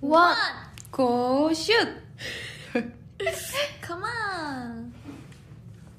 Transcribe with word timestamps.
원, 0.00 0.34
고, 0.90 1.52
슛! 1.52 1.76
Come 3.86 4.02
on. 4.02 4.94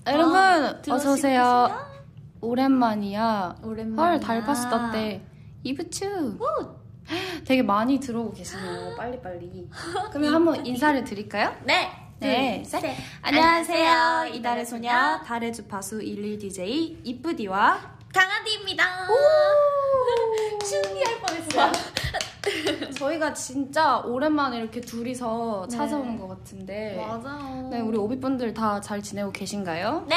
여러분, 0.07 0.35
어, 0.35 0.95
어서오세요. 0.95 1.87
오랜만이야. 2.41 3.57
오랜만이야. 3.63 4.03
헐, 4.11 4.19
달파스 4.19 4.67
때 4.91 5.21
이브추. 5.63 6.39
되게 7.45 7.61
많이 7.61 7.99
들어오고 7.99 8.33
계시네요. 8.33 8.95
빨리빨리. 8.97 9.69
그러면 10.09 10.33
한번 10.33 10.65
인사를 10.65 11.03
드릴까요? 11.03 11.55
네. 11.63 11.91
네, 12.19 12.63
둘, 12.63 12.79
셋. 12.81 12.95
안녕하세요. 13.21 14.31
이달의 14.35 14.65
소녀, 14.65 15.21
달의 15.25 15.53
주파수 15.53 15.99
11DJ 15.99 16.99
이쁘디와 17.03 17.97
강아지입니다. 18.13 19.07
신기할 20.63 21.19
뻔했어요. 21.21 21.71
저희가 22.97 23.33
진짜 23.33 23.99
오랜만에 23.99 24.57
이렇게 24.59 24.81
둘이서 24.81 25.67
네. 25.69 25.77
찾아오는 25.77 26.19
것 26.19 26.27
같은데 26.27 26.95
맞아요. 26.97 27.67
네, 27.69 27.79
우리 27.79 27.97
오비분들 27.97 28.53
다 28.53 28.79
잘 28.81 29.01
지내고 29.01 29.31
계신가요? 29.31 30.05
네. 30.09 30.15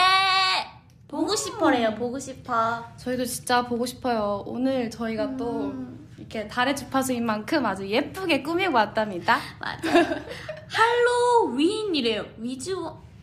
보고 1.09 1.37
싶어래요. 1.37 1.95
보고 1.95 2.19
싶어. 2.19 2.83
저희도 2.97 3.25
진짜 3.27 3.65
보고 3.67 3.85
싶어요. 3.87 4.43
오늘 4.47 4.91
저희가 4.91 5.37
또 5.37 5.67
음. 5.67 6.09
이렇게 6.19 6.49
달의 6.49 6.75
주파수인 6.75 7.25
만큼 7.27 7.65
아주 7.67 7.87
예쁘게 7.87 8.43
꾸미고 8.43 8.75
왔답니다. 8.75 9.39
맞아. 9.61 9.91
할로윈이래요. 10.69 12.25
위즈 12.39 12.75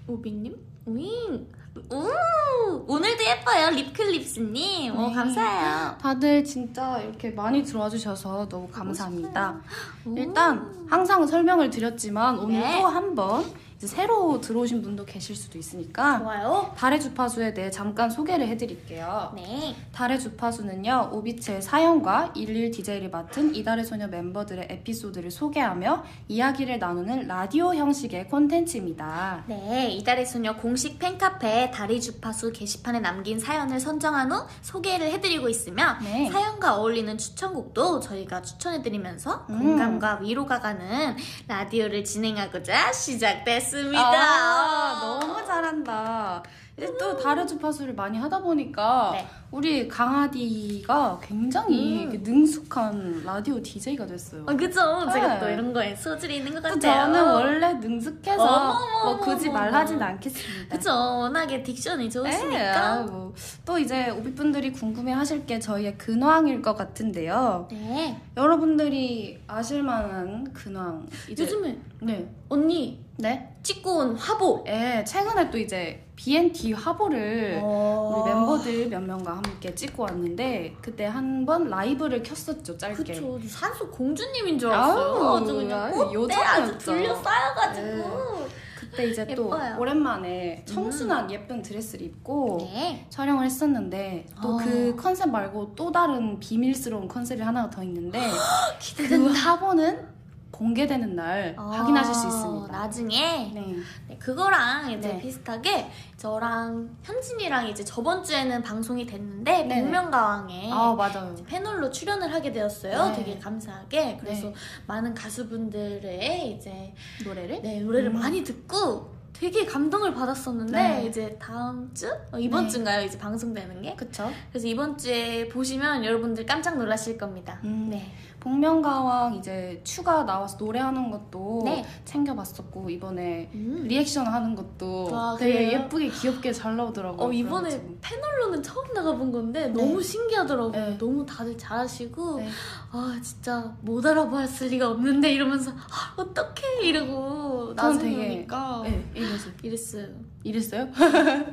오비님? 0.07 0.55
윈. 0.85 1.47
우 1.75 2.83
오늘도 2.87 3.23
예뻐요. 3.23 3.69
립클립스님. 3.71 4.97
오, 4.97 5.07
네. 5.07 5.13
감사해요. 5.13 5.97
다들 6.01 6.43
진짜 6.43 6.99
이렇게 6.99 7.29
많이 7.31 7.63
들어와 7.63 7.89
주셔서 7.89 8.47
너무 8.49 8.67
감사합니다. 8.69 9.61
오. 10.05 10.15
일단 10.17 10.87
항상 10.89 11.25
설명을 11.25 11.69
드렸지만 11.69 12.39
오늘 12.39 12.59
네. 12.59 12.79
또 12.81 12.87
한번 12.87 13.45
새로 13.87 14.39
들어오신 14.39 14.81
분도 14.81 15.05
계실 15.05 15.35
수도 15.35 15.57
있으니까 15.57 16.19
좋아요. 16.19 16.71
달의 16.77 17.01
주파수에 17.01 17.53
대해 17.53 17.71
잠깐 17.71 18.09
소개를 18.09 18.47
해드릴게요. 18.47 19.33
네. 19.35 19.75
달의 19.91 20.19
주파수는요, 20.19 21.09
오비츠의 21.13 21.61
사연과 21.61 22.33
일일 22.35 22.71
DJ를 22.71 23.09
맡은 23.09 23.55
이달의 23.55 23.85
소녀 23.85 24.07
멤버들의 24.07 24.67
에피소드를 24.69 25.31
소개하며 25.31 26.03
이야기를 26.27 26.79
나누는 26.79 27.27
라디오 27.27 27.73
형식의 27.73 28.27
콘텐츠입니다. 28.27 29.43
네, 29.47 29.89
이달의 29.91 30.25
소녀 30.25 30.55
공식 30.55 30.99
팬카페 30.99 31.71
다리 31.71 31.99
주파수 31.99 32.51
게시판에 32.51 32.99
남긴 32.99 33.39
사연을 33.39 33.79
선정한 33.79 34.31
후 34.31 34.45
소개를 34.61 35.11
해드리고 35.11 35.49
있으며 35.49 35.97
네. 36.03 36.29
사연과 36.31 36.77
어울리는 36.77 37.17
추천곡도 37.17 37.99
저희가 38.01 38.41
추천해드리면서 38.41 39.47
음. 39.49 39.59
공감과 39.59 40.19
위로가 40.21 40.59
가는 40.59 41.15
라디오를 41.47 42.03
진행하고자 42.03 42.93
시작됐습니다. 42.93 43.70
아, 43.97 44.99
너무 45.01 45.45
잘한다. 45.45 46.43
이제 46.77 46.91
또 46.97 47.17
달의 47.17 47.47
주파수를 47.47 47.93
많이 47.93 48.17
하다 48.17 48.39
보니까 48.39 49.11
네. 49.13 49.27
우리 49.51 49.85
강아디가 49.85 51.19
굉장히 51.21 52.05
음. 52.05 52.21
능숙한 52.23 53.23
라디오 53.25 53.61
DJ가 53.61 54.05
됐어요. 54.05 54.43
어, 54.43 54.55
그죠? 54.55 54.79
제가 55.11 55.33
네. 55.33 55.39
또 55.41 55.49
이런 55.49 55.73
거에 55.73 55.93
소질이 55.93 56.37
있는 56.37 56.53
것또 56.53 56.69
같아요. 56.69 57.13
저는 57.13 57.33
원래 57.33 57.73
능숙해서 57.73 58.41
어머머머머. 58.41 59.03
뭐 59.03 59.19
굳이 59.19 59.49
말하진 59.49 60.01
않겠습니다. 60.01 60.77
그죠? 60.77 60.91
워낙에 60.91 61.63
딕션이 61.63 62.09
좋으시니까. 62.09 62.99
네, 63.05 63.11
뭐. 63.11 63.33
또 63.65 63.77
이제 63.77 64.09
오비분들이 64.09 64.71
궁금해 64.71 65.11
하실 65.11 65.45
게 65.45 65.59
저희의 65.59 65.97
근황일 65.97 66.61
것 66.61 66.75
같은데요. 66.77 67.67
네. 67.71 68.21
여러분들이 68.37 69.37
아실 69.47 69.83
만한 69.83 70.53
근황. 70.53 71.05
이제 71.29 71.43
요즘에 71.43 71.77
네, 71.99 72.33
언니 72.47 73.03
네. 73.17 73.53
찍고 73.63 73.97
온 73.97 74.15
화보. 74.15 74.63
예, 74.67 75.03
최근에 75.05 75.51
또 75.51 75.57
이제 75.57 76.03
B&T 76.15 76.73
화보를 76.73 77.59
어. 77.63 78.23
우리 78.23 78.31
멤버들 78.33 78.89
몇 78.89 79.01
명과 79.01 79.40
함께 79.43 79.73
찍고 79.75 80.03
왔는데 80.03 80.75
그때 80.81 81.05
한 81.05 81.45
번 81.45 81.69
라이브를 81.69 82.21
켰었죠 82.21 82.77
짧게. 82.77 83.13
그쵸. 83.13 83.39
산소 83.47 83.89
공주님인 83.89 84.59
줄 84.59 84.71
알았어요. 84.71 85.35
아주 85.37 85.55
그냥 85.55 85.91
꽃대 85.91 86.35
아주. 86.35 86.77
둘러싸여가지고. 86.77 88.47
그때 88.79 89.07
이제 89.07 89.25
또 89.35 89.45
예뻐요. 89.45 89.77
오랜만에 89.79 90.63
청순한 90.67 91.31
예쁜 91.31 91.61
드레스를 91.61 92.05
입고 92.07 92.57
네. 92.73 93.05
촬영을 93.09 93.45
했었는데 93.45 94.25
또 94.41 94.55
어. 94.55 94.57
그 94.57 94.95
컨셉 94.97 95.29
말고 95.29 95.73
또 95.75 95.91
다른 95.91 96.37
비밀스러운 96.39 97.07
컨셉이 97.07 97.41
하나가 97.41 97.69
더 97.69 97.83
있는데 97.83 98.19
그. 98.97 99.27
화보는 99.31 100.10
공개되는 100.51 101.15
날 101.15 101.55
확인하실 101.57 102.13
수 102.13 102.27
있습니다. 102.27 102.75
아, 102.75 102.81
나중에 102.81 103.51
네. 103.53 103.75
네, 104.07 104.17
그거랑 104.17 104.91
이제 104.91 105.13
네. 105.13 105.19
비슷하게 105.19 105.89
저랑 106.17 106.97
현진이랑 107.03 107.67
이제 107.67 107.83
저번 107.83 108.23
주에는 108.23 108.61
방송이 108.61 109.05
됐는데 109.05 109.63
네네. 109.63 109.81
복면가왕에 109.81 110.69
아 110.71 110.93
맞아요. 110.93 111.35
패널로 111.47 111.89
출연을 111.89 112.31
하게 112.33 112.51
되었어요. 112.51 113.09
네. 113.09 113.15
되게 113.15 113.39
감사하게. 113.39 114.17
그래서 114.19 114.47
네. 114.47 114.53
많은 114.87 115.13
가수분들의 115.13 116.51
이제 116.51 116.93
노래를 117.25 117.61
네, 117.61 117.79
노래를 117.79 118.09
음. 118.11 118.19
많이 118.19 118.43
듣고 118.43 119.21
되게 119.33 119.65
감동을 119.65 120.13
받았었는데 120.13 120.71
네. 120.71 121.07
이제 121.07 121.35
다음 121.41 121.91
주 121.95 122.07
어, 122.31 122.37
이번 122.37 122.65
네. 122.65 122.69
주인가요? 122.69 123.03
이제 123.03 123.17
방송되는 123.17 123.81
게? 123.81 123.95
그쵸? 123.95 124.29
그래서 124.51 124.67
이번 124.67 124.97
주에 124.99 125.47
보시면 125.47 126.05
여러분들 126.05 126.45
깜짝 126.45 126.77
놀라실 126.77 127.17
겁니다. 127.17 127.59
음. 127.63 127.87
네. 127.89 128.13
복면가왕 128.41 129.35
이제 129.35 129.79
추가 129.83 130.23
나와서 130.23 130.57
노래하는 130.59 131.09
것도 131.11 131.61
네. 131.63 131.85
챙겨봤었고 132.05 132.89
이번에 132.89 133.49
음. 133.53 133.85
리액션 133.87 134.25
하는 134.25 134.55
것도 134.55 135.09
아, 135.13 135.35
되게 135.39 135.53
그래요? 135.67 135.79
예쁘게 135.83 136.09
귀엽게 136.09 136.51
잘 136.51 136.75
나오더라고요. 136.75 137.27
어, 137.27 137.31
이번에 137.31 137.69
그래가지고. 137.69 137.97
패널로는 138.01 138.63
처음 138.63 138.91
나가본 138.93 139.31
건데 139.31 139.67
너무 139.69 140.01
신기하더라고요. 140.01 140.71
네. 140.71 140.97
너무 140.97 141.25
다들 141.25 141.55
잘하시고 141.57 142.37
네. 142.39 142.49
아 142.91 143.19
진짜 143.23 143.73
못 143.81 144.03
알아봤을 144.05 144.67
리가 144.69 144.89
없는데 144.89 145.31
이러면서 145.31 145.71
아, 145.71 146.13
어떡해 146.17 146.81
이러고 146.83 147.73
나중에 147.75 148.15
되게- 148.15 148.35
오니까 148.37 148.81
네, 148.83 149.11
이랬어요. 149.13 149.53
이랬어요. 149.61 150.07
이랬어요? 150.43 150.87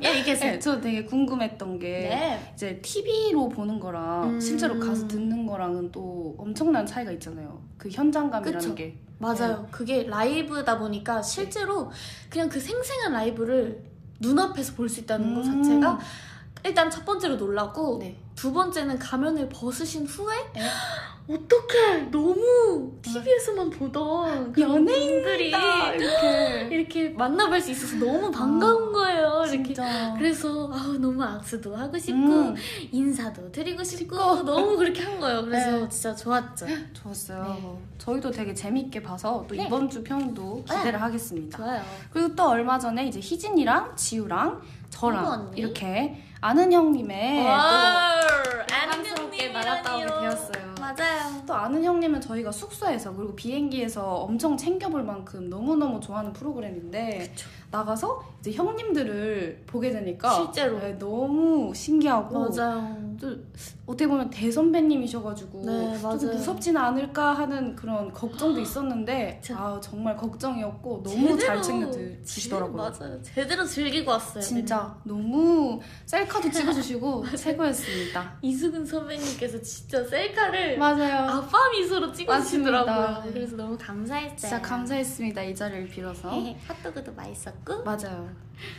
예, 0.03 0.19
이랬어요. 0.19 0.51
네, 0.53 0.59
저 0.59 0.79
되게 0.81 1.05
궁금했던 1.05 1.79
게 1.79 1.87
네. 2.09 2.51
이제 2.53 2.79
TV로 2.81 3.49
보는 3.49 3.79
거랑 3.79 4.31
음. 4.35 4.39
실제로 4.39 4.79
가서 4.79 5.07
듣는 5.07 5.45
거랑은 5.45 5.91
또 5.91 6.35
엄청난 6.37 6.85
차이가 6.85 7.11
있잖아요. 7.11 7.61
그 7.77 7.89
현장감이라는 7.89 8.59
그쵸. 8.59 8.75
게. 8.75 8.97
맞아요. 9.19 9.61
네. 9.63 9.67
그게 9.71 10.03
라이브다 10.03 10.79
보니까 10.79 11.21
실제로 11.21 11.91
그냥 12.29 12.49
그 12.49 12.59
생생한 12.59 13.13
라이브를 13.13 13.83
눈앞에서 14.21 14.73
볼 14.73 14.89
수 14.89 15.01
있다는 15.01 15.35
것 15.35 15.45
음. 15.45 15.61
자체가 15.63 15.99
일단 16.63 16.89
첫 16.89 17.05
번째로 17.05 17.35
놀라고 17.35 17.97
네. 17.99 18.17
두 18.35 18.51
번째는 18.53 18.99
가면을 18.99 19.49
벗으신 19.49 20.05
후에 20.05 20.35
네. 20.53 20.61
어떡해 21.29 22.09
너무 22.09 22.91
TV에서만 23.03 23.69
보던 23.69 24.51
그 24.51 24.61
연예인들이 24.61 25.53
아, 25.53 25.93
이렇게. 25.93 26.67
이렇게 26.75 27.13
만나뵐 27.13 27.61
수 27.61 27.69
있어서 27.71 27.97
너무 27.97 28.31
반가운 28.31 28.91
거예요. 28.91 29.43
이렇게 29.47 29.65
진짜. 29.65 30.15
그래서 30.17 30.71
아우 30.73 30.97
너무 30.97 31.23
악수도 31.23 31.75
하고 31.75 31.95
싶고 31.99 32.17
음, 32.17 32.55
인사도 32.91 33.51
드리고 33.51 33.83
싶고 33.83 34.15
너무 34.41 34.75
그렇게 34.75 35.03
한 35.03 35.19
거예요. 35.19 35.43
그래서 35.45 35.71
네. 35.81 35.89
진짜 35.89 36.15
좋았죠. 36.15 36.65
좋았어요. 36.93 37.43
네. 37.61 37.79
저희도 37.99 38.31
되게 38.31 38.51
재밌게 38.51 39.03
봐서 39.03 39.45
또 39.47 39.53
네. 39.53 39.65
이번 39.65 39.87
주 39.87 40.03
편도 40.03 40.63
기대를 40.63 40.99
하겠습니다. 40.99 41.57
좋아요. 41.57 41.83
그리고 42.11 42.33
또 42.35 42.47
얼마 42.49 42.79
전에 42.79 43.05
이제 43.05 43.19
희진이랑 43.19 43.95
지우랑 43.95 44.61
저랑? 44.89 45.51
이렇게 45.55 46.23
아는 46.41 46.71
형님의 46.71 47.45
와, 47.45 48.11
또 48.21 48.73
영광스럽게 48.73 49.49
나갔다 49.51 49.95
오게 49.97 50.05
되었어요. 50.05 50.75
맞아요. 50.79 51.41
또 51.45 51.53
아는 51.53 51.83
형님은 51.83 52.21
저희가 52.21 52.51
숙소에서 52.51 53.13
그리고 53.13 53.35
비행기에서 53.35 54.15
엄청 54.21 54.55
챙겨볼 54.55 55.03
만큼 55.03 55.49
너무너무 55.49 55.99
좋아하는 55.99 56.31
프로그램인데 56.31 57.33
나가서 57.71 58.23
이제 58.39 58.53
형님들을 58.53 59.63
보게 59.67 59.91
되니까 59.91 60.33
실제로. 60.33 60.79
네, 60.79 60.97
너무 60.97 61.73
신기하고 61.75 62.49
맞아요. 62.49 63.08
또 63.19 63.35
어떻게 63.85 64.07
보면 64.07 64.29
대선배님이셔가지고 64.29 65.61
네, 65.65 65.93
좀 65.99 66.01
맞아요. 66.03 66.37
무섭진 66.37 66.77
않을까 66.77 67.33
하는 67.33 67.75
그런 67.75 68.11
걱정도 68.13 68.59
있었는데. 68.59 69.41
아 69.51 69.79
정말 69.81 70.15
걱정이었고 70.15 71.03
너무 71.03 71.37
잘 71.37 71.61
챙겨 71.61 71.89
드- 71.91 72.23
주시더라고요. 72.23 72.91
제- 72.93 73.03
맞아요. 73.03 73.21
제대로 73.21 73.65
즐기고 73.65 74.09
왔어요. 74.11 74.41
진짜 74.41 74.95
너무 75.03 75.79
셀카도 76.05 76.49
찍어주시고 76.49 77.25
최고였습니다. 77.35 78.37
이수근 78.41 78.85
선배님께서 78.85 79.61
진짜 79.61 80.03
셀카를 80.03 80.77
맞아요. 80.77 81.29
아빠 81.29 81.57
미소로 81.71 82.11
찍어주시더라고요. 82.13 82.95
맞습니다. 82.95 83.23
네. 83.25 83.31
그래서 83.33 83.55
너무 83.55 83.77
감사했어요. 83.79 84.35
진짜 84.37 84.61
감사했습니다. 84.61 85.43
이 85.43 85.55
자리를 85.55 85.87
빌어서. 85.89 86.31
네, 86.31 86.57
핫도그도 86.67 87.13
맛있었고. 87.13 87.83
맞아요. 87.83 88.29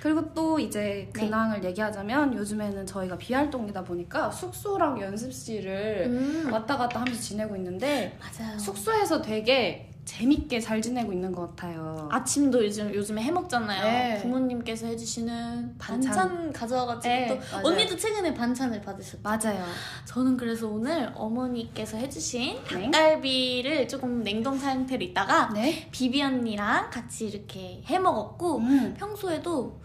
그리고 0.01 0.33
또 0.35 0.59
이제 0.59 1.09
네. 1.13 1.21
근황을 1.21 1.65
얘기하자면 1.65 2.35
요즘에는 2.35 2.87
저희가 2.87 3.17
비활동이다 3.19 3.85
보니까 3.85 4.31
숙소랑 4.31 5.01
연습실을 5.01 6.07
음, 6.07 6.53
왔다 6.53 6.77
갔다 6.77 7.01
하면서 7.01 7.21
지내고 7.21 7.57
있는데 7.57 8.17
맞아요. 8.19 8.59
숙소에서 8.59 9.21
되게 9.23 9.90
재밌게 10.15 10.59
잘 10.59 10.83
지내고 10.83 11.13
있는 11.13 11.31
것 11.31 11.51
같아요. 11.51 12.09
아침도 12.11 12.65
요즘 12.65 12.93
요즘에 12.93 13.23
해 13.23 13.31
먹잖아요. 13.31 13.85
네. 13.85 14.19
부모님께서 14.21 14.89
해주시는 14.89 15.77
반찬, 15.79 16.13
반찬. 16.13 16.53
가져와가지고 16.53 17.15
네, 17.15 17.29
또 17.29 17.37
맞아요. 17.37 17.67
언니도 17.69 17.97
최근에 17.97 18.35
반찬을 18.35 18.83
받으셨죠. 18.83 19.23
맞아요. 19.23 19.65
저는 20.07 20.37
그래서 20.37 20.67
오늘 20.67 21.13
어머니께서 21.15 21.97
해주신 21.97 22.57
네. 22.57 22.91
닭갈비를 22.91 23.87
조금 23.87 24.25
냉동 24.25 24.59
상태로 24.59 25.01
있다가 25.05 25.51
네. 25.55 25.89
비비 25.93 26.21
언니랑 26.21 26.91
같이 26.91 27.29
이렇게 27.29 27.81
해 27.89 27.99
먹었고 28.01 28.59
음. 28.59 28.95
평소에도 28.99 29.81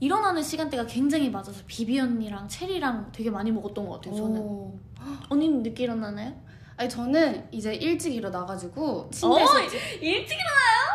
일어나는 0.00 0.42
시간대가 0.42 0.86
굉장히 0.86 1.28
맞아서 1.28 1.60
비비 1.66 2.00
언니랑 2.00 2.48
체리랑 2.48 3.10
되게 3.12 3.30
많이 3.30 3.52
먹었던 3.52 3.86
것 3.86 3.96
같아요. 3.96 4.14
저는 4.16 4.40
오. 4.40 4.78
언니는 5.28 5.62
늦게 5.62 5.84
일어나나요? 5.84 6.32
아니 6.78 6.88
저는 6.88 7.44
이제 7.50 7.74
일찍 7.74 8.14
일어나가지고 8.14 9.08
침대에서 9.12 9.56
어, 9.56 9.60
일찍 10.00 10.36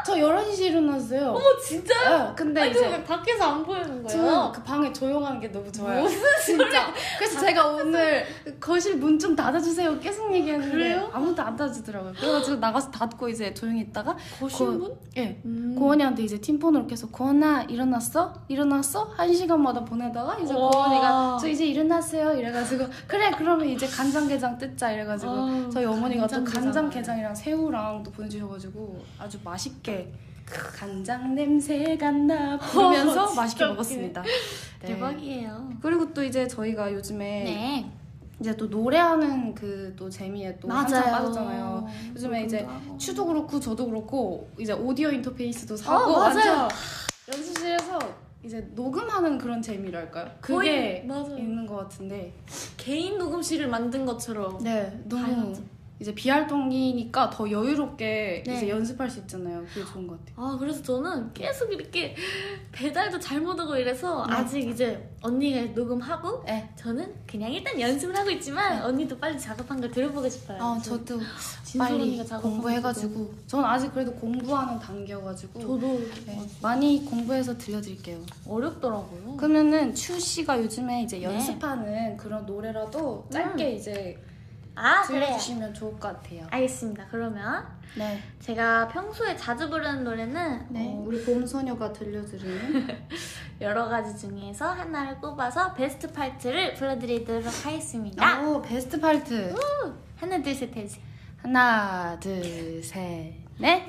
저 0.05 0.13
11시에 0.15 0.59
일어났어요. 0.61 1.19
일어나 1.19 1.59
진짜? 1.65 2.27
네, 2.27 2.33
근데 2.35 2.61
아니, 2.61 2.71
이제 2.71 2.87
왜 2.87 3.03
밖에서 3.03 3.43
안 3.45 3.63
보이는 3.65 4.03
거예요? 4.03 4.51
그 4.53 4.61
방에 4.61 4.91
조용한 4.91 5.39
게 5.39 5.49
너무 5.49 5.71
좋아요. 5.71 6.01
무슨 6.03 6.19
진짜. 6.45 6.93
그래서 7.17 7.39
제가 7.39 7.67
오늘 7.67 8.25
거실 8.59 8.97
문 8.97 9.13
좀 9.23 9.33
닫아주세요 9.35 9.99
계속 9.99 10.33
얘기했는데 10.33 10.71
그래요? 10.73 11.09
아무도 11.13 11.41
안 11.41 11.55
닫아주더라고요. 11.55 12.13
그래가지고 12.13 12.57
나가서 12.57 12.91
닫고 12.91 13.29
이제 13.29 13.53
조용히 13.53 13.81
있다가 13.81 14.17
거실 14.39 14.67
문? 14.67 14.93
예 15.15 15.39
음. 15.45 15.75
고원이한테 15.79 16.23
이제 16.23 16.41
팀폰으로 16.41 16.85
계속 16.87 17.11
고원아 17.13 17.63
일어났어? 17.69 18.33
일어났어? 18.49 19.09
한 19.15 19.33
시간마다 19.33 19.85
보내다가 19.85 20.37
이제 20.39 20.53
와. 20.53 20.69
고원이가 20.69 21.37
저 21.39 21.47
이제 21.47 21.65
일어났어요 21.65 22.33
이래가지고 22.37 22.85
그래 23.07 23.31
그러면 23.37 23.69
이제 23.69 23.87
간장게장 23.87 24.57
뜯자 24.57 24.91
이래가지고 24.91 25.31
아유, 25.31 25.69
저희 25.73 25.85
어머니가 25.85 26.27
또 26.27 26.35
간장게장. 26.43 26.63
간장 26.63 26.89
게장이랑 26.89 27.35
새우랑 27.35 28.03
또 28.03 28.11
보내주셔가지고 28.11 29.03
아주 29.17 29.39
맛있게 29.43 30.11
간장 30.45 31.33
냄새가 31.35 32.11
나 32.11 32.57
부르면서 32.59 33.33
맛있게. 33.35 33.65
먹었습니다. 33.65 34.21
네. 34.21 34.87
대박이에요. 34.87 35.69
그리고 35.81 36.13
또 36.13 36.23
이제 36.23 36.47
저희가 36.47 36.93
요즘에 36.93 37.43
네. 37.43 37.91
이제 38.39 38.55
또 38.55 38.67
노래하는 38.67 39.55
그 39.55 39.93
또 39.97 40.09
재미에 40.09 40.57
또 40.59 40.67
한참 40.69 41.03
빠졌잖아요. 41.03 41.87
요즘에 42.15 42.43
이제 42.45 42.67
추도 42.97 43.25
그렇고 43.25 43.59
저도 43.59 43.85
그렇고 43.87 44.49
이제 44.59 44.73
오디오 44.73 45.09
인터페이스도 45.11 45.77
사고 45.77 46.11
어, 46.13 46.19
맞아요. 46.19 46.19
완전 46.35 46.69
연습실에서 47.31 47.99
이제 48.43 48.67
녹음하는 48.75 49.37
그런 49.37 49.61
재미랄까요? 49.61 50.29
그게 50.41 51.05
거의-. 51.05 51.39
있는 51.39 51.65
것 51.65 51.75
같은데 51.77 52.33
개인 52.77 53.17
녹음실을 53.17 53.67
만든 53.67 54.05
것처럼 54.05 54.61
네 54.61 55.01
너무 55.05 55.23
다양하죠. 55.23 55.63
이제 56.03 56.13
비활동이니까 56.13 57.29
더 57.29 57.49
여유롭게 57.49 58.43
네. 58.45 58.55
이제 58.57 58.69
연습할 58.69 59.09
수 59.09 59.19
있잖아요. 59.19 59.63
그게 59.73 59.85
좋은 59.85 60.05
것 60.05 60.19
같아요. 60.19 60.35
아 60.35 60.57
그래서 60.59 60.83
저는 60.83 61.31
계속 61.31 61.71
이렇게 61.71 62.13
배달도 62.73 63.21
잘못 63.21 63.57
오고 63.57 63.77
이래서 63.77 64.25
네. 64.27 64.33
아직 64.33 64.67
이제 64.67 65.09
언니가 65.21 65.61
녹음하고 65.73 66.43
네. 66.45 66.69
저는 66.75 67.13
그냥 67.25 67.53
일단 67.53 67.79
연습을 67.79 68.17
하고 68.17 68.29
있지만 68.31 68.83
언니도 68.83 69.17
빨리 69.17 69.39
작업한 69.39 69.79
걸 69.79 69.89
들어보고 69.91 70.27
싶어요. 70.27 70.61
아 70.61 70.77
저도 70.83 71.21
빨리 71.77 72.17
공부해가지고 72.17 73.33
전 73.47 73.63
아직 73.63 73.93
그래도 73.93 74.13
공부하는 74.15 74.79
단계여가지고 74.79 75.61
저도 75.61 76.01
네, 76.25 76.41
많이 76.61 77.05
공부해서 77.05 77.57
들려드릴게요. 77.57 78.19
어렵더라고요. 78.45 79.37
그러면은 79.37 79.95
추 79.95 80.19
씨가 80.19 80.59
요즘에 80.59 81.03
이제 81.03 81.19
네. 81.19 81.23
연습하는 81.23 82.17
그런 82.17 82.45
노래라도 82.45 83.25
짧게 83.31 83.71
음. 83.71 83.75
이제 83.77 84.19
아. 84.75 85.01
들려주시면 85.03 85.73
좋을 85.73 85.91
것 85.93 86.01
같아요. 86.01 86.47
알겠습니다. 86.49 87.05
그러면 87.11 87.65
네. 87.95 88.19
제가 88.39 88.87
평소에 88.87 89.35
자주 89.37 89.69
부르는 89.69 90.03
노래는 90.03 90.65
네. 90.69 90.87
어, 90.95 91.03
우리 91.05 91.23
봄 91.23 91.45
소녀가 91.45 91.93
들려드리는 91.93 92.87
여러 93.61 93.87
가지 93.87 94.17
중에서 94.17 94.65
하나를 94.71 95.17
꼽아서 95.19 95.73
베스트 95.73 96.11
파트를 96.11 96.73
불러드리도록 96.73 97.45
하겠습니다. 97.65 98.41
오 98.41 98.61
베스트 98.61 98.99
파트 98.99 99.53
하나 100.17 100.41
둘 100.41 100.55
셋 100.55 100.75
해주세요. 100.75 101.03
하나 101.41 102.17
둘 102.19 102.81
셋 102.83 103.33
넷. 103.59 103.83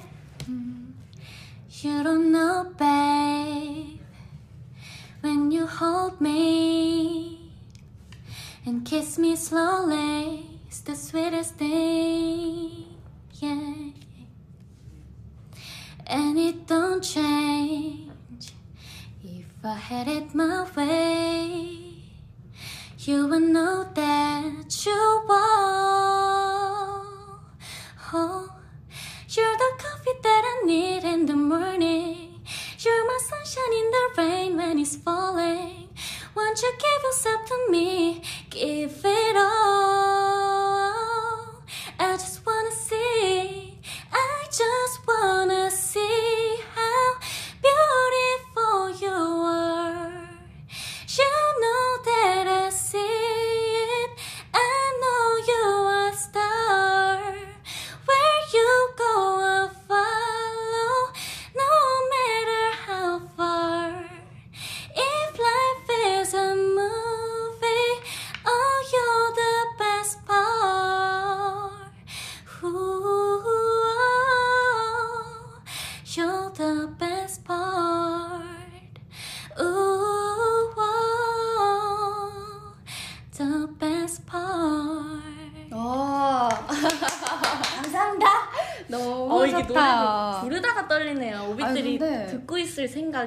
You 1.82 2.02
don't 2.02 2.30
know, 2.30 2.72
babe, 2.78 4.00
when 5.22 5.50
you 5.52 5.66
hold 5.66 6.16
me 6.20 7.43
and 8.66 8.84
kiss 8.84 9.18
me 9.18 9.36
slowly, 9.36 10.46
it's 10.66 10.80
the 10.80 10.94
sweetest 10.94 11.56
thing, 11.56 12.86
yeah. 13.34 13.74
And 16.06 16.38
it 16.38 16.66
don't 16.66 17.02
change 17.02 18.10
if 19.22 19.46
I 19.64 19.74
had 19.74 20.08
it 20.08 20.34
my 20.34 20.66
way. 20.76 21.84
You 22.98 23.26
will 23.26 23.40
know 23.40 23.86
that 23.94 24.86
you 24.86 25.22
won't. 25.28 27.04
Oh, 28.12 28.48
you're 29.28 29.56
the 29.56 29.72
coffee 29.78 30.18
that 30.22 30.42
I 30.44 30.66
need 30.66 31.04
in 31.04 31.26
the 31.26 31.36
morning. 31.36 32.40
You're 32.78 33.06
my 33.06 33.18
sunshine 33.28 33.72
in 33.72 33.90
the 33.90 34.08
rain 34.16 34.56
when 34.56 34.78
it's 34.78 34.96
falling. 34.96 35.83
Won't 36.34 36.60
you 36.62 36.72
give 36.72 37.02
yourself 37.04 37.46
to 37.46 37.66
me? 37.70 38.22
Give 38.50 39.04
it 39.04 39.36
all. 39.36 39.44
I 41.98 42.12
just 42.14 42.44
wanna 42.44 42.72
see. 42.72 43.78
I 44.12 44.44
just 44.50 45.06
wanna 45.06 45.70
see 45.70 46.23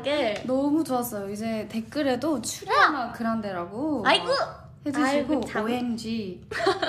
생각에. 0.04 0.44
너무 0.46 0.84
좋았어요. 0.84 1.30
이제 1.30 1.68
댓글에도 1.70 2.42
츄리아나 2.42 3.12
그란데라고 3.12 4.04
아이고! 4.06 4.28
해주시고 4.86 5.06
아이고, 5.06 5.42
참. 5.42 5.66
OMG 5.66 6.42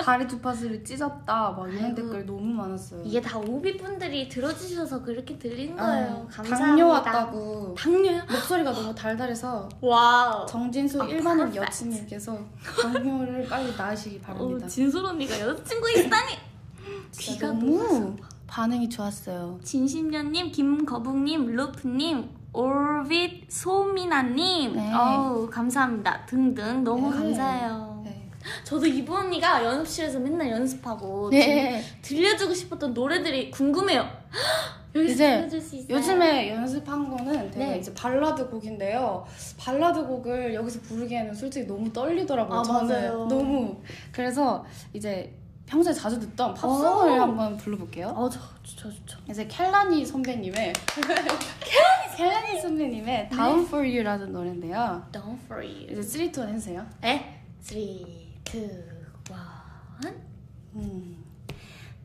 달의 0.05 0.25
주파수를 0.25 0.85
찢었다 0.85 1.51
막 1.51 1.67
이런 1.69 1.85
아이고. 1.85 1.95
댓글 1.95 2.25
너무 2.25 2.45
많았어요. 2.53 3.01
이게 3.03 3.19
다 3.19 3.37
오빛 3.39 3.75
분들이 3.75 4.29
들어주셔서 4.29 5.01
그렇게 5.03 5.37
들리는 5.37 5.75
거예요. 5.75 6.27
아, 6.29 6.33
감사합니다. 6.33 6.57
당뇨 6.57 6.87
왔다고 6.87 7.75
당뇨요? 7.77 8.21
목소리가 8.31 8.71
너무 8.71 8.95
달달해서 8.95 9.67
와우. 9.81 10.45
정진솔 10.45 11.01
아, 11.01 11.05
일반인 11.07 11.51
perfect. 11.51 11.57
여친님께서 11.67 12.39
당뇨를 12.81 13.47
빨리 13.49 13.75
나으시기 13.75 14.17
어, 14.17 14.27
바랍니다. 14.27 14.67
진솔 14.67 15.05
언니가 15.05 15.37
여자친구 15.39 15.89
있다니. 15.91 16.33
진짜 17.11 17.33
귀가 17.33 17.47
너무 17.47 18.15
반응이 18.47 18.87
좋았어요. 18.89 19.59
진심녀님, 19.63 20.51
김거북님, 20.51 21.47
루프님, 21.53 22.29
올빗 22.53 23.49
소미나님, 23.49 24.75
네. 24.75 24.91
어우 24.93 25.49
감사합니다. 25.49 26.25
등등 26.25 26.83
너무 26.83 27.11
네. 27.11 27.17
감사해요. 27.17 28.01
네. 28.03 28.29
저도 28.63 28.85
이부 28.87 29.15
언니가 29.15 29.63
연습실에서 29.63 30.19
맨날 30.19 30.49
연습하고 30.49 31.29
네. 31.29 31.81
들- 32.01 32.15
들려주고 32.15 32.53
싶었던 32.53 32.93
노래들이 32.93 33.51
궁금해요. 33.51 34.07
여기서 34.95 35.15
들려줄 35.17 35.61
수 35.61 35.75
있어요? 35.75 35.97
요즘에 35.97 36.49
연습한 36.49 37.09
거는 37.15 37.51
되게 37.51 37.65
네. 37.67 37.77
이제 37.77 37.93
발라드 37.93 38.49
곡인데요. 38.49 39.23
발라드 39.59 40.07
곡을 40.07 40.55
여기서 40.55 40.79
부르기에는 40.81 41.35
솔직히 41.35 41.67
너무 41.67 41.93
떨리더라고요. 41.93 42.59
아, 42.59 42.63
저는 42.63 42.87
맞아요. 42.87 43.25
너무 43.27 43.77
그래서 44.11 44.65
이제 44.93 45.35
평소에 45.67 45.93
자주 45.93 46.19
듣던 46.19 46.55
팝송을 46.55 47.19
오. 47.19 47.21
한번 47.21 47.55
불러볼게요. 47.55 48.07
어, 48.07 48.27
저 48.27 48.39
좋죠, 48.63 48.89
좋죠. 48.91 49.19
이제 49.29 49.45
켈라니 49.45 50.03
선배님의 50.03 50.73
켈라니 50.87 51.27
선배님의 52.61 53.29
Down 53.29 53.65
for 53.65 53.85
You라는 53.85 54.33
노래인데요. 54.33 55.07
Down 55.11 55.39
for 55.45 55.65
you. 55.65 55.87
이제 55.91 56.01
3, 56.01 56.21
2, 56.25 56.39
1 56.41 56.49
해주세요. 56.49 56.85
에? 57.03 57.41
3, 57.61 57.79
2, 57.79 58.61
1. 60.03 60.13
음. 60.75 61.18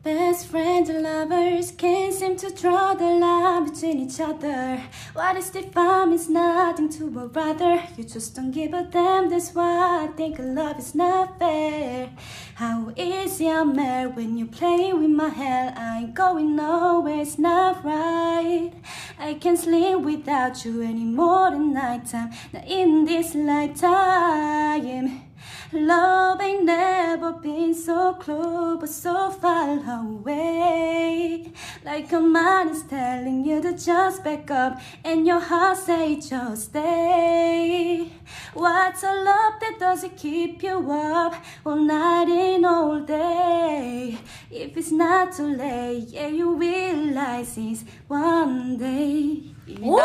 Best 0.05 0.45
friends 0.45 0.87
and 0.87 1.01
lovers 1.01 1.71
can't 1.71 2.13
seem 2.13 2.35
to 2.35 2.51
draw 2.51 2.93
the 2.93 3.05
line 3.05 3.65
between 3.67 4.01
each 4.01 4.19
other. 4.19 4.79
What 5.13 5.35
is 5.35 5.49
defined 5.49 6.13
is 6.13 6.29
nothing 6.29 6.89
to 6.89 7.21
a 7.21 7.27
brother. 7.27 7.81
You 7.97 8.03
just 8.03 8.35
don't 8.35 8.51
give 8.51 8.75
a 8.75 8.83
damn, 8.83 9.31
that's 9.31 9.55
why 9.55 10.03
I 10.03 10.07
think 10.15 10.37
love 10.37 10.77
is 10.77 10.93
not 10.93 11.39
fair. 11.39 12.11
How 12.53 12.93
easy 12.95 13.49
I'm 13.49 13.75
mad 13.75 14.15
when 14.15 14.37
you 14.37 14.45
play 14.45 14.93
with 14.93 15.09
my 15.09 15.29
hell. 15.29 15.73
I 15.75 15.97
ain't 16.01 16.13
going 16.13 16.55
nowhere, 16.55 17.21
it's 17.21 17.39
not 17.39 17.83
right. 17.83 18.73
I 19.17 19.33
can't 19.33 19.57
sleep 19.57 20.01
without 20.01 20.63
you 20.63 20.83
anymore 20.83 21.49
than 21.49 21.73
nighttime. 21.73 22.29
Not 22.53 22.67
in 22.67 23.05
this 23.05 23.33
lifetime. 23.33 25.24
Love 25.72 26.40
ain't 26.40 26.64
never 26.64 27.32
been 27.32 27.72
so 27.74 28.14
close, 28.14 28.78
but 28.80 28.88
so 28.88 29.30
far 29.30 29.78
away. 30.00 31.52
Like 31.84 32.12
a 32.12 32.20
mind 32.20 32.70
is 32.70 32.82
telling 32.82 33.44
you 33.44 33.62
to 33.62 33.72
just 33.74 34.24
back 34.24 34.50
up, 34.50 34.80
and 35.04 35.26
your 35.26 35.40
heart 35.40 35.78
say 35.78 36.16
just 36.16 36.70
stay. 36.70 38.10
What's 38.54 39.02
a 39.04 39.12
love 39.12 39.60
that 39.60 39.76
doesn't 39.78 40.16
keep 40.16 40.62
you 40.62 40.90
up 40.90 41.34
all 41.64 41.76
night 41.76 42.28
and 42.28 42.66
all 42.66 43.00
day? 43.00 44.18
If 44.50 44.76
it's 44.76 44.90
not 44.90 45.36
too 45.36 45.54
late, 45.56 46.08
yeah, 46.08 46.26
you 46.26 46.56
realize 46.56 47.56
it's 47.56 47.84
one 48.08 48.76
day. 48.76 49.54
오! 49.82 50.00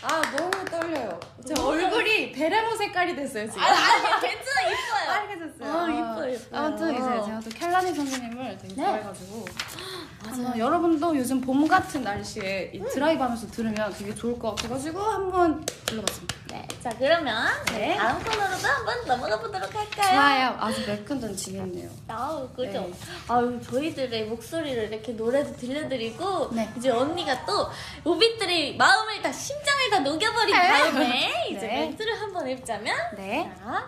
아 0.00 0.22
너무 0.30 0.64
떨려요. 0.64 1.18
제 1.45 1.53
얼굴이 1.61 2.31
베레모 2.31 2.75
색깔이 2.75 3.15
됐어요 3.15 3.45
지금. 3.47 3.61
아니 3.61 4.21
괜찮아 4.21 4.61
이뻐요. 4.61 5.07
빨개졌어요. 5.07 5.73
아, 5.77 5.87
이뻐요, 5.89 6.33
이뻐요. 6.33 6.61
아무튼 6.61 6.91
이제 6.91 7.01
제가 7.25 7.39
또 7.41 7.49
켈라니 7.49 7.93
선생님을 7.93 8.57
되게 8.59 8.75
네. 8.75 8.83
좋아해가지고 8.83 9.45
한번 10.25 10.57
여러분도 10.57 11.15
요즘 11.17 11.41
봄 11.41 11.67
같은 11.67 12.03
날씨에 12.03 12.71
이 12.73 12.79
드라이브 12.79 13.21
하면서 13.21 13.47
들으면 13.47 13.93
되게 13.97 14.13
좋을 14.15 14.37
것 14.39 14.55
같아가지고 14.55 14.99
한번 14.99 15.65
불러봤습니다. 15.85 16.35
네, 16.49 16.67
자 16.81 16.89
그러면 16.97 17.47
네. 17.71 17.95
다음 17.95 18.23
코너로도 18.23 18.67
한번 18.67 19.05
넘어가 19.07 19.39
보도록 19.39 19.73
할까요? 19.73 20.13
좋아요. 20.13 20.57
아주 20.59 20.85
매끈던지겠네요. 20.87 21.89
아우 22.07 22.47
그죠? 22.49 22.71
네. 22.81 22.93
아유 23.27 23.59
저희들의 23.63 24.25
목소리를 24.27 24.91
이렇게 24.91 25.11
노래도 25.13 25.55
들려드리고 25.55 26.49
네. 26.53 26.69
이제 26.77 26.89
언니가 26.89 27.45
또 27.45 27.69
오빛들의 28.03 28.77
마음을 28.77 29.21
다 29.21 29.31
심장을 29.31 29.89
다 29.89 29.99
녹여버린 29.99 30.55
네. 30.55 30.67
다음에 30.67 31.47
이제 31.49 31.67
네. 31.67 31.79
멘트를 31.87 32.19
한번 32.21 32.47
해보자면 32.47 32.95
네. 33.17 33.51
자, 33.59 33.87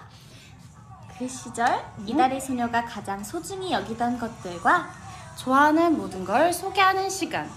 그 1.18 1.28
시절 1.28 1.82
이달의 2.06 2.42
소녀가 2.42 2.84
가장 2.84 3.24
소중히 3.24 3.72
여기던 3.72 4.20
것들과 4.20 5.05
좋아하는 5.36 5.98
모든 5.98 6.24
걸 6.24 6.52
소개하는 6.54 7.10
시간. 7.10 7.50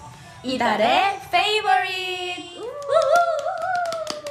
이달의 0.43 1.21
favorite. 1.31 2.59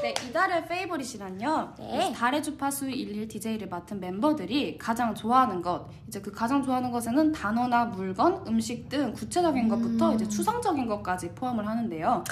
네, 0.01 0.13
이달의 0.29 0.67
favorite이란요. 0.67 1.73
네. 1.79 2.13
달의 2.13 2.43
주파수 2.43 2.89
11 2.89 3.27
DJ를 3.27 3.67
맡은 3.67 3.99
멤버들이 3.99 4.77
가장 4.77 5.13
좋아하는 5.15 5.61
것, 5.61 5.87
이제 6.07 6.21
그 6.21 6.31
가장 6.31 6.63
좋아하는 6.63 6.91
것에는 6.91 7.31
단어나 7.31 7.85
물건, 7.85 8.45
음식 8.47 8.87
등 8.89 9.11
구체적인 9.13 9.67
것부터 9.67 10.13
이제 10.13 10.27
추상적인 10.27 10.87
것까지 10.87 11.31
포함을 11.31 11.67
하는데요. 11.67 12.23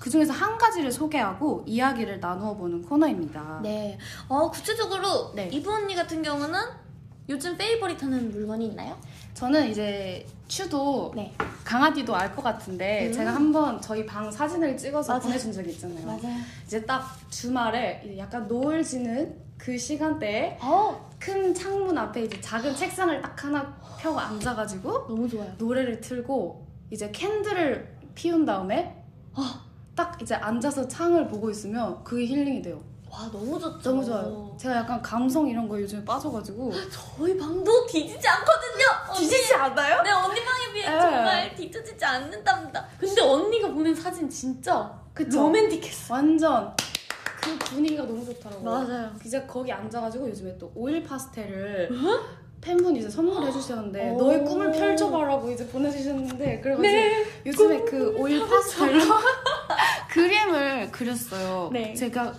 그 0.00 0.10
중에서 0.10 0.32
한 0.32 0.58
가지를 0.58 0.90
소개하고 0.90 1.62
이야기를 1.64 2.18
나누어 2.18 2.54
보는 2.56 2.82
코너입니다. 2.82 3.60
네, 3.62 3.96
어 4.28 4.50
구체적으로 4.50 5.32
네. 5.34 5.48
이브 5.52 5.70
언니 5.72 5.94
같은 5.94 6.22
경우는 6.22 6.58
요즘 7.28 7.56
favorite 7.56 8.02
하는 8.02 8.32
물건이 8.32 8.66
있나요? 8.66 8.98
저는 9.34 9.70
이제 9.70 10.26
츄도 10.48 11.12
네, 11.16 11.32
강아지도 11.64 12.14
알 12.14 12.34
것 12.34 12.42
같은데 12.42 13.06
음. 13.08 13.12
제가 13.12 13.34
한번 13.34 13.80
저희 13.80 14.04
방 14.04 14.30
사진을 14.30 14.76
찍어서 14.76 15.14
맞아요. 15.14 15.22
보내준 15.22 15.52
적이 15.52 15.70
있잖아요. 15.70 16.06
맞아요. 16.06 16.36
이제 16.66 16.84
딱 16.84 17.16
주말에 17.30 18.14
약간 18.18 18.46
노을 18.46 18.82
지는 18.84 19.34
그 19.56 19.78
시간대에 19.78 20.58
어, 20.60 21.10
큰 21.18 21.54
창문 21.54 21.96
앞에 21.96 22.24
이제 22.24 22.40
작은 22.40 22.74
책상을 22.76 23.22
딱 23.22 23.44
하나 23.44 23.74
펴고 23.98 24.18
앉아가지고 24.20 25.06
너무 25.08 25.28
좋아요. 25.28 25.50
노래를 25.58 26.00
틀고 26.00 26.66
이제 26.90 27.10
캔들을 27.10 27.96
피운 28.14 28.44
다음에 28.44 29.02
아. 29.34 29.64
딱 29.94 30.20
이제 30.20 30.34
앉아서 30.34 30.88
창을 30.88 31.28
보고 31.28 31.50
있으면 31.50 32.02
그게 32.04 32.26
힐링이 32.26 32.62
돼요. 32.62 32.82
와 33.12 33.28
너무 33.30 33.60
좋죠. 33.60 33.90
너무 33.90 34.02
좋아요. 34.04 34.56
제가 34.58 34.76
약간 34.76 35.02
감성 35.02 35.46
이런 35.46 35.68
거 35.68 35.78
요즘에 35.78 36.02
빠져가지고 36.02 36.72
저희 36.90 37.36
방도 37.36 37.86
뒤지지 37.86 38.26
않거든요. 38.26 39.18
뒤지지 39.18 39.54
않아요? 39.54 40.02
네 40.02 40.10
언니 40.10 40.40
방에 40.42 40.72
비해 40.72 40.88
네. 40.90 40.98
정말 40.98 41.54
뒤지지 41.54 42.02
않는답니다. 42.02 42.86
근데 42.98 43.20
언니가 43.20 43.68
보낸 43.68 43.94
사진 43.94 44.30
진짜 44.30 44.98
그쵸? 45.12 45.42
로맨틱했어. 45.42 46.14
완전 46.14 46.74
그 47.42 47.58
분위기가 47.58 48.04
너무 48.04 48.24
좋더라고요. 48.24 48.64
맞아요. 48.64 49.10
이제 49.26 49.42
거기 49.42 49.70
앉아가지고 49.70 50.30
요즘에 50.30 50.56
또 50.56 50.72
오일 50.74 51.02
파스텔을 51.04 51.90
팬분이 52.62 53.00
이제 53.00 53.10
선물해 53.10 53.52
주셨는데 53.52 54.12
오. 54.12 54.16
너의 54.16 54.42
꿈을 54.44 54.72
펼쳐봐라고 54.72 55.50
이제 55.50 55.66
보내주셨는데 55.66 56.60
그래가지고 56.60 56.80
네. 56.80 57.26
요즘에 57.44 57.82
그 57.82 58.14
오일 58.16 58.40
파스텔로 58.48 59.04
그림을 60.08 60.90
그렸어요. 60.92 61.68
네. 61.72 61.92
제가 61.94 62.32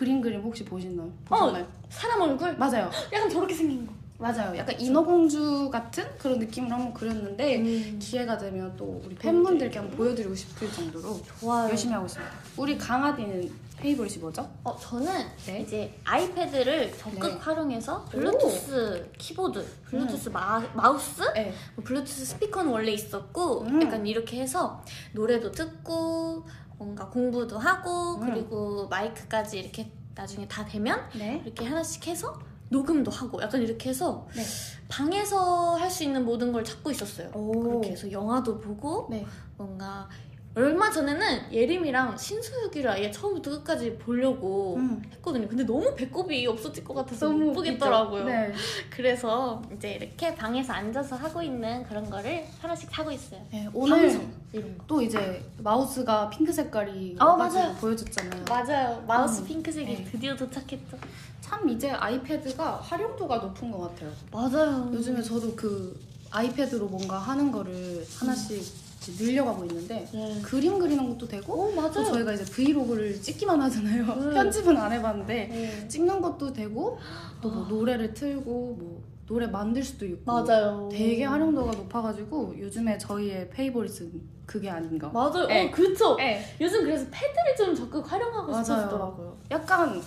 그림 0.00 0.22
그림 0.22 0.40
혹시 0.40 0.64
보셨나요? 0.64 1.12
어. 1.28 1.36
보셨나요? 1.36 1.66
사람 1.90 2.22
얼굴 2.22 2.56
맞아요. 2.56 2.90
약간 3.12 3.28
저렇게 3.28 3.52
생긴 3.52 3.86
거. 3.86 3.92
맞아요. 4.16 4.56
약간 4.56 4.80
인어공주 4.80 5.68
같은 5.70 6.02
그런 6.16 6.38
느낌으로 6.38 6.74
한번 6.74 6.94
그렸는데 6.94 7.58
음. 7.58 7.98
기회가 8.00 8.38
되면 8.38 8.74
또 8.78 9.02
우리 9.04 9.14
팬분들께 9.14 9.78
한번 9.78 9.98
보여드리고 9.98 10.34
싶을 10.34 10.72
정도로 10.72 11.20
좋아요. 11.40 11.68
열심히 11.68 11.92
하고 11.92 12.06
있습니다. 12.06 12.32
우리 12.56 12.78
강아지는 12.78 13.50
favorite이 13.76 14.20
뭐죠? 14.20 14.50
어 14.64 14.74
저는 14.78 15.26
네. 15.44 15.60
이제 15.60 15.94
아이패드를 16.04 16.96
적극 16.96 17.28
네. 17.34 17.38
활용해서 17.38 18.06
블루투스 18.06 19.10
키보드, 19.18 19.66
블루투스 19.84 20.30
마, 20.30 20.60
마우스, 20.72 21.22
네. 21.34 21.52
뭐 21.76 21.84
블루투스 21.84 22.24
스피커는 22.24 22.72
원래 22.72 22.92
있었고 22.92 23.62
음. 23.62 23.82
약간 23.82 24.06
이렇게 24.06 24.40
해서 24.40 24.82
노래도 25.12 25.50
듣고 25.52 26.46
뭔가 26.80 27.06
공부도 27.10 27.58
하고 27.58 28.14
음. 28.14 28.20
그리고 28.20 28.88
마이크까지 28.88 29.58
이렇게 29.60 29.92
나중에 30.14 30.48
다 30.48 30.64
되면 30.64 30.98
네. 31.14 31.42
이렇게 31.44 31.66
하나씩 31.66 32.06
해서 32.06 32.38
녹음도 32.70 33.10
하고 33.10 33.40
약간 33.42 33.60
이렇게 33.60 33.90
해서 33.90 34.26
네. 34.34 34.42
방에서 34.88 35.74
할 35.76 35.90
수 35.90 36.04
있는 36.04 36.24
모든 36.24 36.52
걸 36.52 36.64
찾고 36.64 36.90
있었어요. 36.90 37.30
오. 37.34 37.60
그렇게 37.60 37.90
해서 37.90 38.10
영화도 38.10 38.60
보고 38.60 39.08
네. 39.10 39.26
뭔가 39.58 40.08
얼마 40.52 40.90
전에는 40.90 41.52
예림이랑 41.52 42.16
신서유기를 42.16 42.90
아예 42.90 43.10
처음부터 43.10 43.50
끝까지 43.52 43.96
보려고 43.98 44.74
음. 44.76 45.00
했거든요. 45.12 45.46
근데 45.46 45.62
너무 45.62 45.94
배꼽이 45.94 46.44
없어질 46.48 46.82
것 46.82 46.94
같아서 46.94 47.26
너무 47.28 47.46
못 47.46 47.52
보겠더라고요. 47.52 48.24
네. 48.24 48.52
그래서 48.90 49.62
이제 49.72 49.92
이렇게 49.92 50.34
방에서 50.34 50.72
앉아서 50.72 51.14
하고 51.14 51.40
있는 51.40 51.84
그런 51.84 52.10
거를 52.10 52.44
하나씩 52.60 52.90
사고 52.90 53.12
있어요. 53.12 53.40
네, 53.52 53.68
오늘 53.72 54.08
방송 54.08 54.32
이런 54.52 54.76
거. 54.78 54.84
또 54.88 55.00
이제 55.00 55.44
마우스가 55.58 56.28
핑크 56.30 56.52
색깔이 56.52 57.16
어, 57.20 57.36
맞아요. 57.36 57.72
보여줬잖아요. 57.76 58.44
맞아요. 58.48 59.04
마우스 59.06 59.42
음. 59.42 59.46
핑크색이 59.46 59.94
네. 59.94 60.04
드디어 60.10 60.34
도착했죠. 60.34 60.98
참 61.40 61.68
이제 61.68 61.90
아이패드가 61.90 62.76
활용도가 62.78 63.36
높은 63.38 63.70
것 63.70 63.78
같아요. 63.94 64.10
맞아요. 64.32 64.90
요즘에 64.92 65.22
저도 65.22 65.54
그 65.54 65.96
아이패드로 66.32 66.86
뭔가 66.88 67.18
하는 67.18 67.52
거를 67.52 68.04
하나씩 68.18 68.56
이제 68.60 68.89
늘려가고 69.08 69.64
있는데 69.64 70.06
네. 70.12 70.42
그림 70.42 70.78
그리는 70.78 71.08
것도 71.08 71.26
되고 71.26 71.54
오또 71.54 71.74
맞아요. 71.74 72.04
저희가 72.04 72.32
이제 72.34 72.44
브이로그를 72.44 73.20
찍기만 73.20 73.60
하잖아요. 73.62 74.04
음. 74.04 74.34
편집은 74.34 74.76
안 74.76 74.92
해봤는데 74.92 75.34
네. 75.46 75.88
찍는 75.88 76.20
것도 76.20 76.52
되고 76.52 76.98
또뭐 77.40 77.64
아. 77.64 77.68
노래를 77.68 78.12
틀고 78.12 78.76
뭐 78.78 79.02
노래 79.26 79.46
만들 79.46 79.82
수도 79.82 80.04
있고 80.04 80.30
맞아요. 80.30 80.88
되게 80.92 81.24
활용도가 81.24 81.70
높아가지고 81.72 82.54
요즘에 82.58 82.98
저희의 82.98 83.48
페이보릿은 83.50 84.20
그게 84.44 84.68
아닌가. 84.68 85.08
맞아요. 85.08 85.46
네. 85.46 85.68
어, 85.68 85.70
그쵸. 85.70 86.16
네. 86.16 86.44
요즘 86.60 86.82
그래서 86.82 87.06
패드를 87.10 87.56
좀 87.56 87.74
적극 87.74 88.10
활용하고 88.10 88.50
맞아요. 88.50 88.64
싶어지더라고요. 88.64 89.36
약간 89.52 90.02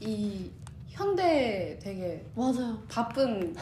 이 0.00 0.48
현대 0.98 1.78
되게 1.80 2.24
맞아요. 2.34 2.76
바쁜 2.88 3.54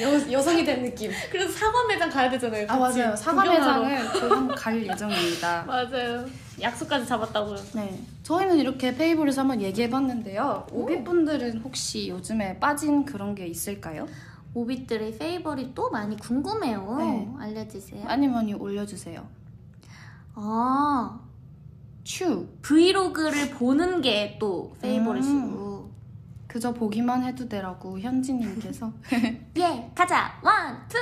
여, 0.00 0.30
여성이 0.32 0.64
된 0.64 0.84
느낌. 0.84 1.10
그래서 1.30 1.52
사과 1.52 1.84
매장 1.88 2.08
가야 2.08 2.30
되잖아요. 2.30 2.66
아 2.68 2.78
같이. 2.78 2.98
맞아요. 3.00 3.16
사과 3.16 3.42
구경하러. 3.42 3.82
매장을 3.84 4.12
조금 4.20 4.48
갈 4.54 4.86
예정입니다. 4.86 5.64
맞아요. 5.64 6.24
약속까지 6.60 7.04
잡았다고요. 7.06 7.56
네. 7.74 7.98
저희는 8.22 8.58
이렇게 8.58 8.94
페이보릿 8.96 9.36
한번 9.36 9.60
얘기해봤는데요. 9.60 10.68
오비분들은 10.70 11.62
혹시 11.62 12.08
요즘에 12.08 12.60
빠진 12.60 13.04
그런 13.04 13.34
게 13.34 13.44
있을까요? 13.48 14.06
오빛들의 14.54 15.18
페이버릿도 15.18 15.90
많이 15.90 16.16
궁금해요. 16.16 16.96
네. 16.98 17.28
알려주세요. 17.40 18.04
많이 18.04 18.28
많이 18.28 18.54
올려주세요. 18.54 19.26
아, 20.36 21.18
츄. 22.04 22.46
브이로그를 22.62 23.50
보는 23.50 24.00
게 24.00 24.36
또 24.40 24.76
favorite이고. 24.80 25.63
그저 26.54 26.72
보기만 26.72 27.24
해도 27.24 27.48
되라고 27.48 27.98
현지님께서. 27.98 28.92
예, 29.58 29.90
가자. 29.92 30.40
one, 30.40 30.86
two. 30.88 30.96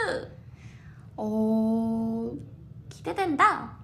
어, 1.14 2.32
기대된다. 2.88 3.76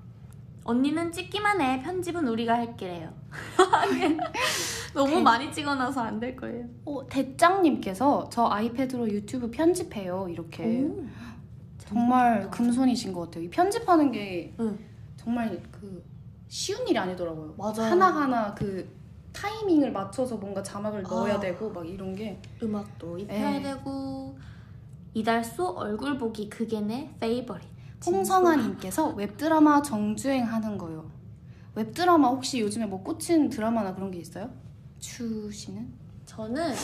언니는 0.64 1.12
찍기만 1.12 1.60
해. 1.60 1.82
편집은 1.82 2.26
우리가 2.26 2.54
할게래요. 2.54 3.12
너무 4.94 5.10
대- 5.16 5.20
많이 5.22 5.52
찍어놔서 5.52 6.00
안 6.00 6.18
될 6.18 6.36
거예요. 6.36 6.64
어, 6.86 7.06
대장님께서 7.06 8.30
저 8.32 8.46
아이패드로 8.46 9.06
유튜브 9.10 9.50
편집해요. 9.50 10.26
이렇게. 10.30 10.64
오. 10.84 11.04
정말. 11.76 12.50
금손이신 12.50 13.12
것 13.12 13.24
같아요. 13.26 13.44
이 13.44 13.50
편집하는 13.50 14.10
게 14.10 14.54
응. 14.58 14.78
정말 15.18 15.60
그 15.70 16.02
쉬운 16.48 16.88
일이 16.88 16.96
아니더라고요. 16.98 17.54
맞아요. 17.58 17.90
하나하나 17.92 18.54
그 18.54 18.88
타이밍을 19.32 19.92
맞춰서 19.92 20.36
뭔가 20.36 20.62
자막을 20.62 21.02
넣어야 21.02 21.34
아. 21.34 21.40
되고 21.40 21.70
막 21.70 21.86
이런 21.88 22.14
게 22.14 22.40
음악도 22.62 23.18
입혀야 23.18 23.50
네. 23.50 23.62
되고 23.62 24.36
이달소 25.14 25.66
얼굴 25.70 26.18
보기 26.18 26.48
그게 26.48 26.80
내 26.80 27.10
페이버릿. 27.20 27.66
홍성아님께서 28.06 29.08
웹드라마 29.14 29.82
정주행 29.82 30.44
하는 30.44 30.78
거요. 30.78 31.10
웹드라마 31.74 32.28
혹시 32.28 32.60
요즘에 32.60 32.86
뭐 32.86 33.02
꽂힌 33.02 33.48
드라마나 33.48 33.94
그런 33.94 34.10
게 34.10 34.18
있어요? 34.18 34.50
추 34.98 35.50
씨는? 35.50 35.88
저는 36.26 36.74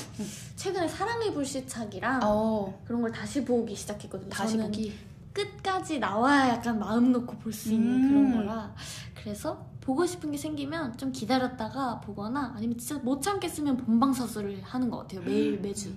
최근에 0.57 0.89
사랑의 0.89 1.33
불시착이랑 1.35 2.21
어 2.25 2.81
그런 2.85 3.03
걸 3.03 3.13
다시 3.13 3.45
보기 3.45 3.75
시작했거든요. 3.77 4.31
다시 4.31 4.53
저는 4.55 4.67
보기. 4.67 4.93
끝까지 5.33 5.99
나와야 5.99 6.49
약간 6.51 6.79
마음 6.79 7.13
놓고 7.13 7.37
볼 7.39 7.53
수 7.53 7.73
있는 7.73 8.05
음. 8.05 8.09
그런 8.09 8.47
거라 8.47 8.75
그래서 9.15 9.65
보고 9.85 10.07
싶은 10.07 10.31
게 10.31 10.37
생기면 10.37 10.97
좀 10.97 11.13
기다렸다가 11.13 12.01
보거나 12.01 12.55
아니면 12.57 12.79
진짜 12.79 12.99
못 13.03 13.21
참겠으면 13.21 13.77
본방사수를 13.77 14.63
하는 14.63 14.91
것 14.91 14.99
같아요 14.99 15.23
매일 15.23 15.61
매주 15.61 15.93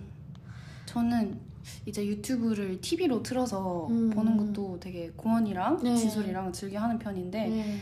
저는 0.86 1.40
이제 1.86 2.06
유튜브를 2.06 2.80
TV로 2.82 3.24
틀어서 3.24 3.88
음. 3.88 4.10
보는 4.10 4.38
것도 4.38 4.80
되게 4.80 5.12
고원이랑 5.16 5.80
네. 5.84 5.96
진솔이랑 5.96 6.52
즐겨 6.54 6.80
하는 6.80 7.00
편인데 7.00 7.48
네. 7.48 7.78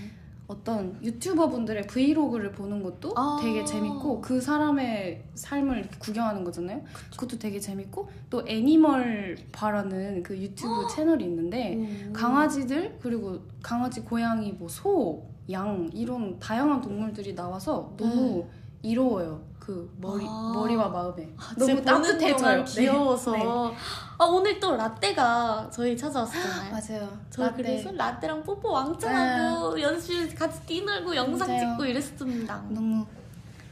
어떤 0.47 0.99
유튜버 1.03 1.49
분들의 1.49 1.87
브이로그를 1.87 2.51
보는 2.51 2.83
것도 2.83 3.13
아. 3.15 3.39
되게 3.41 3.65
재밌고 3.65 4.21
그 4.21 4.39
사람의 4.39 5.23
삶을 5.33 5.89
구경하는 5.97 6.43
거잖아요. 6.43 6.83
그것도 7.11 7.39
되게 7.39 7.59
재밌고 7.59 8.09
또 8.29 8.43
애니멀 8.47 9.37
바라는 9.51 10.21
그 10.21 10.37
유튜브 10.37 10.85
채널이 10.93 11.23
있는데 11.25 11.75
음. 11.75 12.13
강아지들 12.13 12.99
그리고 13.01 13.39
강아지, 13.63 14.01
고양이, 14.01 14.51
뭐 14.51 14.67
소, 14.67 15.25
양 15.51 15.89
이런 15.93 16.39
다양한 16.39 16.81
동물들이 16.81 17.35
나와서 17.35 17.93
너무 17.97 18.45
이로워요. 18.81 19.43
그 19.59 19.91
머리 19.99 20.23
네. 20.23 20.29
아. 20.29 20.51
머리와 20.53 20.89
마음에 20.89 21.33
아, 21.37 21.55
너무 21.57 21.81
따뜻해져요. 21.81 22.63
귀여워서 22.65 23.31
네. 23.31 23.39
네. 23.39 23.45
아 23.45 24.25
오늘 24.25 24.59
또 24.59 24.75
라떼가 24.75 25.69
저희 25.71 25.97
찾아왔었잖아요 25.97 26.71
맞아요. 26.71 27.19
저 27.31 27.43
라떼. 27.43 27.55
그래서 27.63 27.91
라떼랑 27.91 28.43
뽀뽀 28.43 28.71
왕창 28.71 29.15
하고 29.15 29.81
연습실 29.81 30.35
같이 30.35 30.61
뛰놀고 30.67 31.15
영상 31.15 31.47
맞아요. 31.47 31.71
찍고 31.71 31.85
이랬습니다 31.85 32.63
너무 32.69 33.05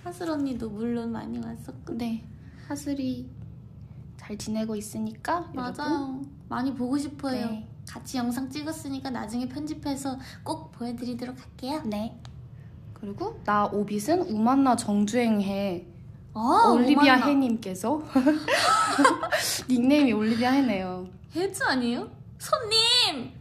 하슬 0.04 0.30
언니도 0.32 0.68
물론 0.70 1.12
많이 1.12 1.38
왔었고 1.38 1.94
네 1.94 2.28
하슬이 2.68 3.30
잘 4.18 4.36
지내고 4.36 4.76
있으니까 4.76 5.48
여러분. 5.54 5.78
맞아요 5.78 6.22
많이 6.50 6.74
보고 6.74 6.98
싶어요 6.98 7.50
네. 7.52 7.68
같이 7.88 8.18
영상 8.18 8.50
찍었으니까 8.50 9.10
나중에 9.10 9.48
편집해서 9.48 10.18
꼭 10.44 10.72
보여드리도록 10.72 11.36
할게요 11.40 11.82
네. 11.86 12.20
그리고 12.94 13.40
나 13.44 13.66
오빗은 13.66 14.22
우만나 14.22 14.76
정주행해 14.76 15.86
아, 16.34 16.72
올리비아 16.74 17.16
오만나. 17.16 17.26
해님께서 17.28 18.02
닉네임이 19.70 20.14
올리비아 20.14 20.52
해네요. 20.52 21.08
해주 21.36 21.64
아니에요? 21.64 22.10
손님! 22.40 23.32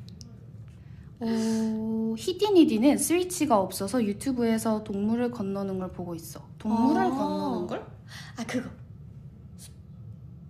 오, 1.21 2.15
히디니디는 2.19 2.99
스위치가 2.99 3.59
없어서 3.59 4.03
유튜브에서 4.05 4.83
동물을 4.85 5.31
건너는 5.31 5.79
걸 5.79 5.93
보고 5.93 6.15
있어. 6.15 6.41
동물을 6.59 7.01
아. 7.01 7.09
건너는 7.11 7.67
걸? 7.69 7.87
아 8.37 8.45
그거 8.47 8.69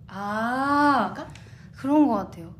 아, 0.07 1.13
뭔가? 1.15 1.33
그런 1.77 2.07
것 2.07 2.15
같아요. 2.15 2.53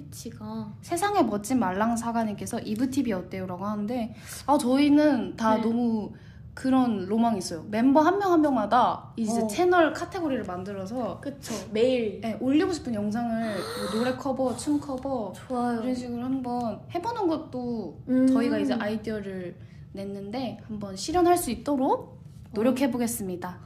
스위치가 0.00 0.72
세상의 0.82 1.24
멋진 1.24 1.58
말랑 1.58 1.96
사가님께서 1.96 2.60
이브TV 2.60 3.12
어때요?라고 3.14 3.64
하는데 3.64 4.14
아 4.46 4.58
저희는 4.58 5.36
다 5.36 5.56
네. 5.56 5.62
너무 5.62 6.12
그런 6.54 7.04
로망이 7.06 7.38
있어요. 7.38 7.64
멤버 7.70 8.00
한 8.00 8.18
명 8.18 8.32
한 8.32 8.40
명마다 8.42 9.12
이제 9.16 9.40
어. 9.42 9.46
채널 9.46 9.92
카테고리를 9.92 10.44
만들어서 10.44 11.20
그쵸 11.20 11.54
매일 11.72 12.20
네, 12.20 12.36
올리고 12.40 12.72
싶은 12.72 12.94
영상을 12.94 13.54
뭐 13.54 13.90
노래 14.00 14.14
커버, 14.16 14.56
춤 14.56 14.78
커버 14.80 15.32
좋아요 15.34 15.80
이런 15.82 15.94
식으로 15.94 16.22
한번 16.22 16.80
해보는 16.94 17.26
것도 17.28 18.00
음. 18.08 18.26
저희가 18.26 18.58
이제 18.58 18.74
아이디어를 18.74 19.54
냈는데 19.92 20.58
한번 20.66 20.94
실현할 20.96 21.36
수 21.38 21.50
있도록 21.50 22.18
노력해 22.52 22.90
보겠습니다. 22.90 23.58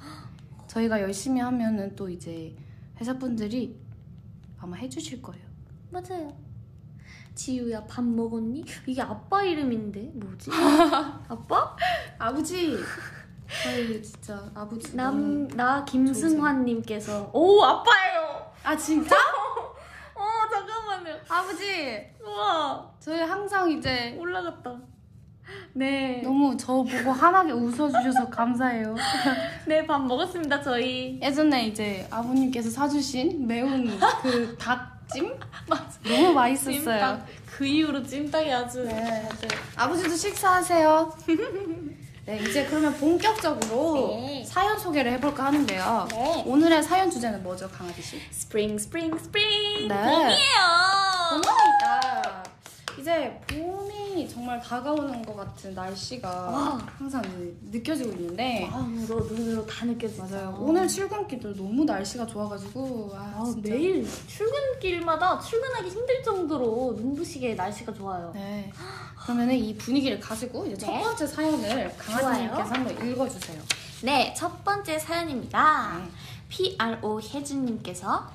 저희가 0.69 1.01
열심히 1.01 1.41
하면은 1.41 1.95
또 1.97 2.09
이제 2.09 2.55
회사분들이 3.01 3.77
아마 4.59 4.77
해주실 4.77 5.23
거예요. 5.23 5.50
맞아요 5.91 6.33
지우야 7.35 7.85
밥 7.85 8.05
먹었니? 8.05 8.65
이게 8.87 9.01
아빠 9.03 9.43
이름인데 9.43 10.11
뭐지? 10.15 10.51
아빠? 11.29 11.77
아버지, 12.19 12.77
저희 13.63 14.03
진짜 14.03 14.51
아버지 14.55 14.95
남, 14.95 15.49
나 15.49 15.85
김승환님께서 15.85 17.31
오 17.33 17.63
아빠예요 17.63 18.53
아 18.63 18.77
진짜? 18.77 19.17
어 20.15 20.23
잠깐만요 20.51 21.17
아버지, 21.29 22.07
우와 22.23 22.91
저희 23.01 23.21
항상 23.21 23.71
이제 23.71 24.17
올라갔다 24.19 24.79
네. 25.73 26.21
너무 26.23 26.57
저 26.57 26.75
보고 26.75 27.11
환하게 27.11 27.53
웃어주셔서 27.53 28.29
감사해요. 28.29 28.95
네, 29.67 29.85
밥 29.87 30.01
먹었습니다, 30.05 30.63
저희. 30.63 31.19
예전에 31.23 31.67
이제 31.67 32.07
아버님께서 32.11 32.71
사주신 32.71 33.47
매운 33.47 33.99
그닭 34.23 35.00
찜 35.13 35.35
너무 36.09 36.33
맛있었어요. 36.33 36.75
찜닭. 36.83 37.27
그 37.47 37.65
이후로 37.67 38.03
찜닭이 38.05 38.53
아주. 38.53 38.85
네. 38.85 39.29
아주 39.31 39.49
아버지도 39.77 40.17
식사하세요. 40.17 41.13
네, 42.27 42.39
이제 42.39 42.65
그러면 42.67 42.95
본격적으로 42.97 44.21
네. 44.21 44.45
사연 44.47 44.79
소개를 44.79 45.13
해볼까 45.13 45.47
하는데요. 45.47 46.09
네. 46.13 46.43
오늘의 46.47 46.83
사연 46.83 47.11
주제는 47.11 47.43
뭐죠, 47.43 47.69
강아지 47.71 48.01
씨? 48.03 48.21
spring, 48.31 48.79
spring, 48.79 49.19
spring. 49.19 49.89
네. 49.89 49.95
봄이에요. 49.95 51.31
봄입니다. 51.31 52.30
이제 53.01 53.41
봄이 53.49 54.29
정말 54.29 54.61
다가오는 54.61 55.23
것 55.23 55.35
같은 55.35 55.75
날씨가 55.75 56.29
와. 56.29 56.79
항상 56.99 57.23
이제 57.25 57.57
느껴지고 57.79 58.11
있는데 58.11 58.69
마음으로, 58.71 59.21
눈으로 59.21 59.67
다 59.67 59.87
느껴지죠. 59.87 60.23
맞아요. 60.25 60.57
오늘 60.61 60.87
출근길도 60.87 61.55
너무 61.55 61.85
날씨가 61.85 62.27
좋아가지고 62.27 63.13
아, 63.15 63.19
아. 63.19 63.55
매일 63.63 64.07
출근길마다 64.27 65.41
출근하기 65.41 65.89
힘들 65.89 66.23
정도로 66.23 66.95
눈부시게 66.99 67.55
날씨가 67.55 67.95
좋아요. 67.95 68.33
네. 68.35 68.71
그러면은 69.19 69.55
이 69.55 69.75
분위기를 69.77 70.21
가지고 70.21 70.67
이제 70.67 70.77
첫 70.77 70.93
네. 70.93 71.01
번째 71.03 71.27
사연을 71.27 71.97
강아지님께서. 71.97 72.63
한번 72.63 73.09
읽어주세요. 73.09 73.63
네, 74.03 74.35
첫 74.37 74.63
번째 74.63 74.99
사연입니다. 74.99 75.99
네. 75.99 76.11
PRO 76.49 77.21
혜준님께서 77.21 78.29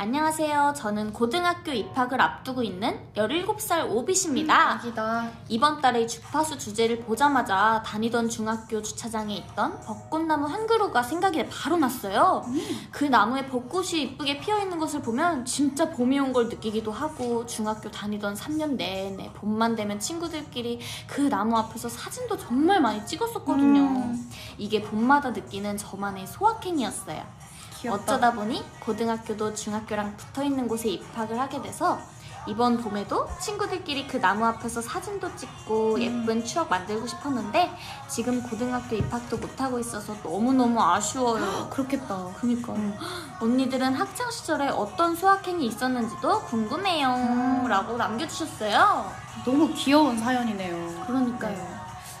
안녕하세요. 0.00 0.74
저는 0.76 1.12
고등학교 1.12 1.72
입학을 1.72 2.20
앞두고 2.20 2.62
있는 2.62 3.00
17살 3.16 3.90
오빗입니다. 3.90 4.74
아기다. 4.74 5.28
이번 5.48 5.80
달에 5.80 6.06
주파수 6.06 6.56
주제를 6.56 7.00
보자마자 7.00 7.82
다니던 7.84 8.28
중학교 8.28 8.80
주차장에 8.80 9.34
있던 9.38 9.80
벚꽃나무 9.80 10.46
한 10.46 10.68
그루가 10.68 11.02
생각이 11.02 11.44
바로 11.48 11.78
났어요. 11.78 12.44
그 12.92 13.06
나무에 13.06 13.46
벚꽃이 13.48 14.02
이쁘게 14.02 14.38
피어 14.38 14.60
있는 14.60 14.78
것을 14.78 15.02
보면 15.02 15.44
진짜 15.44 15.90
봄이 15.90 16.16
온 16.20 16.32
걸 16.32 16.48
느끼기도 16.48 16.92
하고 16.92 17.44
중학교 17.46 17.90
다니던 17.90 18.34
3년 18.34 18.76
내내 18.76 19.32
봄만 19.32 19.74
되면 19.74 19.98
친구들끼리 19.98 20.78
그 21.08 21.22
나무 21.22 21.56
앞에서 21.56 21.88
사진도 21.88 22.36
정말 22.36 22.80
많이 22.80 23.04
찍었었거든요. 23.04 23.80
음. 23.80 24.30
이게 24.58 24.80
봄마다 24.80 25.30
느끼는 25.30 25.76
저만의 25.76 26.26
소확행이었어요. 26.28 27.37
귀엽다. 27.80 28.02
어쩌다 28.02 28.32
보니 28.32 28.64
고등학교도 28.80 29.54
중학교랑 29.54 30.16
붙어 30.16 30.42
있는 30.42 30.66
곳에 30.66 30.88
입학을 30.88 31.38
하게 31.38 31.62
돼서 31.62 31.98
이번 32.46 32.78
봄에도 32.78 33.28
친구들끼리 33.40 34.06
그 34.06 34.16
나무 34.18 34.46
앞에서 34.46 34.80
사진도 34.80 35.34
찍고 35.36 35.96
음. 35.96 36.02
예쁜 36.02 36.44
추억 36.44 36.70
만들고 36.70 37.06
싶었는데 37.06 37.70
지금 38.08 38.42
고등학교 38.42 38.96
입학도 38.96 39.36
못하고 39.36 39.78
있어서 39.78 40.16
너무너무 40.22 40.80
아쉬워요. 40.82 41.68
그렇겠다. 41.70 42.30
그니까 42.40 42.72
음. 42.72 42.96
언니들은 43.40 43.94
학창 43.94 44.30
시절에 44.30 44.68
어떤 44.68 45.14
소확행이 45.14 45.66
있었는지도 45.66 46.40
궁금해요. 46.44 47.08
음. 47.08 47.68
라고 47.68 47.96
남겨주셨어요. 47.96 49.12
너무 49.44 49.72
귀여운 49.74 50.18
사연이네요. 50.18 51.04
그러니까요. 51.06 51.54
네. 51.54 51.78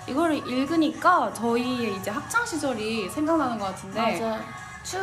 이거를 0.08 0.36
읽으니까 0.46 1.32
저희의 1.32 1.96
이제 1.96 2.10
학창 2.10 2.44
시절이 2.44 3.10
생각나는 3.10 3.58
것 3.58 3.66
같은데 3.66 4.00
맞아요. 4.00 4.42
추, 4.88 4.96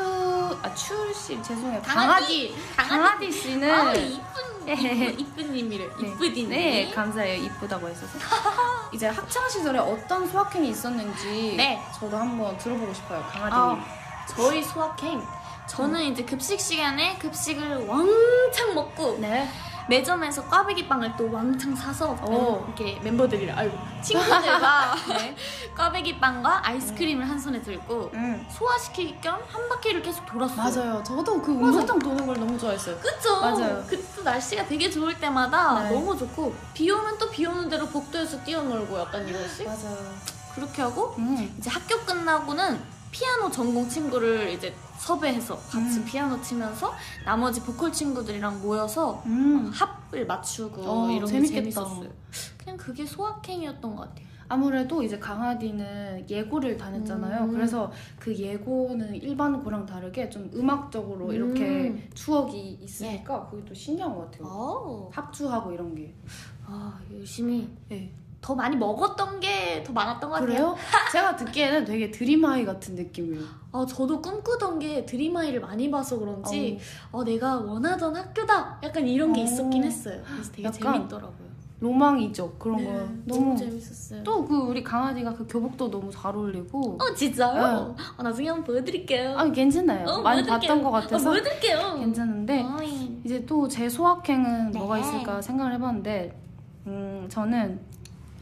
아, 0.63 0.73
추씨 0.73 1.39
죄송해요. 1.43 1.79
강아지! 1.83 2.55
강아지, 2.75 3.31
씨는 3.31 3.71
아, 3.71 3.93
이쁜 3.93 4.65
이쁘님이래. 5.19 5.87
네. 6.01 6.07
이쁘디님. 6.07 6.49
네, 6.49 6.91
감사해요. 6.91 7.43
이쁘다고 7.43 7.87
해주셔서. 7.89 8.17
이제 8.91 9.05
학창 9.07 9.47
시절에 9.47 9.77
어떤 9.77 10.27
수학행이 10.27 10.69
있었는지 10.69 11.53
네. 11.55 11.79
저도 11.99 12.17
한번 12.17 12.57
들어보고 12.57 12.91
싶어요. 12.95 13.23
강아지님. 13.31 13.53
아, 13.53 13.85
저희 14.27 14.63
수학행. 14.63 15.21
저는 15.67 16.01
이제 16.01 16.25
급식 16.25 16.59
시간에 16.59 17.19
급식을 17.19 17.85
왕창 17.85 18.73
먹고 18.73 19.19
네. 19.19 19.47
매점에서 19.87 20.43
꽈배기 20.45 20.87
빵을 20.87 21.13
또 21.17 21.31
왕창 21.31 21.75
사서 21.75 22.11
오. 22.27 22.63
이렇게 22.65 22.99
멤버들이랑 23.01 23.57
아이고 23.57 23.77
친구들과 24.01 24.95
네. 25.09 25.35
꽈배기 25.75 26.19
빵과 26.19 26.67
아이스크림을 26.67 27.27
한 27.29 27.39
손에 27.39 27.61
들고 27.61 28.11
음. 28.13 28.45
소화시킬 28.49 29.19
겸 29.21 29.35
한 29.47 29.69
바퀴를 29.69 30.01
계속 30.01 30.25
돌았어요. 30.25 30.57
맞아요. 30.57 31.03
저도 31.03 31.41
그 31.41 31.51
운동장 31.51 31.99
도는 31.99 32.25
걸 32.25 32.39
너무 32.39 32.57
좋아했어요. 32.57 32.97
그쵸? 32.97 33.39
맞아요. 33.41 33.83
그때 33.87 34.21
날씨가 34.23 34.65
되게 34.65 34.89
좋을 34.89 35.17
때마다 35.19 35.83
네. 35.83 35.91
너무 35.91 36.17
좋고 36.17 36.53
비 36.73 36.89
오면 36.89 37.17
또 37.19 37.29
비 37.29 37.45
오는 37.45 37.67
대로 37.69 37.85
복도에서 37.87 38.41
뛰어놀고 38.43 38.99
약간 38.99 39.27
이거씩 39.27 39.65
맞아요. 39.65 39.97
그렇게 40.55 40.81
하고 40.81 41.13
음. 41.17 41.53
이제 41.57 41.69
학교 41.69 41.97
끝나고는 42.05 42.94
피아노 43.15 43.49
전공 43.49 43.87
친구를 43.87 44.49
이제 44.51 44.73
섭외해서 44.99 45.55
같이 45.55 45.99
음. 45.99 46.05
피아노 46.05 46.41
치면서 46.41 46.91
나머지 47.23 47.61
보컬 47.61 47.89
친구들이랑 47.89 48.61
모여서 48.61 49.23
음. 49.25 49.71
합을 49.73 50.25
맞추고 50.27 50.81
어, 50.81 51.09
이런 51.09 51.25
재밌겠다. 51.25 51.63
게 51.63 51.71
재밌었어요. 51.71 52.09
그냥 52.57 52.75
그게 52.75 53.05
소확행이었던 53.05 53.95
것 53.95 54.01
같아요. 54.09 54.25
아무래도 54.49 55.01
이제 55.01 55.17
강아디는 55.17 56.29
예고를 56.29 56.75
다녔잖아요. 56.75 57.45
음. 57.45 57.51
그래서 57.51 57.89
그 58.19 58.35
예고는 58.35 59.15
일반 59.15 59.63
고랑 59.63 59.85
다르게 59.85 60.29
좀 60.29 60.51
음악적으로 60.53 61.31
이렇게 61.31 61.87
음. 61.91 62.09
추억이 62.13 62.79
있으니까 62.81 63.47
그게 63.49 63.63
또 63.63 63.73
신기한 63.73 64.13
것 64.13 64.29
같아요. 64.29 64.45
아, 64.45 65.15
합주하고 65.15 65.71
이런 65.71 65.95
게. 65.95 66.13
아 66.67 66.99
열심히 67.13 67.69
네. 67.87 68.11
더 68.45 68.53
많이 68.53 68.75
먹었던 68.75 69.39
게 69.39 69.83
더 69.83 69.91
많았던 69.91 70.29
것 70.29 70.35
같아요. 70.35 70.47
그래요? 70.47 70.75
제가 71.11 71.35
듣기에는 71.35 71.83
되게 71.83 72.11
드림하이 72.11 72.63
같은 72.63 72.93
느낌이에요. 72.95 73.43
아 73.71 73.85
저도 73.87 74.21
꿈꾸던 74.21 74.77
게 74.79 75.03
드림아이를 75.05 75.61
많이 75.61 75.89
봐서 75.89 76.17
그런지 76.19 76.79
어, 77.11 77.23
내가 77.23 77.57
원하던 77.57 78.15
학교다 78.15 78.79
약간 78.83 79.07
이런 79.07 79.33
게 79.33 79.41
어. 79.41 79.43
있었긴 79.43 79.83
했어요. 79.83 80.21
그래서 80.31 80.51
되게 80.51 80.63
약간 80.63 80.93
재밌더라고요. 80.93 81.55
로망이죠. 81.79 82.53
그런 82.59 82.77
네, 82.77 82.85
거. 82.85 82.91
너무 83.25 83.45
너무. 83.45 83.57
재밌었어요. 83.57 84.23
또 84.23 84.45
그 84.45 84.55
우리 84.55 84.83
강아지가 84.83 85.33
그 85.33 85.45
교복도 85.47 85.89
너무 85.91 86.09
잘 86.11 86.35
어울리고. 86.35 86.97
어 87.01 87.13
진짜요? 87.15 87.95
어, 88.17 88.23
나중에 88.23 88.47
한번 88.49 88.63
보여드릴게요. 88.63 89.37
아 89.37 89.51
괜찮아요. 89.51 90.07
어, 90.07 90.21
많이 90.21 90.41
보여드릴게요. 90.43 90.69
봤던 90.69 90.83
것 90.83 90.91
같아서 90.91 91.29
어, 91.29 91.31
보여드릴게요. 91.33 91.95
괜찮은데 91.99 92.63
어이. 92.63 93.21
이제 93.25 93.43
또 93.45 93.67
제 93.67 93.89
소확행은 93.89 94.71
네. 94.71 94.79
뭐가 94.79 94.99
있을까 94.99 95.41
생각을 95.41 95.73
해봤는데 95.73 96.39
음 96.87 97.25
저는 97.29 97.79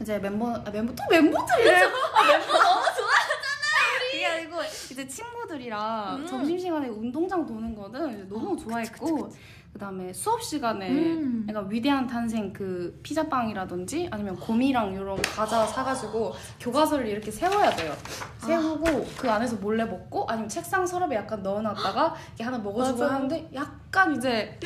이제 0.04 0.18
멤버 0.18 0.50
아, 0.50 0.70
멤버 0.70 0.94
또 0.94 1.02
멤버들이래요. 1.10 1.86
아, 1.86 2.26
멤버 2.26 2.52
너무 2.52 2.84
좋아하잖아요. 2.84 4.10
그게 4.10 4.26
아니고 4.26 4.56
이제 4.90 5.08
친구들이랑 5.08 6.16
음. 6.20 6.26
점심 6.26 6.58
시간에 6.58 6.88
운동장 6.88 7.46
도는 7.46 7.74
거는 7.74 8.28
너무 8.28 8.54
좋아했고 8.54 9.30
그 9.72 9.78
다음에 9.78 10.12
수업 10.12 10.42
시간에 10.42 10.90
음. 10.90 11.46
약간 11.48 11.70
위대한 11.70 12.06
탄생 12.06 12.52
그 12.52 13.00
피자빵이라든지 13.02 14.08
아니면 14.10 14.36
곰이랑 14.36 14.92
이런 14.92 15.20
과자 15.22 15.66
사가지고 15.66 16.34
교과서를 16.60 17.06
이렇게 17.08 17.30
세워야 17.30 17.74
돼요. 17.74 17.94
세우고 18.40 19.06
그 19.16 19.30
안에서 19.30 19.56
몰래 19.56 19.86
먹고 19.86 20.26
아니면 20.28 20.50
책상 20.50 20.86
서랍에 20.86 21.16
약간 21.16 21.42
넣어놨다가 21.42 22.14
이렇게 22.28 22.44
하나 22.44 22.58
먹어주고 22.58 23.00
맞아. 23.00 23.14
하는데 23.14 23.48
약간 23.54 24.14
이제 24.14 24.60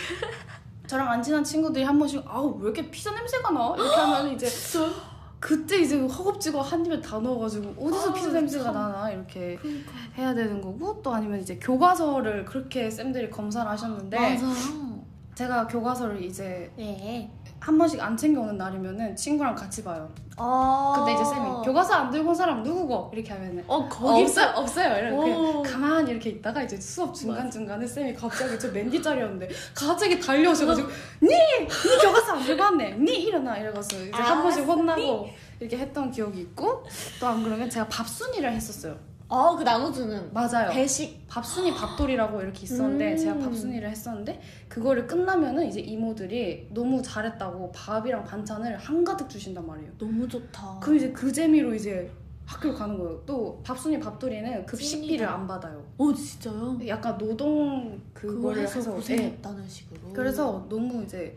저랑 0.89 1.09
안 1.11 1.23
친한 1.23 1.45
친구들이 1.45 1.85
한 1.85 1.97
번씩 1.99 2.25
아우 2.27 2.57
왜 2.59 2.65
이렇게 2.71 2.91
피자 2.91 3.13
냄새가 3.13 3.51
나? 3.51 3.75
이렇게 3.77 3.95
하면 3.95 4.33
이제 4.33 4.47
그때 5.41 5.79
이제 5.81 5.99
허겁지겁 6.01 6.73
한 6.73 6.85
입에 6.85 7.01
다 7.01 7.19
넣어가지고 7.19 7.75
어디서 7.81 8.11
아, 8.11 8.13
피자 8.13 8.33
냄새가 8.33 8.65
참. 8.65 8.75
나나 8.75 9.11
이렇게 9.11 9.57
그러니까. 9.57 9.93
해야 10.17 10.35
되는 10.35 10.61
거고 10.61 11.01
또 11.03 11.15
아니면 11.15 11.41
이제 11.41 11.57
교과서를 11.59 12.45
그렇게 12.45 12.91
쌤들이 12.91 13.31
검사를 13.31 13.69
하셨는데 13.71 14.19
맞아요. 14.19 14.99
제가 15.37 15.69
교과서를 15.69 16.25
이제 16.25 16.71
네. 16.77 17.31
한 17.61 17.77
번씩 17.77 18.01
안 18.03 18.17
챙겨오는 18.17 18.57
날이면은 18.57 19.17
친구랑 19.17 19.55
같이 19.55 19.83
봐요. 19.83 20.09
어. 20.37 20.93
근데 20.97 21.15
이제 21.15 21.25
쌤이 21.25 21.65
교과서 21.65 21.95
안 21.95 22.11
들고 22.11 22.29
온 22.29 22.35
사람 22.35 22.63
누구고 22.63 23.11
이렇게 23.13 23.33
하면은 23.33 23.65
어 23.67 23.77
어, 23.79 23.89
거기 23.89 24.23
없어요 24.23 24.53
없어요 24.55 24.97
이렇게 24.97 25.35
오. 25.35 25.63
가만히 25.63 26.13
이렇게 26.13 26.31
있다가 26.31 26.63
이제 26.63 26.81
수업 26.81 27.13
중간 27.13 27.51
중간에 27.51 27.85
쌤이 27.85 28.15
갑자기 28.15 28.57
저 28.57 28.69
맨 28.71 28.89
뒷자리였는데 28.89 29.49
갑자기 29.75 30.21
달려오셔가지고 30.21 30.89
니니 31.21 31.67
교과서 32.03 32.35
안 32.35 32.45
들고 32.45 32.63
왔네 32.63 32.93
니 32.99 33.23
일어나 33.25 33.59
이래가지고 33.59 34.03
이제 34.03 34.13
한 34.13 34.39
아, 34.39 34.43
번씩 34.43 34.65
혼나고 34.65 35.29
이렇게 35.59 35.77
했던 35.79 36.11
기억이 36.13 36.41
있고 36.41 36.85
또 37.19 37.27
안 37.27 37.43
그러면 37.43 37.69
제가 37.69 37.89
밥순이를 37.89 38.53
했었어요. 38.53 38.97
어그 39.29 39.63
나눠주는 39.63 40.33
맞아요. 40.33 40.71
배식. 40.71 41.27
밥순이 41.29 41.75
밥돌이라고 41.75 42.41
이렇게 42.41 42.63
있었는데 42.63 43.13
음. 43.13 43.17
제가 43.19 43.39
밥순이를 43.39 43.91
했었는데 43.91 44.41
그거를 44.69 45.07
끝나면은 45.07 45.67
이제 45.69 45.81
이모들이 45.81 46.69
너무 46.73 47.03
잘했다고 47.03 47.71
밥이랑 47.73 48.25
반찬을 48.25 48.79
한가득 48.79 49.29
주신단 49.29 49.67
말이에요. 49.67 49.93
너무 49.99 50.27
좋다. 50.27 50.79
그럼 50.81 50.97
이제 50.97 51.13
그 51.13 51.31
재미로 51.31 51.75
이제 51.75 52.11
학교를 52.47 52.75
가는 52.75 52.97
거예요. 52.99 53.23
또 53.27 53.61
밥순이 53.63 54.01
밥돌이는 54.01 54.65
급식비를 54.65 55.19
찐이다. 55.19 55.35
안 55.35 55.47
받아요. 55.47 55.85
어 55.99 56.15
진짜요? 56.15 56.79
약간 56.87 57.19
노동 57.19 58.01
그거를 58.15 58.63
해서 58.63 58.81
네. 58.81 58.91
고생했다는 58.97 59.69
식으로. 59.69 60.01
그래서 60.15 60.67
너무 60.71 61.03
이제 61.03 61.37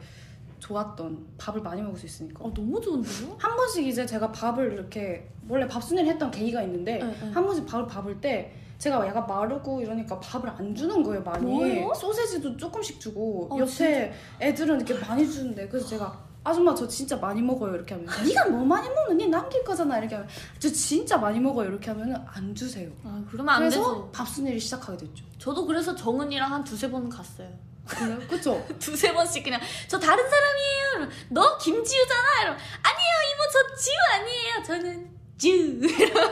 좋았던 0.62 1.28
밥을 1.38 1.62
많이 1.62 1.82
먹을 1.82 1.98
수 2.00 2.06
있으니까 2.06 2.44
어 2.46 2.54
너무 2.54 2.80
좋은데요? 2.80 3.36
한 3.38 3.56
번씩 3.56 3.86
이제 3.88 4.06
제가 4.06 4.32
밥을 4.32 4.74
이렇게 4.74 5.28
원래 5.50 5.68
밥순이를 5.68 6.10
했던 6.10 6.30
계기가 6.32 6.62
있는데 6.64 7.00
네, 7.00 7.06
네. 7.06 7.32
한 7.32 7.46
번씩 7.46 7.66
밥을 7.66 7.88
밥을 7.88 8.22
때 8.22 8.54
제가 8.78 9.06
약간 9.06 9.26
마르고 9.28 9.82
이러니까 9.82 10.20
밥을 10.20 10.50
안 10.50 10.74
주는 10.74 11.04
거예요 11.04 11.22
많이 11.24 11.46
뭐예요? 11.46 11.94
소세지도 11.94 12.58
조금씩 12.58 13.00
주고 13.00 13.50
어, 13.52 13.60
옆에 13.60 14.14
애들은 14.40 14.82
이렇게 14.82 14.94
많이 15.06 15.30
주는데 15.30 15.68
그래서 15.68 15.88
제가 15.88 16.32
아줌마 16.44 16.74
저 16.74 16.88
진짜 16.88 17.18
많이 17.18 17.42
먹어요 17.42 17.76
이렇게 17.76 17.94
하면 17.96 18.08
네가 18.26 18.50
뭐 18.50 18.64
많이 18.64 18.88
먹는 18.90 19.18
니 19.18 19.28
남길 19.28 19.64
거잖아 19.64 19.98
이렇게 20.00 20.16
하면 20.16 20.30
저 20.60 20.70
진짜 20.70 21.18
많이 21.18 21.40
먹어요 21.40 21.70
이렇게 21.70 21.90
하면은 21.92 22.16
안 22.28 22.54
주세요 22.56 22.90
아 23.04 23.24
그러면 23.30 23.56
안 23.56 23.60
그래서 23.62 23.78
되죠. 23.80 24.12
밥순이를 24.12 24.60
시작하게 24.60 24.98
됐죠 24.98 25.26
저도 25.40 25.66
그래서 25.66 25.96
정은이랑 25.96 26.52
한 26.54 26.64
두세 26.64 26.90
번 26.92 27.10
갔어요. 27.10 27.50
그래요? 27.88 28.20
그쵸? 28.28 28.66
두세 28.80 29.14
번씩 29.14 29.44
그냥 29.44 29.60
저 29.88 30.00
다른 30.00 30.28
사람이에요. 30.30 30.90
이러면, 30.92 31.12
너 31.30 31.58
김지우잖아. 31.58 32.42
이러면 32.44 32.60
아니에요 32.60 33.16
이모 33.34 33.52
저 33.52 33.76
지우 33.76 33.94
아니에요. 34.14 34.64
저는 34.64 35.21
주. 35.42 35.82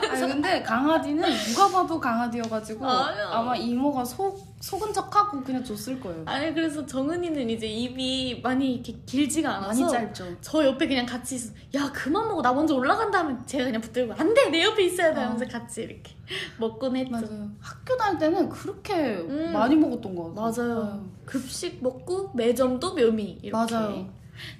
아니 0.08 0.20
근데 0.20 0.62
강아지는 0.62 1.28
누가 1.48 1.68
봐도 1.68 1.98
강아지여가지고 1.98 2.86
아유. 2.86 3.26
아마 3.28 3.56
이모가 3.56 4.04
속 4.04 4.46
속은 4.60 4.92
척하고 4.92 5.42
그냥 5.42 5.64
줬을 5.64 5.98
거예요 5.98 6.22
아니 6.26 6.54
그래서 6.54 6.84
정은이는 6.86 7.50
이제 7.50 7.66
입이 7.66 8.40
많이 8.42 8.74
이렇게 8.74 8.94
길지가 9.06 9.56
않아서 9.56 9.88
짧죠 9.88 10.36
저 10.40 10.64
옆에 10.64 10.86
그냥 10.86 11.06
같이 11.06 11.34
있어. 11.34 11.52
야 11.74 11.90
그만 11.92 12.28
먹어 12.28 12.40
나 12.40 12.52
먼저 12.52 12.74
올라간다 12.76 13.18
하면 13.20 13.44
제가 13.46 13.64
그냥 13.64 13.80
붙들고 13.80 14.14
안 14.16 14.32
돼 14.34 14.50
내 14.50 14.62
옆에 14.62 14.84
있어야 14.84 15.12
돼 15.12 15.20
하면서 15.22 15.44
같이 15.46 15.82
이렇게 15.82 16.12
먹곤 16.60 16.94
했죠. 16.96 17.10
맞아요. 17.10 17.50
학교 17.60 17.96
다닐 17.96 18.18
때는 18.18 18.48
그렇게 18.48 18.94
음. 19.16 19.50
많이 19.52 19.74
먹었던 19.74 20.14
것 20.14 20.34
같아요. 20.34 20.68
맞아요. 20.68 21.10
급식 21.24 21.82
먹고 21.82 22.30
매점도 22.34 22.94
묘미 22.94 23.38
이렇게. 23.42 23.74
맞아요. 23.74 24.06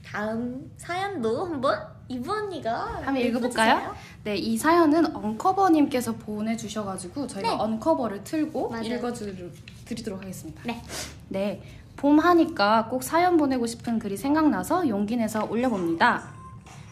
다음 0.05 0.71
사연도 0.77 1.47
한번 1.47 1.79
이부 2.11 2.33
언니가 2.33 3.01
한번 3.05 3.19
읽어볼까요? 3.19 3.95
네, 4.25 4.37
이 4.37 4.57
사연은 4.57 5.15
언커버님께서 5.15 6.17
보내주셔가지고 6.17 7.29
저희가 7.29 7.49
네. 7.49 7.57
언커버를 7.57 8.25
틀고 8.25 8.69
맞아요. 8.69 8.97
읽어드리도록 8.97 10.21
하겠습니다. 10.21 10.61
네. 10.65 10.83
네, 11.29 11.63
봄 11.97 12.19
하니까 12.19 12.89
꼭 12.89 13.05
사연 13.05 13.37
보내고 13.37 13.69
싶은 13.69 14.01
글이 14.01 14.17
생각나서 14.17 14.89
용기 14.89 15.17
내서 15.17 15.45
올려봅니다. 15.45 16.41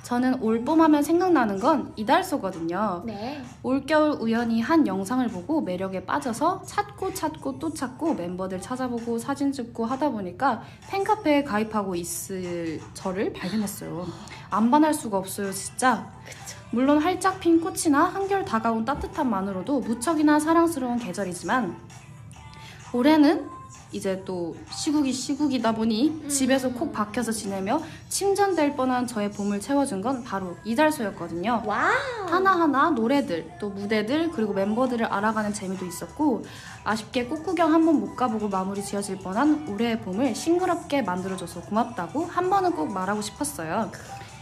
저는 0.05 0.41
올봄 0.41 0.81
하면 0.81 1.03
생각나는 1.03 1.59
건 1.59 1.93
이달소거든요. 1.97 3.03
네. 3.05 3.43
올겨울 3.63 4.13
우연히 4.21 4.61
한 4.61 4.87
영상을 4.87 5.27
보고 5.29 5.61
매력에 5.61 6.07
빠져서 6.07 6.63
찾고 6.65 7.13
찾고 7.13 7.59
또 7.59 7.75
찾고 7.75 8.15
멤버들 8.15 8.61
찾아보고 8.63 9.19
사진 9.19 9.53
찍고 9.53 9.85
하다 9.85 10.11
보니까 10.11 10.63
팬카페에 10.89 11.43
가입하고 11.43 11.95
있을 11.97 12.81
저를 12.95 13.33
발견했어요. 13.35 14.07
안 14.51 14.71
반할 14.71 14.95
수가 14.95 15.19
없어요, 15.19 15.53
진짜. 15.53 16.07
물론 16.71 16.99
활짝 16.99 17.41
핀 17.41 17.61
꽃이나 17.61 18.05
한결 18.05 18.45
다가온 18.45 18.85
따뜻함만으로도 18.85 19.81
무척이나 19.81 20.39
사랑스러운 20.39 20.99
계절이지만 20.99 21.75
올해는 22.93 23.49
이제 23.91 24.23
또 24.27 24.55
시국이 24.71 25.11
시국이다 25.15 25.73
보니 25.73 26.29
집에서 26.29 26.71
콕 26.73 26.93
박혀서 26.93 27.33
지내며 27.33 27.81
침전될 28.11 28.77
뻔한 28.77 29.07
저의 29.07 29.31
봄을 29.31 29.61
채워준 29.61 30.03
건 30.03 30.23
바로 30.25 30.59
이달소였거든요. 30.65 31.63
wow. 31.65 31.95
하나하나 32.29 32.91
노래들, 32.91 33.53
또 33.59 33.71
무대들, 33.71 34.31
그리고 34.33 34.53
멤버들을 34.53 35.07
알아가는 35.07 35.55
재미도 35.55 35.87
있었고 35.87 36.45
아쉽게 36.85 37.27
꽃구경 37.27 37.73
한 37.73 37.87
번 37.87 37.99
못 37.99 38.15
가보고 38.15 38.49
마무리 38.51 38.83
지어질 38.85 39.17
뻔한 39.21 39.67
올해의 39.69 40.03
봄을 40.03 40.35
싱그럽게 40.35 41.01
만들어줘서 41.03 41.63
고맙다고 41.63 42.27
한 42.27 42.51
번은 42.51 42.73
꼭 42.73 42.93
말하고 42.93 43.23
싶었어요. 43.23 43.91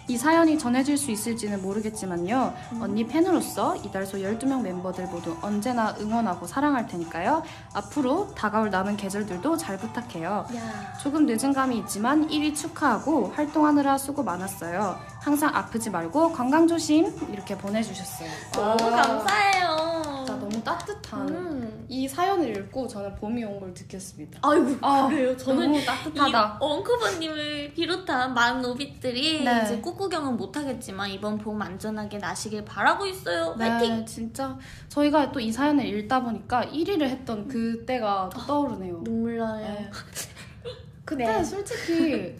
이 0.09 0.17
사연이 0.17 0.57
전해질 0.57 0.97
수 0.97 1.11
있을지는 1.11 1.61
모르겠지만요. 1.63 2.55
언니 2.81 3.07
팬으로서 3.07 3.75
이달소 3.77 4.19
12명 4.19 4.63
멤버들 4.63 5.07
모두 5.07 5.37
언제나 5.43 5.97
응원하고 6.01 6.47
사랑할 6.47 6.87
테니까요. 6.87 7.43
앞으로 7.75 8.33
다가올 8.35 8.71
남은 8.71 8.97
계절들도 8.97 9.57
잘 9.57 9.77
부탁해요. 9.79 10.47
야. 10.55 10.99
조금 11.03 11.27
늦은 11.27 11.53
감이 11.53 11.79
있지만 11.79 12.29
1위 12.29 12.55
축하하고 12.55 13.33
활동하느라 13.35 13.99
수고 13.99 14.23
많았어요. 14.23 14.97
항상 15.27 15.51
아프지 15.53 15.91
말고 15.91 16.31
건강 16.33 16.69
조심 16.69 17.13
이렇게 17.33 17.59
보내주셨어요. 17.59 18.29
너무 18.53 18.77
감사해요. 18.77 20.03
진짜 20.25 20.37
너무 20.39 20.63
따뜻한 20.63 21.29
음. 21.29 21.87
이 21.89 22.07
사연을 22.07 22.57
읽고 22.57 22.87
저는 22.87 23.17
봄이 23.17 23.43
온 23.43 23.59
걸 23.59 23.71
느꼈습니다. 23.71 24.39
아이고 24.41 24.77
아, 24.83 25.09
그래요. 25.09 25.37
저는 25.37 25.73
너무 25.73 25.85
따뜻하다. 25.85 26.29
이 26.29 26.57
엉크버님을 26.61 27.73
비롯한 27.75 28.35
많은 28.35 28.65
오빛들이 28.67 29.43
네. 29.43 29.63
이제 29.65 29.79
꽃구경은 29.79 30.37
못하겠지만 30.37 31.11
이번 31.11 31.39
봄 31.39 31.61
안전하게 31.61 32.19
나시길 32.19 32.65
바라고 32.65 33.05
있어요. 33.07 33.57
화이팅! 33.59 33.97
네, 33.99 34.05
진짜 34.05 34.57
저희가 34.89 35.33
또 35.33 35.41
이 35.41 35.51
사연을 35.51 35.85
읽다 35.87 36.23
보니까 36.23 36.67
1위를 36.67 37.03
했던 37.03 37.49
그때가 37.49 38.31
또 38.33 38.47
떠오르네요. 38.47 39.03
눈물 39.03 39.39
나요. 39.39 39.67
네. 39.67 39.91
그때 41.05 41.25
네. 41.27 41.43
솔직히 41.45 42.37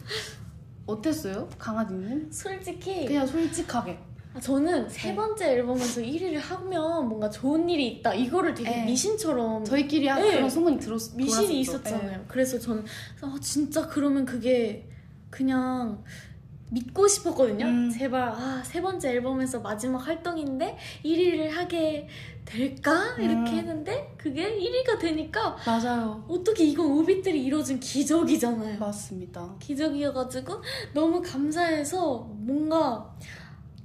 어땠어요? 0.87 1.47
강아지는? 1.59 2.31
솔직히 2.31 3.05
그냥 3.05 3.27
솔직하게. 3.27 3.99
아, 4.33 4.39
저는 4.39 4.89
세 4.89 5.09
네. 5.09 5.15
번째 5.15 5.51
앨범에서 5.53 6.01
1위를 6.01 6.35
하면 6.35 7.07
뭔가 7.09 7.29
좋은 7.29 7.69
일이 7.69 7.87
있다. 7.87 8.13
이거를 8.13 8.53
되게 8.53 8.69
네. 8.69 8.85
미신처럼 8.85 9.65
저희끼리 9.65 10.07
한 10.07 10.21
네. 10.21 10.35
그런 10.35 10.49
소문이 10.49 10.79
들었 10.79 11.15
미신이 11.15 11.63
돌았었죠. 11.65 11.89
있었잖아요. 11.91 12.17
네. 12.19 12.25
그래서 12.27 12.57
저는 12.57 12.85
아, 13.21 13.37
진짜 13.41 13.87
그러면 13.87 14.25
그게 14.25 14.87
그냥 15.29 16.03
믿고 16.69 17.07
싶었거든요. 17.07 17.65
음. 17.65 17.89
제발 17.89 18.29
아, 18.29 18.61
세 18.65 18.81
번째 18.81 19.09
앨범에서 19.11 19.59
마지막 19.59 19.99
활동인데 20.05 20.77
1위를 21.05 21.49
하게 21.49 22.07
될까? 22.45 23.15
이렇게 23.17 23.51
음. 23.51 23.57
했는데 23.57 24.13
그게 24.17 24.57
1위가 24.57 24.99
되니까 24.99 25.57
맞아요. 25.65 26.23
어떻게 26.27 26.63
이건 26.65 26.91
오빛들이 26.91 27.43
이뤄준 27.45 27.79
기적이잖아요. 27.79 28.79
맞습니다. 28.79 29.55
기적이어가지고 29.59 30.61
너무 30.93 31.21
감사해서 31.21 32.27
뭔가 32.37 33.13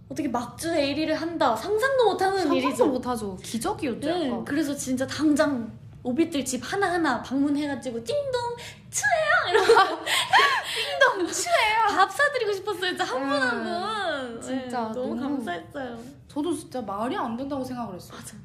어떻게 0.08 0.28
막주에 0.28 0.94
1위를 0.94 1.12
한다 1.12 1.56
상상도 1.56 2.04
못하는 2.04 2.38
상상도 2.38 2.56
일이죠. 2.68 2.86
못하죠. 2.86 3.36
기적이었죠. 3.42 4.06
네, 4.08 4.26
약간. 4.28 4.44
그래서 4.44 4.74
진짜 4.76 5.06
당장 5.06 5.72
오빛들 6.04 6.44
집 6.44 6.60
하나하나 6.64 7.22
방문해가지고 7.22 8.02
띵동 8.02 8.56
추해요 8.90 9.50
이러고 9.64 10.04
띵동 10.04 11.26
추해요 11.32 11.86
밥 11.96 12.10
사드리고 12.10 12.52
싶었어요 12.52 12.88
진짜 12.90 13.04
한 13.04 13.20
분 13.28 13.30
한분 13.40 14.40
네. 14.40 14.46
진짜 14.46 14.78
너무, 14.88 15.14
너무- 15.14 15.20
감사했어요 15.20 15.98
저도 16.28 16.52
진짜 16.54 16.80
말이 16.80 17.14
안 17.16 17.36
된다고 17.36 17.62
생각을 17.62 17.94
했어요. 17.94 18.18
맞아 18.18 18.36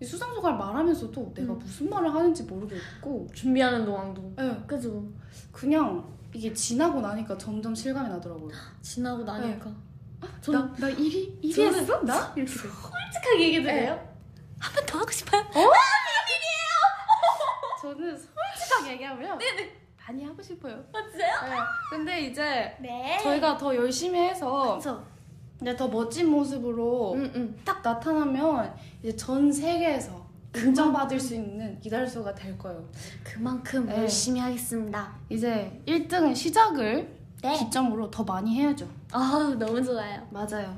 이 0.00 0.04
수상소가를 0.04 0.56
말하면서도 0.58 1.32
내가 1.34 1.52
음. 1.52 1.58
무슨 1.58 1.90
말을 1.90 2.12
하는지 2.12 2.42
모르겠고 2.44 3.26
준비하는 3.34 3.84
동안도 3.84 4.32
네, 4.36 4.62
그죠 4.66 5.04
그냥 5.52 6.04
이게 6.34 6.52
지나고 6.52 7.00
나니까 7.00 7.36
점점 7.36 7.74
실감이 7.74 8.08
나더라고요. 8.08 8.50
지나고 8.80 9.22
나니까 9.22 9.70
저는 10.40 10.60
나, 10.60 10.74
나 10.78 10.88
1위? 10.88 11.40
1위 11.42 11.54
저는 11.54 11.74
했어? 11.80 12.00
나? 12.02 12.32
이렇게. 12.34 12.52
솔직하게 12.52 13.40
얘기해도 13.44 13.66
네. 13.68 13.80
돼요? 13.82 14.08
한 14.58 14.72
번 14.74 14.86
더 14.86 14.98
하고 15.00 15.10
싶어요 15.10 15.42
저는 17.82 18.16
솔직하게 18.16 18.92
얘기하면 18.92 19.38
많이 20.06 20.24
하고 20.24 20.40
싶어요. 20.40 20.84
맞아요? 20.92 21.08
네. 21.50 21.56
근데 21.90 22.20
이제 22.22 22.76
네 22.80 23.18
저희가 23.20 23.58
더 23.58 23.74
열심히 23.74 24.20
해서 24.20 24.76
그쵸 24.76 25.04
이제 25.60 25.76
더 25.76 25.88
멋진 25.88 26.28
모습으로 26.30 27.14
응응 27.14 27.56
딱 27.64 27.82
나타나면 27.82 28.72
이제 29.02 29.16
전 29.16 29.52
세계에서 29.52 30.22
인정받을 30.54 31.18
수 31.18 31.34
있는 31.34 31.80
이달소가 31.82 32.32
될 32.34 32.56
거예요. 32.56 32.88
그만큼 33.24 33.86
네. 33.86 33.98
열심히 33.98 34.38
하겠습니다 34.40 35.16
이제 35.28 35.82
1등은 35.86 36.36
시작을 36.36 37.16
네 37.42 37.58
기점으로 37.58 38.10
더 38.10 38.22
많이 38.22 38.54
해야죠. 38.60 38.88
아우 39.10 39.54
너무 39.56 39.82
좋아요 39.82 40.24
맞아요. 40.30 40.76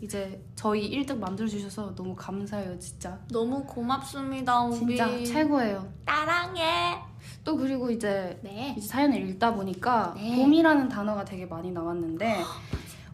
이제 0.00 0.42
저희 0.54 0.90
1등 0.90 1.18
만들어주셔서 1.18 1.94
너무 1.94 2.14
감사해요, 2.16 2.78
진짜. 2.78 3.18
너무 3.30 3.64
고맙습니다 3.64 4.62
오빛 4.62 4.96
진짜 4.96 5.24
최고예요. 5.24 5.86
따랑해 6.04 6.98
또 7.44 7.56
그리고 7.56 7.90
이제 7.90 8.38
네 8.42 8.74
이제 8.76 8.86
사연을 8.86 9.28
읽다 9.28 9.54
보니까 9.54 10.14
네. 10.16 10.36
봄이라는 10.36 10.88
단어가 10.88 11.24
되게 11.24 11.46
많이 11.46 11.70
나왔는데 11.70 12.42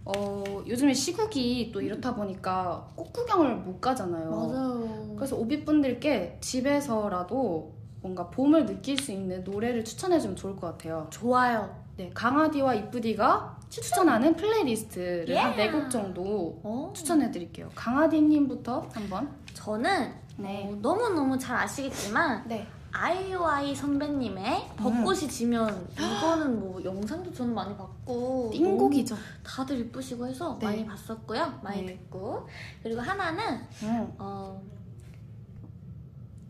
어, 0.05 0.45
요즘에 0.67 0.95
시국이 0.95 1.73
또 1.73 1.81
이렇다 1.81 2.15
보니까 2.15 2.87
꽃 2.95 3.13
구경을 3.13 3.57
못 3.57 3.81
가잖아요. 3.81 4.31
맞아요 4.31 5.15
그래서 5.17 5.37
오빛분들께 5.37 6.39
집에서라도 6.41 7.75
뭔가 8.01 8.31
봄을 8.31 8.67
느낄 8.67 8.97
수 8.97 9.11
있는 9.11 9.43
노래를 9.43 9.85
추천해주면 9.85 10.37
좋을 10.37 10.55
것 10.55 10.69
같아요. 10.69 11.09
좋아요 11.11 11.85
네, 11.97 12.11
강아디와 12.15 12.75
이쁘디가 12.75 13.56
추천 13.69 14.09
하는 14.09 14.35
플레이리스트를 14.37 15.37
한 15.37 15.53
Yeah. 15.53 15.73
4곡 15.73 15.91
정도 15.91 16.61
어? 16.63 16.93
추천해드릴게요. 16.95 17.71
강아디님부터 17.75 18.89
한번. 18.93 19.29
저는 19.55 20.15
네. 20.37 20.69
어, 20.71 20.79
너무너무 20.81 21.39
잘 21.39 21.57
아시겠지만 21.57 22.47
네. 22.47 22.67
아이오아이 22.93 23.75
선배님의 23.75 24.71
벚꽃이 24.77 25.29
지면 25.29 25.87
이거는 25.93 26.59
뭐 26.59 26.83
영상도 26.83 27.31
저는 27.33 27.55
많이 27.55 27.77
봤고 27.77 28.51
띵곡이죠. 28.53 29.17
다들 29.45 29.81
이쁘시고 29.81 30.27
해서 30.27 30.57
네. 30.59 30.67
많이 30.67 30.87
봤었고요 30.87 31.61
많이 31.63 31.83
네. 31.83 31.87
듣고 31.89 32.49
그리고 32.83 33.03
하나는 33.03 33.61
음. 33.83 34.15
어 34.19 34.63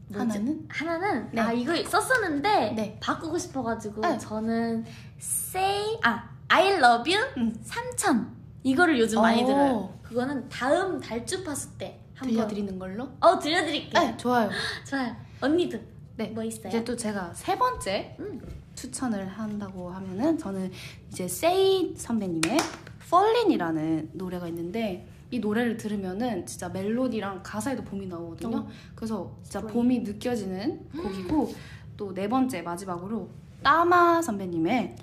뭐지? 0.09 0.39
하나는? 0.39 0.67
하나는 0.69 1.29
네. 1.33 1.41
아 1.41 1.53
이거 1.53 1.75
썼었는데 1.83 2.73
네. 2.77 2.99
바꾸고 3.03 3.37
싶어가지고 3.39 4.03
네. 4.03 4.19
저는 4.19 4.85
say 5.19 5.99
아 6.05 6.36
I 6.49 6.75
love 6.75 7.13
you 7.13 7.25
음. 7.37 7.55
3000 7.63 8.27
이거를 8.63 8.99
요즘 8.99 9.21
많이 9.21 9.43
오. 9.43 9.47
들어요. 9.47 9.95
그거는 10.03 10.49
다음 10.49 11.01
달주 11.01 11.43
파수 11.45 11.71
때 11.79 12.01
한번 12.15 12.35
들려드리는 12.37 12.79
걸로? 12.79 13.09
어 13.21 13.39
들려드릴게요. 13.39 14.03
네, 14.03 14.17
좋아요. 14.17 14.51
좋아요. 14.89 15.15
언니도 15.41 15.79
네. 16.17 16.29
뭐 16.29 16.43
있어요? 16.45 16.69
이제 16.69 16.83
또 16.85 16.97
제가 16.97 17.33
세 17.35 17.57
번째 17.59 18.17
음. 18.21 18.41
추천을 18.75 19.27
한다고 19.27 19.91
하면은 19.91 20.39
저는 20.39 20.71
이제 21.11 21.27
세이 21.29 21.95
선배님의 21.97 22.59
Fallin이라는 23.03 24.11
노래가 24.15 24.49
있는데 24.49 25.07
이 25.31 25.39
노래를 25.41 25.77
들으면은 25.77 26.47
진짜 26.47 26.69
멜로디랑 26.69 27.41
가사에도 27.43 27.83
봄이 27.85 28.07
나오거든요. 28.07 28.59
어. 28.59 28.69
그래서 28.95 29.33
진짜 29.43 29.61
스프링. 29.61 29.75
봄이 29.75 29.99
느껴지는 30.01 30.89
곡이고 30.93 31.55
또 31.97 32.13
네 32.15 32.29
번째 32.29 32.61
마지막으로 32.63 33.29
따마 33.63 34.21
선배님의 34.23 34.97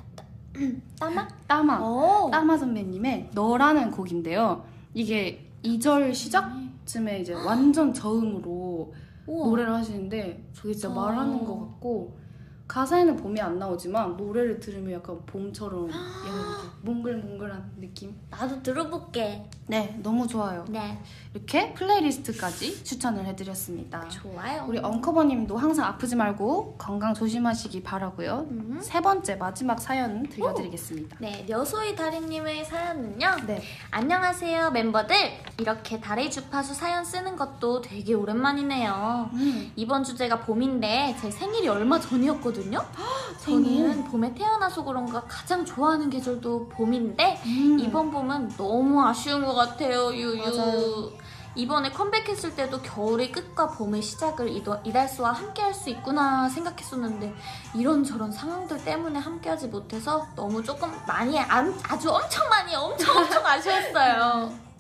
따마? 0.99 1.27
따마 1.47 1.79
오. 1.79 2.29
따마 2.31 2.57
선배님의 2.57 3.29
너라는 3.33 3.91
곡인데요. 3.91 4.63
이게 4.93 5.49
2절 5.63 6.13
시작쯤에 6.13 7.21
이제 7.21 7.33
완전 7.33 7.93
저음으로 7.93 8.93
우와. 9.25 9.47
노래를 9.47 9.73
하시는데 9.73 10.49
그게 10.55 10.73
진짜 10.73 10.89
어. 10.89 10.93
말하는 10.93 11.43
것 11.45 11.59
같고 11.59 12.17
가사에는 12.67 13.17
봄이 13.17 13.39
안 13.41 13.59
나오지만 13.59 14.15
노래를 14.17 14.59
들으면 14.59 14.93
약간 14.93 15.19
봄처럼 15.25 15.89
약간 15.91 16.71
몽글몽글한 16.83 17.71
느낌. 17.79 18.15
나도 18.29 18.61
들어볼게. 18.63 19.49
네, 19.65 19.97
너무 20.04 20.28
좋아요. 20.28 20.65
네. 20.67 20.99
이렇게 21.34 21.73
플레이리스트까지 21.73 22.84
추천을 22.84 23.26
해드렸습니다. 23.26 24.08
좋아요. 24.10 24.65
우리 24.67 24.78
엉커버님도 24.78 25.58
항상 25.58 25.86
아프지 25.86 26.15
말고 26.15 26.76
건강 26.78 27.13
조심하시기 27.13 27.82
바라고요. 27.82 28.45
음. 28.52 28.80
세 28.84 29.02
번째 29.02 29.36
마지막 29.36 29.80
사연 29.80 30.28
들려드리겠습니다. 30.28 31.17
네, 31.19 31.45
녀소이 31.49 31.95
다리님의 31.95 32.65
사연은요. 32.65 33.28
네. 33.47 33.63
안녕하세요, 33.89 34.71
멤버들. 34.71 35.15
이렇게 35.60 35.99
다리 35.99 36.30
주파수 36.30 36.73
사연 36.76 37.04
쓰는 37.04 37.36
것도 37.36 37.82
되게 37.82 38.13
오랜만이네요. 38.13 39.30
음. 39.34 39.71
이번 39.76 40.04
주제가 40.04 40.41
봄인데 40.41 41.15
제 41.19 41.32
생일이 41.32 41.67
얼마 41.69 41.99
전이었거든요. 41.99 42.86
생일. 43.39 43.88
저는 43.88 44.04
봄에 44.06 44.36
태어나서 44.36 44.84
그런가 44.84 45.23
가장 45.28 45.65
좋아하는 45.65 46.10
계절도 46.10 46.69
봄인데 46.69 47.41
음. 47.45 47.80
이번 47.80 48.12
봄은 48.12 48.49
너무 48.58 49.02
아쉬운 49.04 49.43
것 49.43 49.52
같아요, 49.55 50.13
유유. 50.13 50.37
맞아요. 50.37 51.11
이번에 51.55 51.91
컴백했을 51.91 52.55
때도 52.55 52.81
겨울의 52.81 53.31
끝과 53.31 53.67
봄의 53.67 54.01
시작을 54.01 54.49
이달수와 54.83 55.33
함께 55.33 55.61
할 55.61 55.71
수 55.73 55.89
있구나 55.91 56.49
생각했었는데 56.49 57.31
이런저런 57.75 58.31
상황들 58.31 58.83
때문에 58.83 59.19
함께 59.19 59.49
하지 59.49 59.67
못해서 59.67 60.25
너무 60.35 60.63
조금 60.63 60.91
많이 61.07 61.37
안- 61.39 61.79
아주 61.87 62.09
엄청 62.09 62.47
많이 62.49 62.73
엄청 62.75 63.15
엄청 63.17 63.45
아쉬웠어요. 63.45 64.51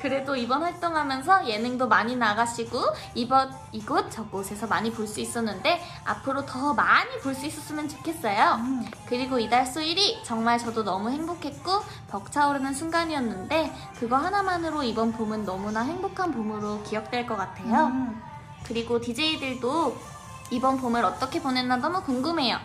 그래도 0.00 0.36
이번 0.36 0.62
활동하면서 0.62 1.48
예능도 1.48 1.88
많이 1.88 2.16
나가시고 2.16 2.80
이번 3.14 3.50
이곳 3.72 4.10
저곳에서 4.10 4.66
많이 4.66 4.90
볼 4.92 5.06
수 5.06 5.20
있었는데 5.20 5.80
앞으로 6.04 6.44
더 6.44 6.74
많이 6.74 7.10
볼 7.22 7.34
수 7.34 7.46
있었으면 7.46 7.88
좋겠어요. 7.88 8.54
음. 8.60 8.84
그리고 9.06 9.38
이달 9.38 9.64
수 9.66 9.80
1위 9.80 10.22
정말 10.24 10.58
저도 10.58 10.82
너무 10.84 11.10
행복했고 11.10 11.82
벅차오르는 12.08 12.74
순간이었는데 12.74 13.72
그거 13.98 14.16
하나만으로 14.16 14.82
이번 14.82 15.12
봄은 15.12 15.44
너무나 15.44 15.82
행복한 15.82 16.32
봄으로 16.32 16.82
기억될 16.82 17.26
것 17.26 17.36
같아요. 17.36 17.86
음. 17.86 18.22
그리고 18.64 19.00
DJ들도 19.00 19.96
이번 20.50 20.76
봄을 20.78 21.04
어떻게 21.04 21.40
보냈나 21.42 21.76
너무 21.76 22.02
궁금해요. 22.02 22.58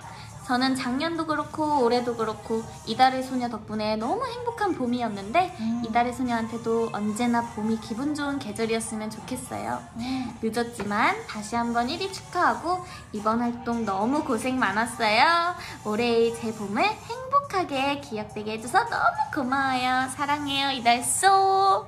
저는 0.52 0.76
작년도 0.76 1.28
그렇고 1.28 1.82
올해도 1.82 2.18
그렇고 2.18 2.62
이달의 2.86 3.24
소녀 3.24 3.48
덕분에 3.48 3.96
너무 3.96 4.26
행복한 4.26 4.76
봄이었는데 4.76 5.56
음. 5.62 5.84
이달의 5.88 6.12
소녀한테도 6.12 6.90
언제나 6.92 7.42
봄이 7.56 7.80
기분 7.80 8.14
좋은 8.14 8.38
계절이었으면 8.38 9.12
좋겠어요. 9.12 9.82
음. 9.96 10.38
늦었지만 10.42 11.26
다시 11.26 11.56
한번 11.56 11.88
1위 11.88 12.12
축하하고 12.12 12.84
이번 13.14 13.40
활동 13.40 13.86
너무 13.86 14.26
고생 14.26 14.60
많았어요. 14.60 15.56
올해의 15.86 16.36
제 16.36 16.54
봄을 16.54 16.84
행복하게 16.84 18.02
기억되게 18.02 18.52
해줘서 18.58 18.84
너무 18.90 19.16
고마워요. 19.34 20.10
사랑해요 20.10 20.72
이달소. 20.72 21.88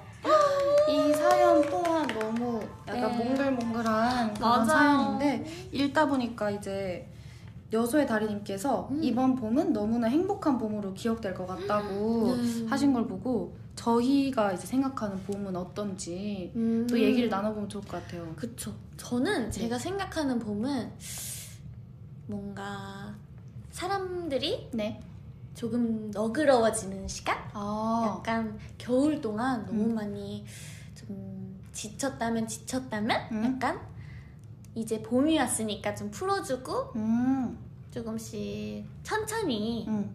이 0.88 1.14
사연 1.16 1.70
또한 1.70 2.08
너무 2.08 2.62
약간 2.88 3.12
네. 3.12 3.26
몽글몽글한 3.26 4.34
그런 4.36 4.50
맞아요. 4.50 4.66
사연인데 4.66 5.70
읽다 5.74 6.06
보니까 6.06 6.50
이제 6.52 7.10
여소의 7.74 8.06
다리님께서 8.08 8.88
음. 8.92 9.04
이번 9.04 9.36
봄은 9.36 9.74
너무나 9.74 10.08
행복한 10.08 10.58
봄으로 10.58 10.94
기억될 10.94 11.34
것 11.34 11.48
같다고 11.48 12.36
네. 12.38 12.66
하신 12.68 12.94
걸 12.94 13.08
보고 13.08 13.56
저희가 13.76 14.54
이제 14.54 14.68
생각하는 14.68 15.22
봄은 15.24 15.56
어떤지 15.56 16.52
음. 16.56 16.86
또 16.88 17.00
얘기를 17.00 17.28
나눠보면 17.28 17.68
좋을 17.68 17.84
것 17.84 18.04
같아요. 18.04 18.32
그쵸. 18.36 18.74
저는 18.96 19.50
제가 19.50 19.78
생각하는 19.80 20.38
봄은 20.38 20.92
뭔가 22.28 23.16
사람들이 23.72 24.70
네. 24.74 25.02
조금 25.56 26.10
너그러워지는 26.12 27.08
시간? 27.08 27.38
아, 27.54 28.18
약간 28.18 28.58
겨울 28.78 29.20
동안 29.20 29.66
너무 29.66 29.86
음. 29.86 29.96
많이 29.96 30.46
좀 30.96 31.60
지쳤다면 31.72 32.48
지쳤다면 32.48 33.22
음. 33.32 33.44
약간 33.46 33.80
이제 34.76 35.02
봄이 35.02 35.38
왔으니까 35.38 35.94
좀 35.94 36.10
풀어주고 36.10 36.94
음, 36.96 37.58
조금씩 37.94 38.84
천천히 39.04 39.86
음. 39.88 40.10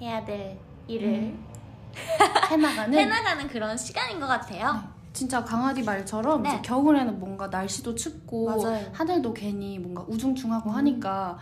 해야 0.00 0.24
될 0.24 0.56
일을 0.86 1.08
음. 1.08 1.44
해나가는 2.48 2.96
해나가는 2.96 3.48
그런 3.48 3.76
시간인 3.76 4.20
것 4.20 4.26
같아요. 4.28 4.72
네. 4.74 5.00
진짜 5.12 5.44
강아지 5.44 5.82
말처럼 5.82 6.44
네. 6.44 6.50
이제 6.50 6.62
겨울에는 6.62 7.18
뭔가 7.18 7.48
날씨도 7.48 7.96
춥고 7.96 8.46
맞아요. 8.46 8.90
하늘도 8.92 9.34
괜히 9.34 9.78
뭔가 9.80 10.04
우중충하고 10.06 10.70
하니까 10.70 11.38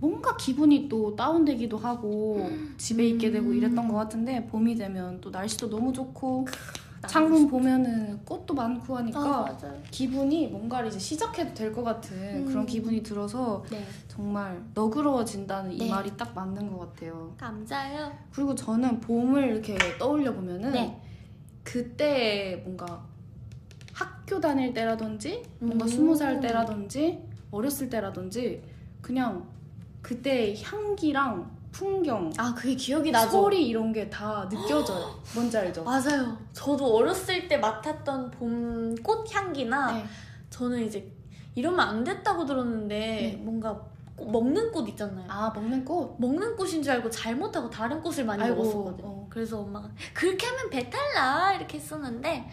뭔가 0.00 0.36
기분이 0.36 0.88
또 0.88 1.14
다운되기도 1.14 1.76
하고 1.76 2.50
집에 2.78 3.06
있게 3.08 3.30
되고 3.30 3.50
음. 3.50 3.56
이랬던 3.56 3.88
것 3.88 3.94
같은데 3.94 4.46
봄이 4.46 4.76
되면 4.76 5.20
또 5.20 5.28
날씨도 5.28 5.68
너무 5.68 5.92
좋고 5.92 6.46
창문 7.06 7.46
보면은 7.48 8.24
꽃도 8.24 8.54
많고 8.54 8.96
하니까 8.96 9.20
아. 9.20 9.74
기분이 9.90 10.48
뭔가를 10.48 10.88
이제 10.88 10.98
시작해도 10.98 11.54
될 11.54 11.72
것 11.72 11.84
같은 11.84 12.16
음. 12.16 12.44
그런 12.46 12.66
기분이 12.66 13.02
들어서 13.02 13.62
네. 13.70 13.84
정말 14.08 14.60
너그러워진다는 14.74 15.72
이 15.72 15.78
네. 15.78 15.90
말이 15.90 16.16
딱 16.16 16.34
맞는 16.34 16.72
것 16.72 16.78
같아요. 16.94 17.34
감사해요. 17.38 18.10
그리고 18.32 18.54
저는 18.54 19.00
봄을 19.00 19.48
이렇게 19.50 19.76
떠올려 19.98 20.34
보면은 20.34 20.72
네. 20.72 21.00
그때 21.62 22.60
뭔가 22.64 23.04
학교 23.92 24.40
다닐 24.40 24.72
때라든지 24.74 25.42
뭔가 25.60 25.84
음. 25.84 25.88
스무 25.88 26.16
살 26.16 26.40
때라든지 26.40 27.22
어렸을 27.50 27.88
때라든지 27.88 28.62
그냥 29.00 29.46
그때 30.02 30.54
향기랑 30.62 31.57
풍경 31.78 32.32
아 32.36 32.52
그게 32.54 32.74
기억이 32.74 33.10
나죠. 33.12 33.30
소리 33.30 33.68
이런 33.68 33.92
게 33.92 34.10
다 34.10 34.48
느껴져요. 34.48 35.14
뭔지 35.34 35.56
알죠? 35.56 35.84
맞아요. 35.84 36.36
저도 36.52 36.96
어렸을 36.96 37.46
때 37.46 37.56
맡았던 37.58 38.30
봄 38.32 38.94
꽃 39.04 39.32
향기나 39.32 39.92
네. 39.92 40.04
저는 40.50 40.84
이제 40.86 41.08
이러면 41.54 41.78
안 41.80 42.02
됐다고 42.04 42.44
들었는데 42.44 42.96
네. 42.98 43.40
뭔가 43.42 43.78
꽃- 44.16 44.28
먹는 44.30 44.72
꽃 44.72 44.88
있잖아요. 44.88 45.24
아 45.28 45.52
먹는 45.54 45.84
꽃. 45.84 46.16
먹는 46.18 46.56
꽃인 46.56 46.82
줄 46.82 46.92
알고 46.94 47.08
잘못하고 47.10 47.70
다른 47.70 48.00
꽃을 48.02 48.24
많이 48.24 48.42
아이고, 48.42 48.56
먹었었거든요. 48.56 49.06
어. 49.06 49.26
그래서 49.30 49.60
엄마가 49.60 49.88
그렇게 50.14 50.46
하면 50.46 50.70
배탈 50.70 51.00
나 51.14 51.52
이렇게 51.54 51.78
했었는데 51.78 52.48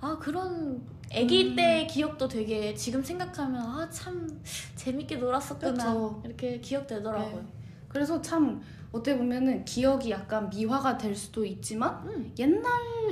아 0.00 0.18
그런 0.20 0.82
아기 1.14 1.50
음. 1.50 1.56
때 1.56 1.86
기억도 1.88 2.26
되게 2.26 2.74
지금 2.74 3.02
생각하면 3.04 3.60
아 3.62 3.88
참 3.90 4.26
재밌게 4.74 5.16
놀았었구나 5.16 5.72
그쵸. 5.72 6.20
이렇게 6.24 6.60
기억되더라고요. 6.60 7.36
네. 7.36 7.63
그래서 7.94 8.20
참 8.20 8.60
어떻게 8.90 9.16
보면은 9.16 9.64
기억이 9.64 10.10
약간 10.10 10.50
미화가 10.50 10.98
될 10.98 11.14
수도 11.14 11.44
있지만 11.44 12.04
음. 12.08 12.32
옛날 12.38 12.62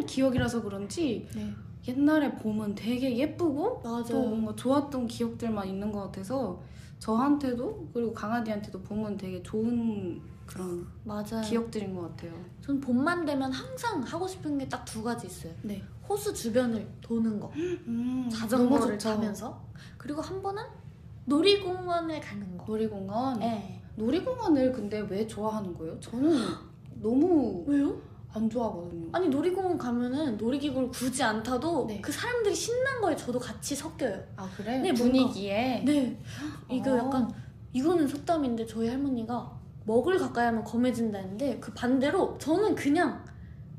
기억이라서 0.06 0.60
그런지 0.62 1.28
네. 1.36 1.54
옛날에 1.86 2.34
봄은 2.34 2.74
되게 2.74 3.16
예쁘고 3.16 3.80
맞아요. 3.82 4.04
또 4.08 4.22
뭔가 4.26 4.54
좋았던 4.56 5.06
기억들만 5.06 5.68
있는 5.68 5.92
것 5.92 6.00
같아서 6.06 6.60
저한테도 6.98 7.90
그리고 7.94 8.12
강아지한테도 8.12 8.82
봄은 8.82 9.16
되게 9.16 9.40
좋은 9.44 10.20
그런 10.46 10.84
맞아요. 11.04 11.40
기억들인 11.44 11.94
것 11.94 12.02
같아요. 12.10 12.32
전 12.60 12.80
봄만 12.80 13.24
되면 13.24 13.52
항상 13.52 14.02
하고 14.02 14.26
싶은 14.26 14.58
게 14.58 14.68
딱 14.68 14.84
두 14.84 15.02
가지 15.02 15.28
있어요. 15.28 15.52
네. 15.62 15.80
호수 16.08 16.34
주변을 16.34 16.88
도는 17.00 17.38
거. 17.38 17.52
음, 17.54 18.28
자전거를 18.30 18.80
너무 18.80 18.92
좋죠. 18.98 19.08
타면서. 19.10 19.64
그리고 19.96 20.20
한 20.20 20.42
번은 20.42 20.62
놀이공원을 21.26 22.20
가는 22.20 22.58
거. 22.58 22.64
놀이공원. 22.66 23.38
네. 23.38 23.81
놀이공원을 23.96 24.72
근데 24.72 25.00
왜 25.08 25.26
좋아하는 25.26 25.74
거예요? 25.74 25.98
저는 26.00 26.36
너무 27.00 27.64
왜요? 27.66 28.00
안 28.34 28.48
좋아하거든요. 28.48 29.08
아니 29.12 29.28
놀이공원 29.28 29.76
가면은 29.76 30.38
놀이기구를 30.38 30.88
굳이 30.88 31.22
안 31.22 31.42
타도 31.42 31.86
네. 31.86 32.00
그 32.00 32.10
사람들이 32.10 32.54
신난 32.54 33.00
거에 33.00 33.14
저도 33.14 33.38
같이 33.38 33.74
섞여요. 33.74 34.22
아 34.36 34.48
그래? 34.56 34.78
네, 34.78 34.92
분위기에. 34.92 35.82
네. 35.84 36.18
이거 36.70 36.92
어. 36.94 36.96
약간 36.96 37.30
이거는 37.74 38.08
속담인데 38.08 38.66
저희 38.66 38.88
할머니가 38.88 39.60
먹을 39.84 40.18
가까이 40.18 40.46
하면 40.46 40.64
검해진다는데 40.64 41.58
그 41.60 41.72
반대로 41.74 42.38
저는 42.38 42.74
그냥 42.74 43.22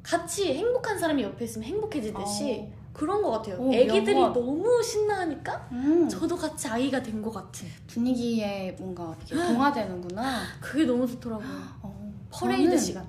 같이 0.04 0.54
행복한 0.54 0.99
사람이 0.99 1.23
옆에 1.23 1.45
있으면 1.45 1.67
행복해지듯이 1.69 2.71
그런 2.93 3.21
것 3.23 3.32
같아요. 3.32 3.56
어, 3.60 3.71
애기들이 3.73 4.13
명언. 4.15 4.34
너무 4.34 4.82
신나하니까 4.84 5.67
음, 5.71 6.08
저도 6.08 6.36
같이 6.38 6.67
아이가 6.67 7.01
된 7.01 7.21
것 7.21 7.32
같은. 7.32 7.67
분위기에 7.88 8.75
뭔가 8.79 9.15
이렇게 9.27 9.36
동화되는구나. 9.47 10.41
그게 10.62 10.86
너무 10.86 11.08
좋더라고요. 11.08 11.47
어, 11.82 12.13
퍼레이드 12.32 12.65
저는 12.65 12.77
시간. 12.77 13.08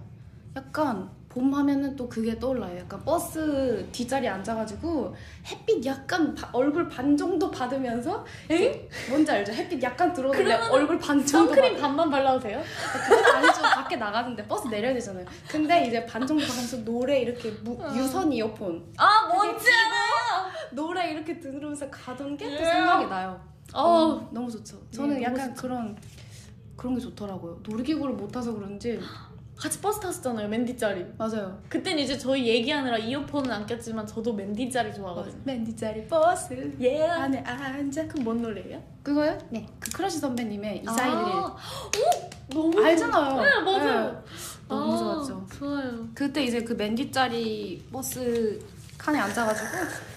약간 0.57 1.11
봄 1.35 1.53
하면은 1.53 1.97
또 1.97 2.09
그게 2.09 2.39
떠올라요. 2.39 2.79
약간 2.79 3.03
버스 3.05 3.85
뒷자리에 3.91 4.29
앉아가지고 4.29 5.17
햇빛 5.51 5.85
약간 5.85 6.33
바- 6.33 6.49
얼굴 6.53 6.89
반 6.89 7.17
정도 7.17 7.51
받으면서 7.51 8.25
뭔지 9.11 9.33
알죠? 9.33 9.53
햇빛 9.53 9.83
약간 9.83 10.13
들어오는데 10.13 10.53
얼굴 10.71 10.97
반 10.97 11.27
정도 11.27 11.53
선크림 11.53 11.81
반만 11.81 12.09
발라도 12.09 12.39
돼요? 12.39 12.63
받- 12.93 13.09
그건 13.09 13.35
아니죠. 13.35 13.63
밖에 13.63 13.97
나가는데 13.97 14.47
버스 14.47 14.69
내려야 14.69 14.95
되잖아요. 14.95 15.25
근데 15.51 15.89
이제 15.89 16.07
반 16.07 16.25
정도 16.25 16.45
받으면서 16.47 16.77
노래 16.85 17.19
이렇게 17.19 17.51
무, 17.65 17.77
어. 17.83 17.93
유선 17.97 18.33
이어폰 18.33 18.93
아 18.97 19.27
뭔지 19.27 19.67
알아. 19.69 20.53
노래 20.71 21.11
이렇게 21.11 21.41
들으면서 21.41 21.91
가던 21.91 22.37
게 22.37 22.43
또 22.43 22.53
예. 22.53 22.65
생각이 22.65 23.07
나요. 23.07 23.41
어. 23.75 23.81
어, 23.83 24.29
너무 24.31 24.49
좋죠. 24.49 24.81
저는 24.93 25.19
네, 25.19 25.27
너무 25.27 25.37
약간 25.41 25.55
그런 25.55 25.97
그런 26.77 26.95
게 26.95 27.01
좋더라고요. 27.01 27.59
놀이기구를 27.69 28.15
못 28.15 28.31
타서 28.31 28.53
그런지 28.55 29.01
같이 29.65 29.81
버스 29.81 29.99
탔었잖아요. 29.99 30.47
맨 30.47 30.77
뒷자리. 30.77 31.07
맞아요. 31.17 31.59
그땐 31.71 31.99
이제 31.99 32.19
저희 32.19 32.47
얘기하느라 32.49 32.99
이어폰은 32.99 33.51
안 33.51 33.65
꼈지만 33.67 34.07
저도 34.07 34.35
맨 34.35 34.69
뒷자리 34.71 34.93
좋아하거든요. 34.93 35.41
맨 35.43 35.65
뒷자리 35.65 36.07
버스 36.07 36.77
예. 36.81 37.03
안에 37.03 37.39
앉아 37.39 38.07
그럼 38.09 38.25
뭔 38.25 38.43
노래예요? 38.43 38.83
그거요? 39.03 39.39
네. 39.49 39.67
그 39.81 39.91
크러쉬 39.91 40.19
선배님의 40.19 40.81
241 40.83 41.11
아, 41.17 41.57
오! 41.97 42.31
너무 42.53 42.85
알잖아요. 42.85 43.41
네, 43.43 43.61
맞아요. 43.65 44.13
네. 44.13 44.19
너무 44.69 44.93
아, 44.95 44.99
좋았죠. 44.99 45.47
좋아요. 45.59 46.09
그때 46.15 46.45
이제 46.45 46.61
그 46.63 46.75
맨 46.75 46.95
뒷자리 46.95 47.83
버스 47.91 48.61
칸에 48.99 49.19
앉아가지고 49.19 49.67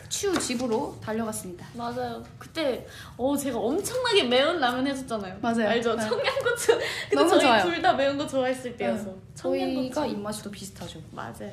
추 0.09 0.37
집으로 0.39 0.97
달려갔습니다. 1.03 1.65
맞아요. 1.75 2.23
그때 2.39 2.85
어 3.17 3.35
제가 3.35 3.57
엄청나게 3.59 4.23
매운 4.23 4.59
라면 4.59 4.87
해줬잖아요. 4.87 5.37
맞아요. 5.41 5.67
알죠? 5.69 5.95
네. 5.95 6.03
청양고추. 6.07 6.67
근데 7.09 7.15
너무 7.15 7.39
저희. 7.39 7.61
둘 7.63 7.81
다 7.81 7.93
매운 7.93 8.17
거 8.17 8.25
좋아했을 8.27 8.75
때여서. 8.77 9.13
저희가 9.35 9.65
청양고추. 9.93 10.05
입맛이 10.15 10.43
또 10.43 10.51
비슷하죠. 10.51 10.99
맞아요. 11.11 11.51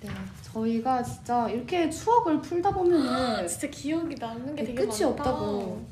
네, 0.00 0.10
저희가 0.52 1.02
진짜 1.02 1.48
이렇게 1.48 1.88
추억을 1.88 2.40
풀다 2.40 2.72
보면은 2.72 3.46
진짜 3.46 3.68
기억이 3.68 4.16
남는 4.16 4.56
게 4.56 4.62
네, 4.62 4.74
되게 4.74 4.86
끝이 4.86 5.04
많다. 5.04 5.10
없다고. 5.10 5.86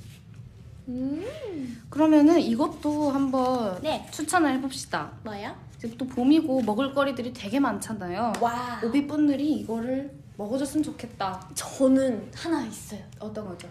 음. 0.89 1.81
그러면은 1.89 2.41
이것도 2.41 3.11
한번 3.11 3.81
네. 3.83 4.07
추천을 4.11 4.53
해봅시다. 4.55 5.13
뭐야? 5.23 5.55
지금 5.79 5.97
또 5.97 6.07
봄이고 6.07 6.63
먹을거리들이 6.63 7.33
되게 7.33 7.61
많잖아요. 7.61 8.33
와. 8.41 8.81
오비분들이 8.85 9.53
이거를 9.61 10.11
먹어줬으면 10.41 10.83
좋겠다. 10.83 11.51
저는 11.55 12.31
하나 12.35 12.65
있어요. 12.67 13.01
어떤 13.19 13.47
거죠? 13.47 13.69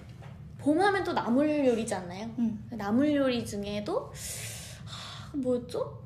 봄하면 0.59 1.03
또 1.03 1.13
나물 1.13 1.65
요리잖아요. 1.65 2.25
음. 2.37 2.67
나물 2.69 3.15
요리 3.15 3.45
중에도 3.45 4.11
하, 4.85 5.35
뭐였죠? 5.37 5.99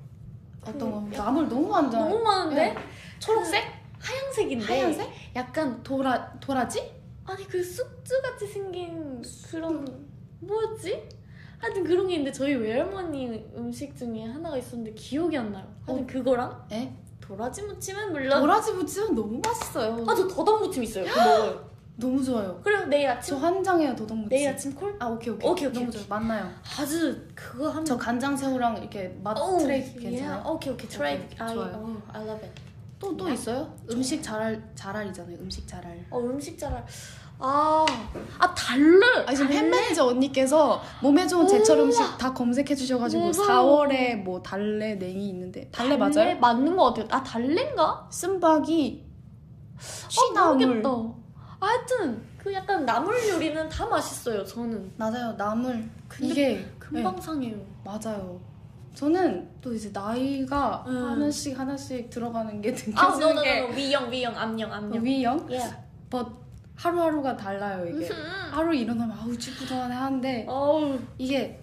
어떤 0.62 0.92
거? 0.92 1.06
그 1.10 1.16
나물 1.16 1.50
너무 1.50 1.68
많잖아요. 1.68 2.10
너무 2.10 2.24
많은데 2.24 2.74
네. 2.74 2.76
초록색? 3.20 3.64
하얀색인데 4.00 4.66
하얀색? 4.66 5.10
약간 5.36 5.84
도라 5.84 6.40
도라지? 6.40 6.92
아니 7.26 7.46
그 7.48 7.62
쑥주 7.64 8.22
같이 8.22 8.48
생긴 8.48 9.22
그런 9.50 10.08
뭐였지? 10.40 11.10
하여튼 11.58 11.84
그런 11.84 12.08
게 12.08 12.16
있는데 12.16 12.32
저희 12.32 12.54
외할머니 12.56 13.50
음식 13.56 13.96
중에 13.98 14.26
하나가 14.26 14.58
있었는데 14.58 14.94
기억이 14.94 15.38
안 15.38 15.52
나요. 15.52 15.66
하여튼 15.86 16.04
어. 16.04 16.08
그거랑 16.08 16.68
예. 16.72 16.94
도라지 17.28 17.62
무침은 17.64 18.12
물론 18.12 18.42
도라지 18.42 18.74
무침 18.74 19.16
너무 19.16 19.40
맛있어요. 19.44 20.04
아 20.08 20.16
저 20.16 20.28
더덕 20.28 20.62
무침 20.62 20.84
있어요. 20.84 21.06
그거 21.06 21.22
먹어요. 21.24 21.74
너무 21.96 22.24
좋아요. 22.24 22.60
그리고 22.64 22.86
내일 22.86 23.08
저 23.08 23.14
아침 23.14 23.38
환장해요 23.38 23.96
더덕 23.96 24.18
무침. 24.18 24.30
내일 24.30 24.50
아침 24.50 24.74
call? 24.76 24.96
아 25.00 25.06
오케이 25.08 25.34
오케이. 25.34 25.50
오케이, 25.50 25.68
오케이, 25.68 25.74
너무 25.74 25.88
오케이. 25.90 26.02
좋아요. 26.04 26.08
만나요. 26.10 26.52
아주 26.80 27.22
그거 27.36 27.70
하면 27.70 27.86
저 27.86 27.98
간장 27.98 28.36
새우랑 28.36 28.78
이렇게 28.78 29.16
맛 29.24 29.38
오, 29.40 29.58
try 29.60 29.82
예. 29.96 30.00
괜찮아요? 30.00 30.44
오케이 30.52 30.74
오케이 30.74 30.90
try. 30.90 31.16
오케이, 31.16 31.40
I, 31.40 31.54
좋아요. 31.54 31.76
oh, 31.78 32.02
I 32.12 32.22
love 32.24 32.44
it. 32.48 32.62
또또 33.00 33.30
있어요? 33.30 33.74
음식 33.92 34.22
잘할 34.24 34.62
잘알이잖아요. 34.76 35.38
음식 35.38 35.68
잘알. 35.68 36.06
어 36.10 36.20
음식 36.20 36.58
잘할. 36.58 36.86
아, 37.46 37.86
아 38.40 38.56
달래. 38.56 39.06
아 39.28 39.34
지금 39.34 39.48
달래? 39.48 39.60
팬 39.62 39.70
매니저 39.70 40.06
언니께서 40.08 40.82
몸에 41.02 41.28
좋은 41.28 41.46
제철. 41.46 41.78
음식 41.80 42.18
다 42.18 42.34
검색해 42.34 42.74
주셔가지고 42.74 43.32
맞아요. 43.32 43.34
4월에 43.34 44.16
뭐 44.24 44.42
달래 44.42 44.96
냉이 44.96 45.28
있는데 45.30 45.70
달래 45.70 45.98
맞아요? 45.98 46.38
맞는 46.40 46.78
것 46.78 46.86
같아요. 46.86 47.08
아 47.12 47.22
달래인가? 47.22 48.08
쓴박이 48.10 49.06
아 49.78 49.80
쉬나물 50.10 50.68
모르겠다. 50.68 50.90
아, 51.60 51.66
하여튼 51.66 52.24
그 52.38 52.54
약간 52.54 52.86
나물 52.86 53.14
요리는 53.30 53.68
다 53.68 53.86
맛있어요. 53.88 54.46
저는 54.46 54.94
맞아요 54.96 55.34
나물 55.34 55.84
근데 56.08 56.28
이게 56.32 56.66
금방 56.80 57.16
네, 57.16 57.22
상해요. 57.22 57.56
맞아요. 57.84 58.40
저는 58.96 59.50
또 59.60 59.74
이제 59.74 59.90
나이가 59.92 60.86
음. 60.88 60.96
하나씩 61.12 61.60
하나씩 61.60 62.10
들어가는 62.10 62.62
게 62.62 62.70
아, 62.96 63.10
느껴지는 63.10 63.44
게 63.44 63.76
위영 63.76 64.10
위영 64.12 64.38
암령 64.38 64.72
암령. 64.72 65.04
we 65.04 65.15
young, 65.15 65.48
예. 65.52 65.60
but 66.10 66.43
하루하루가 66.76 67.36
달라요 67.38 67.86
이게. 67.88 68.10
하루 68.52 68.74
일어나면 68.76 69.18
아우 69.18 69.38
찌뿌둥하네 69.38 69.96
하는데 69.96 70.46
어우. 70.48 71.00
이게 71.18 71.60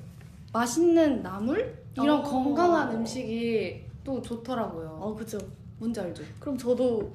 맛있는 0.53 1.23
나물 1.23 1.79
이런 1.95 2.21
어. 2.21 2.23
건강한 2.23 2.93
음식이 2.93 3.87
또 4.05 4.21
좋더라고요. 4.23 4.99
어 5.01 5.15
그죠. 5.15 5.39
뭔지 5.79 6.01
알죠? 6.01 6.23
그럼 6.39 6.57
저도 6.59 7.13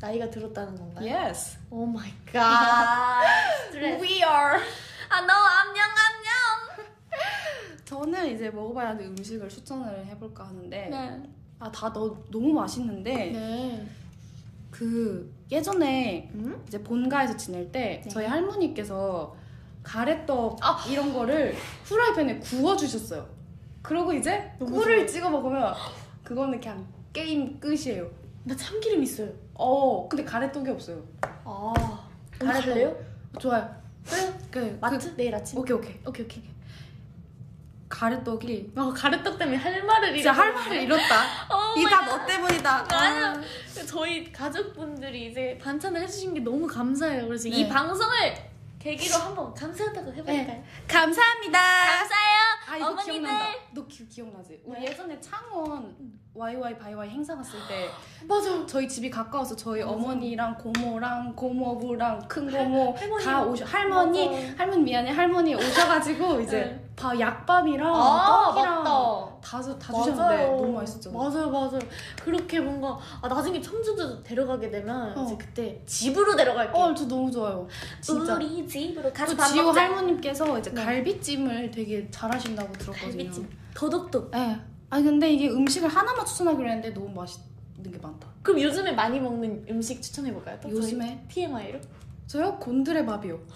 나이가 0.00 0.28
들었다는 0.30 0.76
건가요? 0.76 1.12
Yes. 1.14 1.58
oh 1.70 1.84
my 1.86 2.10
god. 2.32 3.22
스트레스. 3.66 4.02
We 4.02 4.14
are. 4.16 4.62
아, 5.10 5.20
너 5.22 5.32
암령 5.32 5.82
암령. 5.82 6.86
저는 7.84 8.34
이제 8.34 8.50
먹어봐야 8.50 8.88
할 8.90 9.00
음식을 9.00 9.48
추천을 9.48 10.04
해볼까 10.06 10.46
하는데 10.46 10.88
네. 10.88 11.22
아다 11.58 11.92
너무 11.92 12.52
맛있는데 12.52 13.14
네. 13.14 13.88
그 14.70 15.32
예전에 15.50 16.30
음? 16.34 16.62
이제 16.66 16.82
본가에서 16.82 17.36
지낼 17.36 17.70
때 17.72 18.02
네. 18.04 18.08
저희 18.08 18.26
할머니께서 18.26 19.34
가래떡 19.82 20.58
아. 20.60 20.84
이런 20.88 21.12
거를 21.12 21.54
후라이팬에 21.84 22.40
구워주셨어요. 22.40 23.26
그러고 23.82 24.12
이제 24.12 24.52
꿀을 24.58 25.06
찍어 25.06 25.30
먹으면 25.30 25.74
그거는 26.22 26.60
그냥 26.60 26.86
게임 27.12 27.58
끝이에요. 27.58 28.10
나 28.44 28.54
참기름 28.54 29.02
있어요. 29.02 29.30
어, 29.54 30.08
근데 30.08 30.24
가래떡이 30.24 30.70
없어요. 30.70 31.02
아. 31.44 31.72
가래떡. 32.38 32.64
갈래요? 32.64 32.96
좋아요. 33.38 33.76
그, 34.50 34.78
마트 34.80 35.14
내일 35.16 35.34
아침. 35.34 35.62
그, 35.62 35.74
오케이 35.74 35.76
오케이. 35.76 36.00
오케이 36.06 36.24
오케이. 36.24 36.42
가래떡이 37.88 38.72
아 38.76 38.92
가래떡 38.94 39.38
때문에 39.38 39.56
할 39.56 39.82
말을 39.82 40.14
진짜 40.14 40.32
할 40.32 40.52
말을 40.52 40.82
잃었다. 40.82 41.22
어, 41.54 41.74
이다 41.76 42.00
너 42.04 42.26
때문이다. 42.26 42.86
아니요. 42.90 43.42
저희 43.86 44.30
가족분들이 44.32 45.28
이제 45.30 45.58
반찬을 45.62 46.00
해주신 46.02 46.34
게 46.34 46.40
너무 46.40 46.66
감사해요. 46.66 47.26
그래서 47.26 47.48
이 47.48 47.62
네. 47.64 47.68
방송을 47.68 48.34
계기로 48.78 49.16
한번 49.16 49.52
감사하다고 49.54 50.10
해볼까요? 50.12 50.36
네. 50.36 50.64
감사합니다. 50.86 51.58
감사해요. 51.58 52.38
아 52.70 52.76
이거 52.76 52.86
어머니들. 52.88 53.12
기억난다. 53.14 53.46
너 53.72 53.86
기, 53.86 54.08
기억나지? 54.08 54.60
우리 54.64 54.80
네. 54.80 54.86
예전에 54.86 55.18
창원 55.20 55.96
YY 56.34 56.78
바이와이 56.78 57.08
행사 57.08 57.34
갔을 57.34 57.58
때 57.68 57.88
맞아. 58.28 58.66
저희 58.66 58.86
집이 58.86 59.10
가까워서 59.10 59.56
저희 59.56 59.80
맞아. 59.80 59.92
어머니랑 59.92 60.58
고모랑 60.58 61.34
고모부랑 61.34 62.28
큰 62.28 62.50
고모. 62.50 62.94
다 63.24 63.42
오셔 63.42 63.64
할머니 63.64 64.28
맞아. 64.28 64.54
할머니 64.58 64.82
미안해 64.82 65.10
할머니 65.10 65.54
오셔가지고 65.54 66.40
이제 66.42 66.84
네. 66.98 67.02
밥 67.02 67.18
약밥이랑 67.20 67.94
아 67.94 68.52
떡이랑. 68.52 68.84
다, 69.40 69.62
주- 69.62 69.78
다 69.78 69.92
주셨는데 69.92 70.46
너무 70.46 70.72
맛있었죠. 70.72 71.12
맞아요, 71.12 71.48
맞아요. 71.50 71.78
그렇게 72.22 72.60
뭔가 72.60 72.98
아, 73.22 73.28
나중에 73.28 73.60
청주도 73.60 74.22
데려가게 74.22 74.68
되면 74.70 75.16
어. 75.16 75.24
이제 75.24 75.36
그때 75.38 75.80
집으로 75.86 76.34
데려갈게요. 76.36 76.82
어, 76.82 76.92
저 76.94 77.06
너무 77.06 77.30
좋아요. 77.30 77.66
진짜. 78.00 78.34
우리 78.34 78.66
집으로 78.66 79.12
같이 79.12 79.32
또밥 79.36 79.48
지호 79.52 79.64
먹자. 79.66 79.82
할머님께서 79.82 80.58
이제 80.58 80.70
네. 80.72 80.84
갈비찜을 80.84 81.70
되게 81.70 82.10
잘하신다고 82.10 82.72
들었거든요. 82.72 83.10
갈비찜. 83.16 83.48
더덕도. 83.74 84.30
네. 84.32 84.60
아니 84.90 85.04
근데 85.04 85.30
이게 85.30 85.48
음식을 85.48 85.88
하나만 85.88 86.26
추천하기로 86.26 86.68
했는데 86.68 86.90
너무 86.90 87.08
맛있는 87.10 87.92
게 87.92 87.98
많다. 87.98 88.26
그럼 88.42 88.60
요즘에 88.60 88.92
많이 88.92 89.20
먹는 89.20 89.66
음식 89.70 90.02
추천해 90.02 90.32
볼까요? 90.32 90.58
또 90.62 90.68
요즘에? 90.70 91.24
TMI로? 91.28 91.78
저요 92.26 92.56
곤드레 92.58 93.06
밥이요. 93.06 93.38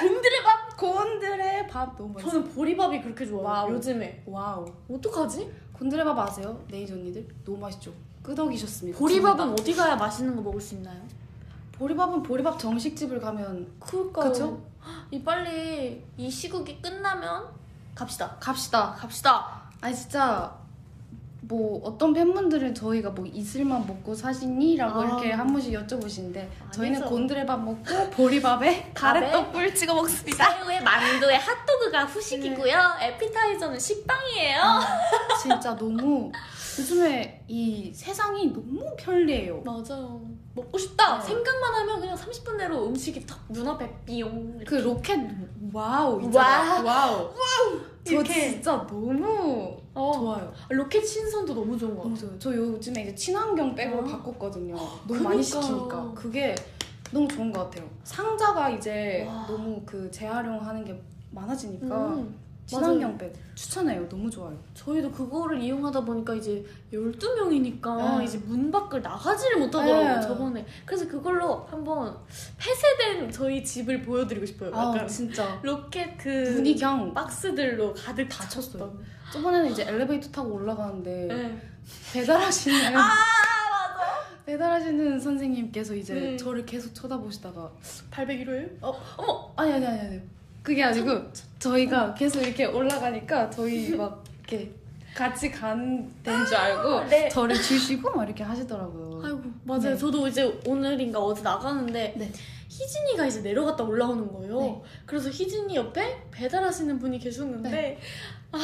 곤드레 0.00 0.42
밥. 0.42 0.63
곤드레 0.76 1.66
밥 1.66 1.96
너무 1.96 2.14
맛있어. 2.14 2.30
저는 2.30 2.48
보리밥이 2.54 3.00
그렇게 3.02 3.26
좋아요. 3.26 3.44
Wow. 3.44 3.70
요즘에. 3.72 4.22
Wow. 4.26 4.66
어떡하지? 4.90 5.52
곤드레 5.72 6.04
밥 6.04 6.18
아세요? 6.18 6.62
매니저 6.70 6.94
언니들? 6.94 7.26
너무 7.44 7.58
맛있죠. 7.58 7.92
끄덕이셨습니다. 8.22 8.98
보리밥은 8.98 9.56
진짜. 9.56 9.62
어디 9.62 9.74
가야 9.76 9.96
맛있는 9.96 10.36
거 10.36 10.42
먹을 10.42 10.60
수 10.60 10.74
있나요? 10.76 11.00
보리밥은 11.72 12.22
보리밥 12.22 12.58
정식집을 12.58 13.20
가면 13.20 13.72
그럴까요? 13.80 14.28
그쵸? 14.30 14.62
이 15.10 15.22
빨리 15.22 16.04
이 16.16 16.30
시국이 16.30 16.80
끝나면 16.80 17.48
갑시다. 17.94 18.36
갑시다. 18.40 18.94
갑시다. 18.98 19.62
아니 19.80 19.94
진짜 19.94 20.56
뭐 21.46 21.80
어떤 21.84 22.12
팬분들은 22.14 22.74
저희가 22.74 23.10
뭐 23.10 23.26
이슬만 23.26 23.86
먹고 23.86 24.14
사시니?라고 24.14 25.00
아. 25.00 25.04
이렇게 25.04 25.30
한 25.32 25.46
번씩 25.46 25.72
여쭤보시는데 25.74 26.48
저희는 26.72 26.96
아니죠. 27.02 27.10
곤드레밥 27.10 27.62
먹고 27.62 28.10
보리밥에 28.10 28.92
가래떡 28.94 29.52
꿀 29.52 29.74
찍어 29.74 29.94
먹습니다. 29.94 30.50
새우에 30.50 30.80
만두에 30.80 31.34
핫도그가 31.36 32.04
후식이고요. 32.06 32.78
에피타이저는 33.00 33.78
식빵이에요. 33.78 34.60
진짜 35.42 35.76
너무 35.76 36.32
요즘에 36.78 37.44
이 37.46 37.92
세상이 37.94 38.52
너무 38.52 38.84
편리해요. 38.96 39.60
맞아요. 39.64 40.22
먹고 40.54 40.78
싶다. 40.78 41.18
네. 41.18 41.26
생각만 41.26 41.74
하면 41.74 42.00
그냥 42.00 42.16
30분 42.16 42.56
내로 42.56 42.86
음식이 42.86 43.26
딱 43.26 43.38
눈앞에 43.48 43.92
삐용. 44.06 44.58
그 44.66 44.76
로켓 44.76 45.20
와우 45.72 46.22
있잖아. 46.24 46.80
Wow. 46.82 47.16
Wow. 47.24 47.80
저 48.04 48.12
이렇게. 48.12 48.50
진짜 48.52 48.72
너무 48.86 49.76
어. 49.94 50.12
좋아요. 50.12 50.52
로켓 50.70 51.04
신선도 51.04 51.54
너무 51.54 51.78
좋은 51.78 51.96
거 51.96 52.02
너무 52.02 52.14
같아요. 52.14 52.38
저 52.38 52.54
요즘에 52.54 53.02
이제 53.02 53.14
친환경 53.14 53.74
백으로 53.74 54.00
어. 54.00 54.04
바꿨거든요. 54.04 54.74
너무 54.74 55.20
많이 55.22 55.42
그러니까요. 55.42 55.62
시키니까 55.62 56.12
그게 56.14 56.54
너무 57.12 57.28
좋은 57.28 57.52
것 57.52 57.64
같아요. 57.64 57.88
상자가 58.02 58.70
이제 58.70 59.24
와. 59.28 59.46
너무 59.46 59.80
그 59.86 60.10
재활용하는 60.10 60.84
게 60.84 61.00
많아지니까 61.30 62.08
음, 62.14 62.34
친환경 62.66 63.18
백 63.18 63.32
추천해요. 63.54 64.08
너무 64.08 64.30
좋아요. 64.30 64.58
저희도 64.74 65.10
그거를 65.12 65.60
이용하다 65.60 66.00
보니까 66.00 66.34
이제 66.34 66.64
12명이니까 66.92 68.18
네. 68.18 68.24
이제 68.24 68.38
문 68.38 68.70
밖을 68.70 69.02
나가지를 69.02 69.58
못하더라고요, 69.58 70.14
네. 70.14 70.20
저번에. 70.20 70.66
그래서 70.84 71.06
그걸로 71.06 71.66
한번 71.70 72.16
폐쇄된 72.58 73.30
저희 73.30 73.62
집을 73.62 74.02
보여드리고 74.02 74.46
싶어요. 74.46 74.74
아 74.74 74.92
약간 74.94 75.06
진짜 75.08 75.60
로켓 75.62 76.16
그 76.16 76.62
그냥 76.62 77.12
박스들로 77.12 77.92
가득 77.94 78.28
다 78.28 78.48
찼어요. 78.48 78.64
찼어요. 78.78 78.98
저번에는 79.32 79.70
이제 79.70 79.84
엘리베이터 79.86 80.30
타고 80.30 80.54
올라가는데 80.54 81.26
네. 81.26 81.60
배달하시는 82.12 82.96
아, 82.96 83.10
배달하시는 84.46 85.20
선생님께서 85.20 85.94
이제 85.94 86.14
네. 86.14 86.36
저를 86.36 86.64
계속 86.64 86.94
쳐다보시다가 86.94 87.72
801호예요? 88.10 88.82
어, 88.82 88.94
어머! 89.16 89.52
아니 89.56 89.72
아니 89.72 89.86
아니 89.86 90.00
아니 90.00 90.22
그게 90.64 90.82
아니고 90.82 91.30
저희가 91.58 92.14
계속 92.14 92.40
이렇게 92.40 92.64
올라가니까 92.64 93.50
저희 93.50 93.94
막 93.94 94.24
이렇게 94.48 94.72
같이 95.14 95.50
가는 95.50 96.10
데인 96.24 96.44
줄 96.46 96.56
알고 96.56 97.04
네. 97.04 97.28
저를 97.28 97.54
주시고 97.54 98.10
막 98.10 98.24
이렇게 98.24 98.42
하시더라고요. 98.42 99.20
아이고. 99.22 99.42
맞아요. 99.64 99.80
네. 99.82 99.96
저도 99.96 100.26
이제 100.26 100.42
오늘인가 100.66 101.20
어제 101.20 101.42
나가는데 101.42 102.14
네. 102.16 102.32
희진이가 102.68 103.26
이제 103.26 103.42
내려갔다 103.42 103.84
올라오는 103.84 104.26
거예요. 104.32 104.60
네. 104.60 104.82
그래서 105.04 105.28
희진이 105.28 105.76
옆에 105.76 106.22
배달하시는 106.32 106.98
분이 106.98 107.18
계셨는데 107.18 108.00
아 108.52 108.58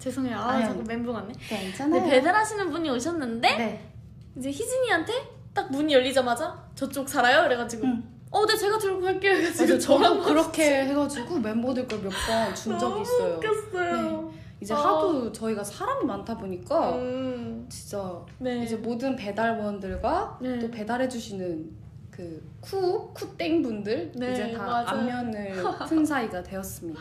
죄송해요. 0.00 0.36
아 0.36 0.50
아니, 0.50 0.64
자꾸. 0.66 0.82
멘붕 0.82 1.14
왔네. 1.14 1.32
괜찮아요. 1.48 2.02
네, 2.02 2.10
배달하시는 2.10 2.70
분이 2.70 2.90
오셨는데 2.90 3.56
네. 3.56 3.90
이제 4.36 4.50
희진이한테 4.50 5.12
딱 5.54 5.70
문이 5.70 5.94
열리자마자 5.94 6.66
저쪽 6.74 7.08
살아요? 7.08 7.44
그래가지고 7.44 7.86
응. 7.86 8.15
어, 8.36 8.46
네 8.46 8.56
제가 8.56 8.78
들고 8.78 9.00
갈게요. 9.00 9.34
맞아, 9.42 9.52
저도 9.54 9.78
저랑 9.78 10.22
그렇게 10.22 10.84
해가지고 10.84 11.38
멤버들 11.38 11.86
걸 11.88 11.98
몇 12.00 12.10
번 12.10 12.54
준 12.54 12.78
적이 12.78 13.02
있어요. 13.02 13.36
웃겼어요. 13.36 14.32
이제 14.60 14.74
어. 14.74 14.76
하도 14.76 15.32
저희가 15.32 15.62
사람이 15.64 16.04
많다 16.04 16.36
보니까 16.36 16.96
음, 16.96 17.66
진짜 17.68 18.20
네. 18.38 18.62
이제 18.64 18.76
모든 18.76 19.14
배달원들과 19.16 20.38
네. 20.40 20.58
또 20.58 20.70
배달해주시는 20.70 21.70
그 22.10 22.42
쿠, 22.60 23.10
쿠땡 23.12 23.62
분들 23.62 24.12
네, 24.16 24.32
이제 24.32 24.52
다 24.52 24.64
맞아요. 24.64 24.86
안면을 24.88 25.54
튼 25.88 26.04
사이가 26.04 26.42
되었습니다. 26.42 27.00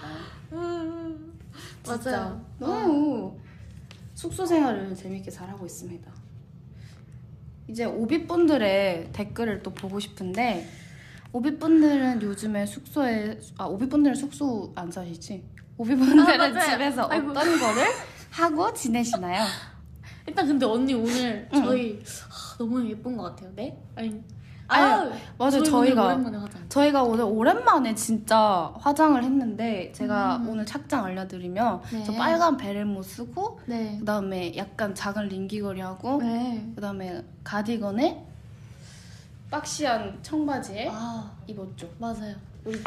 음, 0.52 1.34
맞아요. 1.88 2.42
너무 2.60 3.38
숙소 4.14 4.46
생활을 4.46 4.94
재밌게 4.96 5.32
잘하고 5.32 5.66
있습니다. 5.66 6.12
이제 7.70 7.86
오비 7.86 8.28
분들의 8.28 9.10
댓글을 9.14 9.64
또 9.64 9.74
보고 9.74 10.00
싶은데 10.00 10.68
오비분들은 11.36 12.22
요즘에 12.22 12.66
숙소에 12.66 13.38
아 13.58 13.66
오비분들은 13.66 14.16
숙소 14.16 14.72
안 14.74 14.90
사시지? 14.90 15.44
오비분들은 15.78 16.56
아. 16.56 16.62
집에서 16.62 17.10
아이고. 17.10 17.32
어떤 17.32 17.60
거를 17.60 17.84
하고 18.32 18.74
지내시나요? 18.74 19.44
일단 20.26 20.48
근데 20.48 20.66
언니 20.66 20.94
오늘 20.94 21.50
응. 21.54 21.62
저희 21.66 22.02
하, 22.30 22.58
너무 22.58 22.90
예쁜 22.90 23.18
것 23.18 23.24
같아요. 23.24 23.52
네? 23.54 23.78
아니, 23.96 24.24
아유, 24.70 25.12
맞아요. 25.38 25.62
저희 25.62 25.94
저희가. 25.94 26.24
저희가 26.70 27.04
오늘 27.04 27.26
오랜만에 27.26 27.94
진짜 27.96 28.74
화장을 28.78 29.22
했는데 29.22 29.92
제가 29.92 30.38
음. 30.38 30.48
오늘 30.48 30.66
착장 30.66 31.04
알려드리면 31.04 31.82
네. 31.92 32.04
저 32.06 32.14
빨간 32.14 32.56
베레모 32.56 33.02
쓰고 33.04 33.60
네. 33.66 33.98
그다음에 34.00 34.56
약간 34.56 34.96
작은 34.96 35.28
링기거리 35.28 35.82
하고 35.82 36.18
네. 36.22 36.72
그다음에 36.76 37.26
가디건에 37.44 38.26
박시한 39.56 40.20
청바지에 40.22 40.90
아 40.92 41.32
입었죠. 41.48 41.90
맞아요. 41.98 42.36
우리 42.66 42.78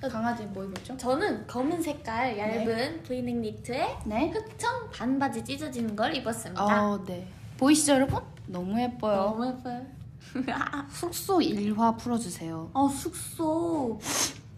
강아지 0.00 0.44
뭐 0.44 0.62
입었죠? 0.62 0.94
저는 0.98 1.46
검은 1.46 1.80
색깔 1.80 2.36
얇은 2.38 3.02
브이넥 3.02 3.36
니트에 3.36 3.96
네. 4.04 4.28
흑청 4.28 4.90
반바지 4.92 5.42
찢어지는 5.42 5.96
걸 5.96 6.14
입었습니다. 6.14 6.62
어, 6.62 7.02
네. 7.06 7.26
보이시죠, 7.56 7.94
여러분? 7.94 8.20
너무 8.46 8.78
예뻐요. 8.78 9.16
너무 9.16 9.46
예뻐요. 9.46 9.86
숙소 10.90 11.40
일화 11.40 11.96
풀어주세요. 11.96 12.70
아 12.74 12.88
숙소. 12.92 13.98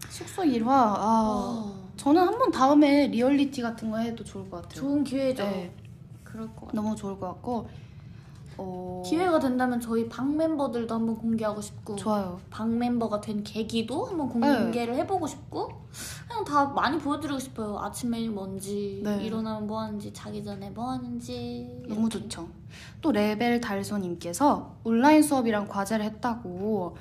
숙소 0.09 0.45
일화. 0.45 0.73
아, 0.75 0.97
아, 0.99 1.75
저는 1.97 2.21
한번 2.27 2.51
다음에 2.51 3.07
리얼리티 3.07 3.63
같은 3.63 3.93
거 3.93 3.99
해도 3.99 4.25
좋을 4.25 4.51
것 4.51 4.63
같아요. 4.63 4.81
좋은 4.81 5.05
기회죠. 5.05 5.45
네. 5.45 5.73
그럴 6.25 6.49
것 6.49 6.67
같아요. 6.67 6.83
너무 6.83 6.97
좋을 6.97 7.17
것 7.21 7.29
같고. 7.29 7.69
어, 8.61 9.03
기회가 9.05 9.39
된다면 9.39 9.81
저희 9.81 10.09
방 10.09 10.37
멤버들도 10.37 10.95
한번 10.95 11.17
공개하고 11.17 11.61
싶고 11.61 11.97
좋아요. 11.97 12.39
방 12.51 12.79
멤버가 12.79 13.21
된 13.21 13.43
계기도 13.43 14.05
한번 14.05 14.29
네. 14.41 14.59
공개를 14.59 14.95
해보고 14.97 15.27
싶고 15.27 15.69
그냥 16.29 16.45
다 16.45 16.67
많이 16.67 16.99
보여드리고 16.99 17.39
싶어요. 17.39 17.79
아침 17.79 18.11
메일 18.11 18.31
뭔지 18.31 19.01
네. 19.03 19.25
일어나면 19.25 19.67
뭐 19.67 19.81
하는지 19.81 20.13
자기 20.13 20.45
전에 20.45 20.71
뭐 20.71 20.91
하는지 20.91 21.83
너무 21.89 22.09
좋죠. 22.09 22.47
또 23.01 23.11
레벨 23.11 23.61
달소님께서 23.61 24.77
온라인 24.85 25.23
수업이랑 25.23 25.67
과제를 25.67 26.05
했다고 26.05 26.97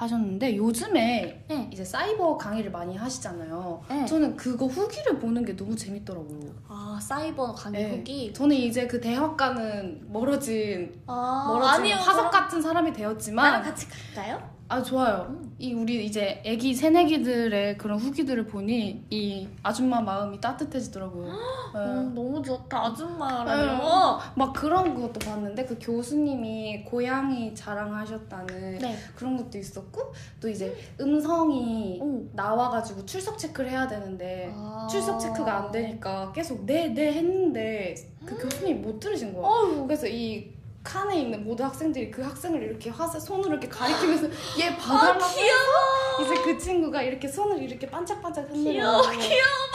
하셨는데 0.00 0.56
요즘에 0.56 1.44
네. 1.46 1.68
이제 1.70 1.84
사이버 1.84 2.36
강의를 2.38 2.70
많이 2.70 2.96
하시잖아요. 2.96 3.82
네. 3.90 4.06
저는 4.06 4.34
그거 4.34 4.64
후기를 4.66 5.18
보는 5.18 5.44
게 5.44 5.54
너무 5.54 5.76
재밌더라고요. 5.76 6.40
아 6.68 6.98
사이버 7.02 7.52
강의 7.52 7.84
네. 7.84 7.90
후기 7.96 8.32
저는 8.32 8.56
이제 8.56 8.86
그 8.86 8.98
대학과는 8.98 10.06
멀어진 10.10 10.94
아 11.06 11.44
멀어진 11.48 11.80
아니요 11.82 11.96
화석 11.96 12.28
저랑- 12.28 12.30
같은 12.30 12.62
사람이 12.62 12.90
나랑 12.90 12.92
되었지만 12.92 13.62
같이 13.62 13.86
갈까요? 14.14 14.42
아 14.70 14.80
좋아요. 14.80 15.26
음. 15.28 15.52
이 15.58 15.74
우리 15.74 16.06
이제 16.06 16.40
애기 16.44 16.72
새내기들의 16.74 17.76
그런 17.76 17.98
후기들을 17.98 18.46
보니 18.46 19.04
이 19.10 19.48
아줌마 19.64 20.00
마음이 20.00 20.40
따뜻해지더라고요. 20.40 21.26
네. 21.26 21.80
음, 21.80 22.14
너무 22.14 22.40
좋다 22.40 22.80
네. 22.80 22.86
아줌마라뇨. 22.86 24.20
막 24.36 24.52
그런 24.52 24.94
것도 24.94 25.18
봤는데 25.18 25.64
그 25.64 25.76
교수님이 25.80 26.84
고양이 26.84 27.52
자랑하셨다는 27.52 28.78
네. 28.78 28.96
그런 29.16 29.36
것도 29.36 29.58
있었고 29.58 30.12
또 30.40 30.48
이제 30.48 30.72
음성이 31.00 31.98
오. 32.00 32.28
나와가지고 32.32 33.04
출석 33.06 33.38
체크를 33.38 33.70
해야 33.72 33.88
되는데 33.88 34.52
아. 34.54 34.86
출석 34.88 35.18
체크가 35.18 35.64
안 35.64 35.72
되니까 35.72 36.30
계속 36.32 36.64
네네 36.64 37.12
했는데 37.12 37.96
그 38.24 38.38
교수님이 38.38 38.78
못 38.78 39.00
들으신 39.00 39.32
거예요. 39.32 39.44
어우. 39.44 39.86
그래서 39.88 40.06
이 40.06 40.59
칸에 40.82 41.20
있는 41.20 41.44
모든 41.44 41.66
학생들이 41.66 42.10
그 42.10 42.22
학생을 42.22 42.62
이렇게 42.62 42.88
화살 42.88 43.20
손으로 43.20 43.50
이렇게 43.50 43.68
가리키면서 43.68 44.28
얘아 44.58 44.76
봐달라고 44.76 45.34
귀여워. 45.34 46.22
이제 46.32 46.42
그 46.42 46.58
친구가 46.58 47.02
이렇게 47.02 47.28
손을 47.28 47.62
이렇게 47.62 47.86
반짝반짝 47.88 48.48
흔들면서. 48.48 49.02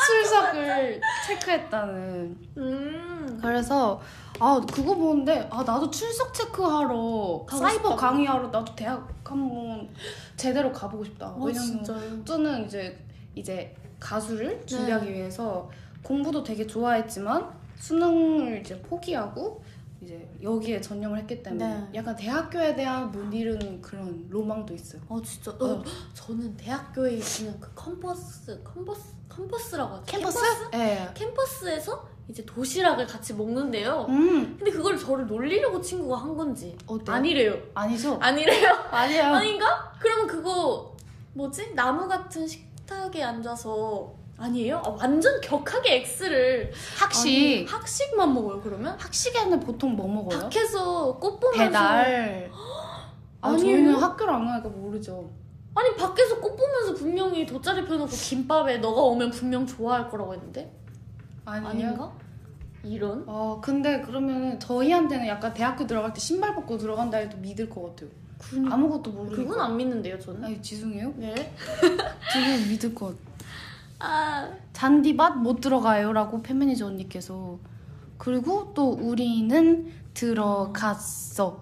출석을 0.08 1.02
체크했다는 1.28 2.38
음. 2.58 3.40
그래서 3.42 4.02
아 4.40 4.60
그거 4.72 4.96
보는데 4.96 5.48
아 5.52 5.64
나도 5.64 5.90
출석 5.92 6.34
체크하러 6.34 7.46
사이버 7.50 7.72
싶다고. 7.74 7.96
강의하러 7.96 8.48
나도 8.48 8.76
대학 8.76 9.08
한번 9.24 9.88
제대로 10.36 10.72
가보고 10.72 11.04
싶다. 11.06 11.28
아 11.28 11.36
왜냐면 11.38 11.54
진짜요? 11.84 12.26
저는 12.26 12.66
이제 12.66 13.00
이제 13.36 13.76
가수를 14.00 14.60
네. 14.60 14.66
준비하기 14.66 15.14
위해서 15.14 15.70
공부도 16.04 16.44
되게 16.44 16.66
좋아했지만 16.68 17.48
수능을 17.78 18.62
이제 18.62 18.80
포기하고 18.82 19.64
이제 20.06 20.30
여기에 20.42 20.82
전념을 20.82 21.18
했기 21.18 21.42
때문에 21.42 21.68
네. 21.68 21.88
약간 21.96 22.16
대학교에 22.16 22.76
대한 22.76 23.12
못 23.12 23.34
이루는 23.34 23.82
그런 23.82 24.28
로망도 24.30 24.74
있어요. 24.76 25.02
어 25.10 25.20
진짜. 25.24 25.52
어, 25.60 25.84
저는 26.14 26.56
대학교에 26.56 27.14
있는 27.14 27.60
그 27.60 27.72
컴퍼스 27.74 28.62
컴퍼스 28.64 29.16
컴퍼스라고 29.28 29.96
하죠. 29.96 30.70
네. 30.72 31.10
캠퍼스에서 31.16 32.08
이제 32.30 32.46
도시락을 32.46 33.08
같이 33.08 33.34
먹는데요. 33.34 34.06
음 34.10 34.56
근데 34.58 34.72
그걸 34.72 34.96
저를 34.98 35.26
놀리려고 35.26 35.82
친구가 35.82 36.18
한 36.18 36.38
건지 36.38 36.78
어때요? 36.86 37.16
아니래요. 37.16 37.58
아니죠? 37.74 38.20
아니래요. 38.22 38.70
아니에요. 38.92 39.24
아닌가? 39.24 39.92
그러면 40.00 40.28
그거 40.28 40.96
뭐지? 41.34 41.74
나무 41.74 42.08
같은 42.08 42.48
식탁에 42.48 43.24
앉아서 43.24 44.14
아니에요? 44.38 44.82
아, 44.86 44.90
완전 44.90 45.40
격하게 45.42 46.04
X를 46.04 46.72
학식 46.98 47.28
아니, 47.30 47.66
학식만 47.66 48.34
먹어요 48.34 48.62
그러면? 48.62 48.96
학식에는 49.00 49.60
보통 49.62 49.96
뭐 49.96 50.08
먹어요? 50.08 50.42
밖에서 50.42 51.18
꽃 51.18 51.40
보면서 51.40 51.64
배달. 51.66 52.52
아, 53.42 53.50
아니에요? 53.50 53.60
저희는 53.60 53.96
학교를 53.96 54.34
안 54.34 54.46
가니까 54.46 54.70
모르죠. 54.70 55.30
아니 55.74 55.96
밖에서 55.96 56.40
꽃 56.40 56.56
보면서 56.56 56.94
분명히 56.94 57.46
돗자리 57.46 57.86
펴놓고 57.86 58.12
김밥에 58.12 58.78
너가 58.80 59.02
오면 59.02 59.32
분명 59.32 59.66
좋아할 59.66 60.10
거라고 60.10 60.34
했는데 60.34 60.72
아니에요? 61.46 61.68
아닌가? 61.90 62.12
이런? 62.84 63.24
아, 63.28 63.58
근데 63.62 64.02
그러면 64.02 64.60
저희한테는 64.60 65.28
약간 65.28 65.54
대학교 65.54 65.86
들어갈 65.88 66.14
때 66.14 66.20
신발 66.20 66.54
벗고 66.56 66.78
들어간다 66.78 67.18
해도 67.18 67.38
믿을 67.38 67.70
것 67.70 67.84
같아요. 67.96 68.10
그, 68.38 68.64
아무것도 68.70 69.12
모르니까. 69.12 69.42
그건 69.42 69.60
안 69.60 69.78
믿는데요 69.78 70.20
저는 70.20 70.44
아니, 70.44 70.62
죄송해요. 70.62 71.14
네? 71.16 71.54
저는 72.34 72.70
믿을 72.70 72.94
것 72.94 73.08
같아요. 73.08 73.35
아 74.00 74.50
잔디밭 74.74 75.38
못 75.38 75.62
들어가요 75.62 76.14
라고 76.14 76.42
팬매니저 76.42 76.86
언니께서. 76.88 77.58
그리고 78.18 78.74
또 78.74 78.92
우리는 78.92 79.92
들어갔어요. 80.14 81.60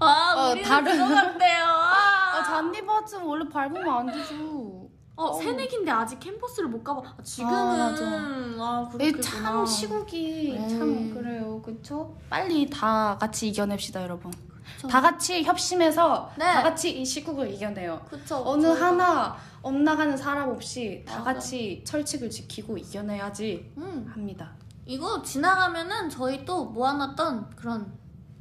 아, 0.00 0.34
어, 0.36 0.50
우리는 0.50 0.68
다른- 0.68 0.92
들어갔대요 0.92 1.64
아, 1.64 2.38
아, 2.38 2.42
잔디밭은 2.44 3.22
원래 3.22 3.48
밟으면 3.48 3.88
안 3.88 4.06
되죠. 4.06 4.88
어, 5.16 5.32
새내기인데 5.40 5.90
아직 5.90 6.18
캠퍼스를 6.18 6.68
못 6.68 6.82
가봐 6.82 7.00
아, 7.18 7.22
지금은 7.22 7.54
아, 7.54 7.90
맞아. 7.90 8.04
아, 8.06 8.88
이 8.94 8.98
그렇겠구나 9.12 9.22
참 9.22 9.66
시국이 9.66 10.56
네. 10.58 10.68
참 10.68 11.14
그래요. 11.14 11.60
그쵸? 11.62 12.16
빨리 12.28 12.68
다 12.68 13.16
같이 13.18 13.48
이겨냅시다, 13.48 14.02
여러분. 14.02 14.32
그쵸. 14.76 14.88
다 14.88 15.00
같이 15.00 15.42
협심해서 15.44 16.30
네. 16.36 16.44
다 16.52 16.62
같이 16.62 17.00
이 17.00 17.04
시국을 17.04 17.50
이겨내요. 17.52 18.00
그쵸 18.10 18.42
어느 18.44 18.66
저희가- 18.66 18.78
하나 18.80 19.36
엇나가는 19.64 20.14
사람 20.16 20.50
없이 20.50 21.02
다 21.06 21.18
맞아. 21.20 21.32
같이 21.34 21.82
철칙을 21.86 22.28
지키고 22.30 22.76
이겨내야지 22.78 23.72
음, 23.78 24.10
합니다. 24.12 24.52
이거 24.84 25.22
지나가면은 25.22 26.10
저희 26.10 26.44
또 26.44 26.66
모아놨던 26.66 27.56
그런 27.56 27.90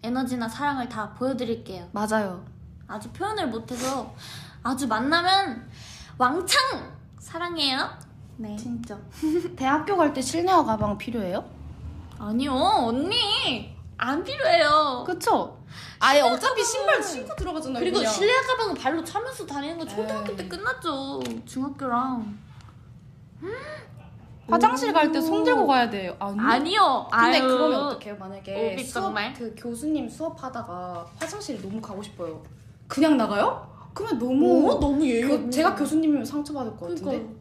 에너지나 0.04 0.50
사랑을 0.50 0.90
다 0.90 1.14
보여드릴게요 1.14 1.88
맞아요. 1.94 2.44
아주 2.88 3.10
표현을 3.14 3.48
못해서 3.48 4.14
아주 4.62 4.86
만나면 4.88 5.70
왕창 6.18 6.60
사랑해요 7.20 7.90
네 8.36 8.58
진짜. 8.58 9.00
대학교 9.56 9.96
갈 9.96 10.14
때 10.14 10.22
실내화 10.22 10.66
가방 10.66 10.98
필요해요? 10.98 11.46
아니요 12.20 12.52
언니 12.54 13.74
안 13.98 14.22
필요해요 14.24 15.06
그쵸? 15.08 15.63
아예 16.00 16.22
어차피 16.22 16.64
신발 16.64 17.02
신고 17.02 17.36
들어가잖아요. 17.36 17.80
그리고 17.80 17.98
그냥. 18.00 18.12
실내 18.14 18.34
가방은 18.34 18.74
발로 18.76 19.04
차면서 19.04 19.46
다니는 19.46 19.78
거 19.78 19.86
초등학교 19.86 20.32
에이. 20.32 20.38
때 20.38 20.48
끝났죠. 20.48 21.22
중학교랑. 21.46 22.38
화장실 24.50 24.92
갈 24.92 25.12
때 25.12 25.20
손 25.22 25.44
들고 25.44 25.66
가야 25.68 25.90
돼요. 25.90 26.16
아니. 26.20 26.40
아니요. 26.40 27.08
근데 27.10 27.38
아유. 27.40 27.48
그러면 27.48 27.80
어떡해요? 27.88 28.18
만약에 28.18 28.74
오비 28.74 28.84
수업 28.84 29.04
정말? 29.04 29.34
그 29.34 29.54
교수님 29.58 30.10
수업하다가 30.10 31.08
화장실에 31.18 31.62
너무 31.62 31.80
가고 31.82 32.04
싶어요. 32.04 32.44
그냥 32.88 33.16
나가요? 33.18 33.72
그러면 33.94 34.20
너무 34.20 34.72
어? 34.72 34.80
너무 34.80 35.06
예의 35.06 35.22
그. 35.24 35.50
제가 35.50 35.76
교수님이면 35.76 36.26
상처받을 36.26 36.72
것 36.74 36.82
같은데. 36.90 37.04
그러니까 37.04 37.34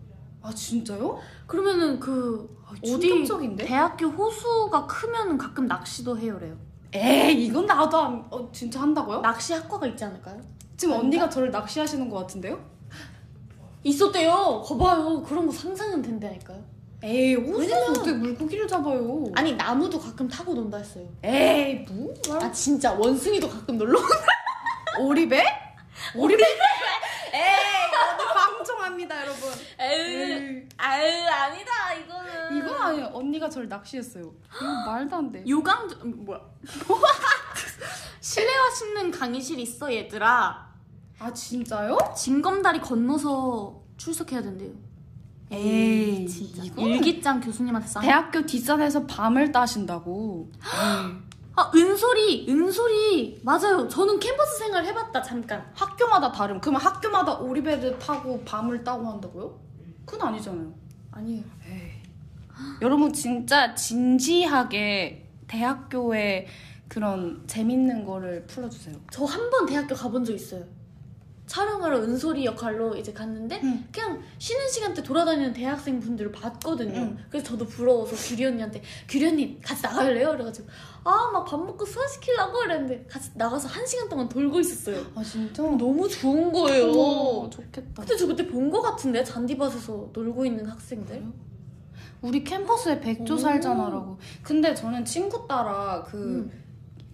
아 0.43 0.53
진짜요? 0.53 1.19
그러면은 1.47 1.99
그 1.99 2.49
어디 2.83 3.01
충격적인데? 3.09 3.65
대학교 3.65 4.07
호수가 4.07 4.87
크면은 4.87 5.37
가끔 5.39 5.67
낚시도 5.67 6.17
해요래요. 6.17 6.57
에이 6.95 7.47
이건 7.47 7.67
나도 7.67 7.97
안, 7.99 8.25
어, 8.31 8.49
진짜 8.53 8.81
한다고요? 8.83 9.21
낚시 9.21 9.53
학과가 9.55 9.87
있지 9.89 10.05
않을까요? 10.05 10.41
지금 10.77 10.95
언니가 10.95 11.29
저를 11.29 11.51
낚시하시는 11.51 12.09
것 12.09 12.19
같은데요? 12.19 12.59
있었대요. 13.85 14.63
거봐요. 14.65 15.23
그런 15.23 15.47
거 15.47 15.53
상상은 15.53 16.03
된다니까요. 16.03 16.63
에이 17.05 17.35
호수에서 17.35 17.59
왜냐면- 17.75 17.91
어떻게 17.91 18.13
물고기를 18.13 18.69
잡아요? 18.69 19.25
아니 19.35 19.55
나무도 19.57 19.99
가끔 19.99 20.29
타고 20.29 20.55
논다 20.55 20.79
했어요. 20.79 21.05
에이 21.25 21.85
뭐? 21.91 22.15
아 22.41 22.53
진짜 22.53 22.93
원숭이도 22.93 23.49
가끔 23.49 23.77
놀러 23.77 23.99
온다. 23.99 24.15
오리배? 25.01 25.43
오리배? 26.15 26.45
방종합니다 29.09 29.21
여러분. 29.23 29.51
에이. 29.79 30.69
아유 30.77 31.29
아니다 31.29 31.95
이거는. 31.95 32.57
이건 32.59 32.83
아니에요. 32.83 33.11
언니가 33.13 33.49
저를 33.49 33.69
낚시했어요. 33.69 34.33
이거 34.57 34.85
말도 34.87 35.17
안 35.17 35.33
돼. 35.33 35.45
요강 35.47 35.89
음, 36.05 36.25
뭐야? 36.25 36.41
실내화 38.21 38.71
신는 38.71 39.11
강의실 39.11 39.59
있어 39.61 39.93
얘들아. 39.93 40.73
아 41.19 41.33
진짜요? 41.33 41.99
징검다리 42.17 42.81
건너서 42.81 43.83
출석해야 43.97 44.43
된대요. 44.43 44.73
에이, 45.51 46.27
진짜. 46.27 46.63
이거는- 46.63 46.81
일기장 46.81 47.41
교수님한테 47.41 47.87
쌍. 47.87 48.03
대학교 48.03 48.45
뒷산에서 48.47 49.07
밤을 49.07 49.53
따신다고. 49.53 50.51
아 51.55 51.71
은솔이 51.75 52.47
은솔이 52.49 53.41
맞아요. 53.43 53.87
저는 53.89 54.19
캠퍼스 54.19 54.59
생활 54.59 54.85
해봤다 54.87 55.23
잠깐. 55.23 55.71
학교마다 55.75 56.33
다름. 56.33 56.61
그러면 56.61 56.81
학교마다 56.81 57.35
오리배를 57.39 57.99
타고 57.99 58.43
밤을 58.45 58.83
따고 58.83 59.07
한다고요? 59.07 59.61
그건 60.07 60.29
아니잖아요. 60.29 60.73
아니에요. 61.11 61.45
여러분 62.81 63.13
진짜 63.13 63.75
진지하게 63.75 65.29
대학교에 65.47 66.47
그런 66.89 67.43
재밌는 67.47 68.05
거를 68.05 68.47
풀어주세요. 68.47 68.97
저 69.11 69.25
한 69.27 69.51
번 69.51 69.67
대학교 69.67 69.95
가본 69.95 70.25
적 70.25 70.33
있어요. 70.35 70.65
촬영하러 71.47 72.01
은솔이 72.03 72.45
역할로 72.47 72.97
이제 72.97 73.13
갔는데 73.13 73.61
응. 73.65 73.85
그냥 73.93 74.23
쉬는 74.39 74.69
시간 74.69 74.95
때 74.95 75.03
돌아다니는 75.03 75.53
대학생 75.53 75.99
분들을 76.01 76.31
봤거든요. 76.33 76.97
응. 76.99 77.19
그래서 77.29 77.47
저도 77.49 77.67
부러워서 77.67 78.15
규리 78.17 78.45
언니한테 78.47 78.81
규리 79.09 79.27
언니 79.27 79.61
같이 79.61 79.83
나갈래요? 79.83 80.31
그래가지고 80.31 80.69
아 81.05 81.31
막 81.33 81.45
밥 81.45 81.59
먹고 81.59 81.85
수화 81.85 82.07
시키려고 82.07 82.59
그랬는데 82.61 83.05
같이 83.09 83.31
나가서 83.35 83.67
한 83.69 83.85
시간 83.85 84.09
동안 84.09 84.29
돌고 84.29 84.61
있었어요. 84.61 85.05
아 85.17 85.23
진짜? 85.23 85.63
너무 85.63 86.09
좋은 86.09 86.53
거예요. 86.53 86.91
어머, 86.93 87.51
좋겠다. 87.51 88.03
근데 88.03 88.17
저 88.17 88.27
그때 88.27 88.47
본 88.47 88.71
거 88.71 88.81
같은데 88.81 89.23
잔디밭에서 89.25 90.11
놀고 90.13 90.47
있는 90.47 90.65
학생들. 90.67 91.23
우리 92.23 92.45
캠퍼스에 92.45 93.01
백조 93.01 93.35
오. 93.35 93.37
살잖아라고. 93.37 94.17
근데 94.43 94.73
저는 94.75 95.05
친구 95.05 95.47
따라 95.49 96.03
그 96.07 96.17
음. 96.17 96.62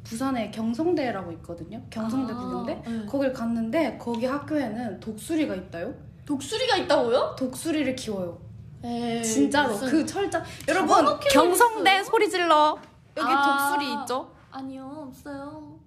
부산에 0.08 0.50
경성대라고 0.50 1.32
있거든요. 1.32 1.82
경성대 1.90 2.32
아, 2.32 2.36
부경대. 2.36 2.82
네. 2.86 3.06
거길 3.06 3.32
갔는데 3.32 3.98
거기 3.98 4.24
학교에는 4.24 5.00
독수리가 5.00 5.54
있다요. 5.54 5.94
독수리가 6.24 6.76
있다고요? 6.78 7.36
독수리를 7.38 7.94
키워요. 7.94 8.40
에이, 8.84 9.22
진짜로 9.22 9.72
무슨- 9.72 9.90
그 9.90 10.06
철장 10.06 10.42
여러분 10.68 10.88
경성대 11.30 11.82
뻔했어요. 11.82 12.04
소리 12.04 12.30
질러 12.30 12.78
여기 13.16 13.30
아. 13.30 13.70
독수리 13.70 13.92
있죠? 14.00 14.30
아니요 14.50 15.04
없어요. 15.08 15.78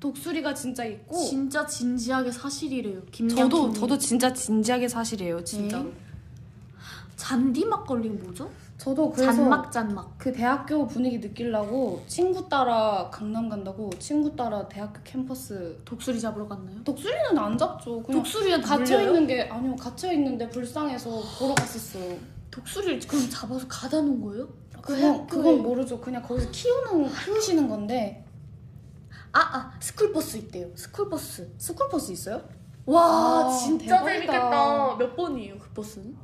독수리가 0.00 0.54
진짜 0.54 0.84
있고 0.84 1.16
진짜 1.24 1.66
진지하게 1.66 2.30
사실이래요. 2.30 3.02
김양 3.10 3.36
저도 3.36 3.72
저도 3.72 3.98
진짜 3.98 4.32
진지하게 4.32 4.88
사실이에요 4.88 5.42
진짜. 5.44 5.78
네. 5.80 5.92
잔디 7.16 7.64
막걸리 7.64 8.08
뭐죠? 8.10 8.50
저도 8.78 9.10
그래서 9.10 9.32
잔막 9.32 9.72
잔막. 9.72 10.14
그 10.18 10.32
대학교 10.32 10.86
분위기 10.86 11.18
느끼려고 11.18 12.02
친구 12.06 12.46
따라 12.48 13.08
강남 13.10 13.48
간다고 13.48 13.88
친구 13.98 14.34
따라 14.36 14.68
대학교 14.68 15.00
캠퍼스 15.02 15.80
독수리 15.84 16.20
잡으러 16.20 16.46
갔나요? 16.46 16.84
독수리는 16.84 17.38
안 17.38 17.56
잡죠. 17.56 18.02
그냥 18.02 18.22
독수리한테 18.22 18.66
갇혀 18.66 18.82
물려요? 18.98 19.06
있는 19.08 19.26
게 19.26 19.42
아니요 19.48 19.76
갇혀 19.76 20.12
있는데 20.12 20.48
불쌍해서 20.50 21.10
보러 21.38 21.54
갔었어요. 21.54 22.16
독수리를 22.50 23.00
그럼 23.08 23.28
잡아서 23.30 23.66
갖다 23.66 24.00
놓은 24.02 24.20
거예요? 24.20 24.48
그건 24.82 25.26
학교에- 25.26 25.28
그건 25.28 25.62
모르죠. 25.62 25.98
그냥 26.00 26.22
거기서 26.22 26.50
키우는 26.50 27.10
키우시는 27.24 27.68
건데 27.68 28.24
아, 29.32 29.38
아, 29.40 29.72
스쿨버스 29.80 30.36
있대요. 30.38 30.68
스쿨버스. 30.74 31.54
스쿨버스 31.58 32.12
있어요? 32.12 32.42
와, 32.86 33.44
아, 33.46 33.50
진짜 33.50 33.98
대박이다. 33.98 34.12
재밌겠다. 34.32 34.96
몇 34.96 35.16
번이에요, 35.16 35.58
그 35.58 35.68
버스는? 35.70 36.16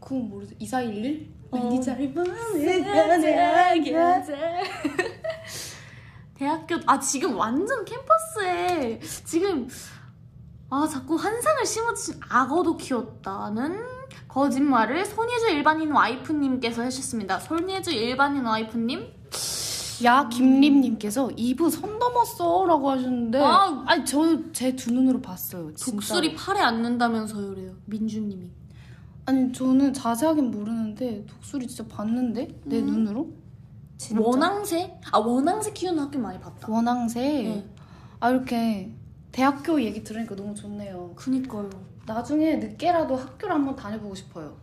그건 0.00 0.28
모르죠. 0.28 0.54
2411? 0.58 1.32
어. 1.50 1.56
많이 1.56 1.80
잘 1.80 1.96
대학교 6.34 6.76
아 6.86 7.00
지금 7.00 7.36
완전 7.36 7.84
캠퍼스에 7.84 9.00
지금 9.24 9.66
아 10.68 10.86
자꾸 10.86 11.16
환상을 11.16 11.64
심어주신 11.64 12.20
악어도 12.28 12.76
키웠다는 12.76 13.82
거짓말을 14.28 15.06
손예주 15.06 15.48
일반인 15.48 15.92
와이프님께서 15.92 16.82
해주셨습니다. 16.82 17.40
손예주 17.40 17.92
일반인 17.92 18.44
와이프님 18.44 19.06
야 20.04 20.28
김림님께서 20.28 21.28
2부 21.28 21.70
선 21.70 21.98
넘었어라고 21.98 22.90
하셨는데 22.90 23.40
아. 23.42 23.82
아니 23.86 24.04
저제 24.04 24.76
두 24.76 24.92
눈으로 24.92 25.22
봤어요. 25.22 25.72
진짜로. 25.74 25.92
독수리 25.96 26.34
팔에 26.34 26.60
앉는다면서요, 26.60 27.54
그래요. 27.54 27.72
민주님이. 27.86 28.50
아니 29.26 29.52
저는 29.52 29.92
자세하긴 29.92 30.52
모르는데 30.52 31.26
독수리 31.26 31.66
진짜 31.66 31.84
봤는데 31.94 32.60
내 32.64 32.78
음. 32.78 32.86
눈으로 32.86 33.32
진짜 33.98 34.22
원앙새? 34.22 35.00
아 35.10 35.18
원앙새 35.18 35.72
키우는 35.72 36.00
학교 36.02 36.18
많이 36.18 36.38
봤다. 36.38 36.70
원앙새 36.70 37.20
네. 37.20 37.70
아 38.20 38.30
이렇게 38.30 38.94
대학교 39.32 39.82
얘기 39.82 40.04
들으니까 40.04 40.36
너무 40.36 40.54
좋네요. 40.54 41.12
그니까요. 41.16 41.68
나중에 42.06 42.56
늦게라도 42.56 43.16
학교를 43.16 43.54
한번 43.54 43.74
다녀보고 43.74 44.14
싶어요. 44.14 44.56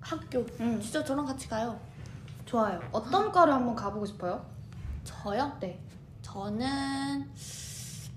학교. 0.00 0.46
응. 0.60 0.80
진짜 0.80 1.04
저랑 1.04 1.26
같이 1.26 1.48
가요. 1.48 1.78
좋아요. 2.46 2.80
어떤 2.92 3.30
과를 3.30 3.52
한번 3.52 3.74
가보고 3.76 4.06
싶어요? 4.06 4.46
저요? 5.04 5.52
네. 5.60 5.78
저는 6.22 7.28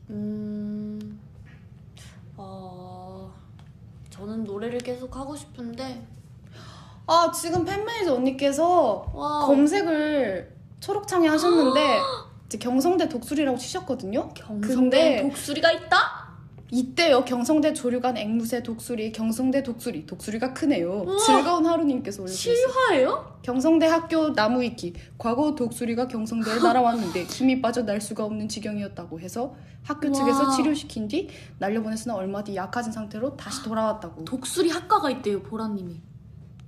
음. 0.09 1.19
어. 2.37 2.98
저는 4.19 4.43
노래를 4.43 4.79
계속 4.79 5.15
하고 5.15 5.33
싶은데 5.33 6.05
아 7.07 7.31
지금 7.31 7.63
팬메이저 7.63 8.15
언니께서 8.15 9.09
와 9.13 9.45
검색을 9.45 10.53
초록창에 10.81 11.27
하셨는데 11.29 11.99
이제 12.47 12.57
경성대 12.57 13.07
독수리라고 13.07 13.57
치셨거든요. 13.57 14.29
경성대 14.33 14.75
근데 14.75 15.21
독수리가 15.21 15.71
있다? 15.71 16.18
이때요 16.71 17.25
경성대 17.25 17.73
조류관 17.73 18.15
앵무새 18.17 18.61
독수리 18.61 19.11
경성대 19.11 19.63
독수리 19.63 20.05
독수리가 20.05 20.53
크네요. 20.53 21.01
우와. 21.07 21.17
즐거운 21.17 21.65
하루님께서 21.65 22.21
올려주셨어요. 22.21 22.55
실화예요? 22.55 23.39
경성대 23.41 23.87
학교 23.87 24.29
나무위키 24.29 24.93
과거 25.17 25.55
독수리가 25.55 26.07
경성대에 26.07 26.59
날아왔는데 26.59 27.23
힘이 27.23 27.59
빠져 27.61 27.83
날 27.83 27.99
수가 27.99 28.23
없는 28.25 28.47
지경이었다고 28.49 29.19
해서 29.19 29.55
학교 29.83 30.09
와. 30.09 30.13
측에서 30.13 30.51
치료시킨 30.55 31.07
뒤 31.07 31.29
날려보냈으나 31.57 32.13
얼마 32.13 32.43
뒤 32.43 32.55
약해진 32.55 32.91
상태로 32.91 33.35
다시 33.35 33.63
돌아왔다고. 33.63 34.25
독수리 34.25 34.69
학과가 34.69 35.09
있대요, 35.09 35.41
보라님이. 35.41 35.99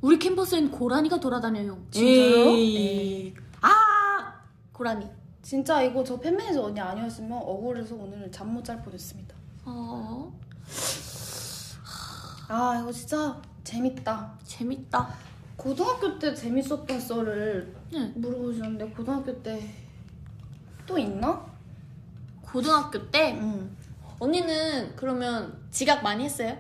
우리 0.01 0.17
캠퍼스엔 0.17 0.71
고라니가 0.71 1.19
돌아다녀요. 1.19 1.77
진짜요? 1.91 2.49
에이. 2.49 3.33
아! 3.61 3.69
고라니. 4.73 5.05
진짜 5.43 5.81
이거 5.83 6.03
저 6.03 6.19
팬메이저 6.19 6.61
언니 6.63 6.79
아니었으면 6.79 7.33
억울해서 7.33 7.93
오늘 7.95 8.31
잠 8.31 8.47
못 8.51 8.63
잘 8.63 8.81
뻔했습니다. 8.81 9.35
어. 9.65 10.31
아 12.47 12.79
이거 12.81 12.91
진짜 12.91 13.41
재밌다. 13.63 14.37
재밌다. 14.43 15.09
고등학교 15.55 16.17
때 16.17 16.33
재밌었던 16.33 16.99
썰을 16.99 17.75
네. 17.91 18.11
물어보셨는데 18.15 18.85
고등학교 18.89 19.41
때 19.43 19.61
또 20.87 20.97
있나? 20.97 21.45
고등학교 22.41 23.09
때 23.11 23.33
응. 23.39 23.77
언니는 24.19 24.93
그러면 24.95 25.57
지각 25.69 26.01
많이 26.03 26.25
했어요? 26.25 26.57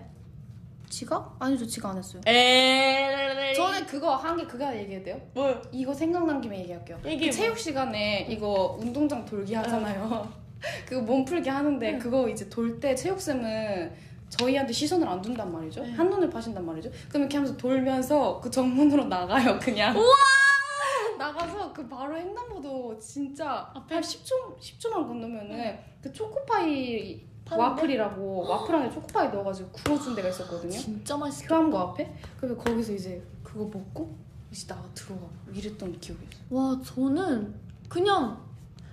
지각? 0.89 1.35
아니죠 1.39 1.65
지각 1.65 1.91
안 1.91 1.97
했어요. 1.97 2.21
에이. 2.27 3.53
저는 3.55 3.85
그거 3.87 4.15
한 4.15 4.37
게 4.37 4.45
그거 4.45 4.73
얘기해도 4.73 5.05
돼요? 5.05 5.21
뭐요? 5.33 5.61
이거 5.71 5.93
생각난 5.93 6.39
김에 6.39 6.59
얘기할게요. 6.61 6.99
얘기해 7.03 7.29
그 7.31 7.35
체육 7.35 7.57
시간에 7.57 8.27
이거 8.29 8.77
운동장 8.79 9.25
돌기 9.25 9.53
하잖아요. 9.55 10.31
그거 10.87 11.01
몸풀기 11.01 11.49
하는데 11.49 11.91
네. 11.93 11.97
그거 11.97 12.27
이제 12.29 12.47
돌 12.49 12.79
때 12.79 12.95
체육쌤은 12.95 13.91
저희한테 14.29 14.71
시선을 14.71 15.07
안 15.07 15.21
둔단 15.21 15.51
말이죠. 15.51 15.83
네. 15.83 15.91
한눈을 15.91 16.29
파신단 16.29 16.65
말이죠. 16.65 16.89
그럼 17.09 17.23
이렇게 17.23 17.37
하면서 17.37 17.57
돌면서 17.57 18.39
그 18.39 18.49
정문으로 18.49 19.05
나가요, 19.05 19.59
그냥. 19.59 19.95
우와! 19.97 20.05
나가서 21.17 21.73
그 21.73 21.87
바로 21.87 22.15
횡단보도 22.17 22.97
진짜 22.97 23.69
앞에? 23.75 23.95
한 23.95 24.03
10초, 24.03 24.57
10초만 24.59 25.07
건너면은 25.07 25.77
그 26.01 26.11
초코파이 26.13 27.21
파는데? 27.45 27.69
와플이라고 27.69 28.47
와플 28.47 28.75
안에 28.75 28.89
초코파이 28.91 29.29
넣어가지고 29.29 29.69
구워준 29.71 30.15
데가 30.15 30.29
있었거든요. 30.29 30.71
진짜 30.71 31.17
맛있어. 31.17 31.47
교환고 31.47 31.77
앞에. 31.77 32.13
그래서 32.37 32.55
거기서 32.55 32.93
이제 32.93 33.21
그거 33.43 33.65
먹고 33.65 34.15
이제 34.51 34.65
나가 34.67 34.81
들어가 34.95 35.21
이랬던 35.53 35.99
기억이 35.99 36.21
있어요. 36.31 36.45
와 36.49 36.79
저는 36.83 37.53
그냥 37.89 38.41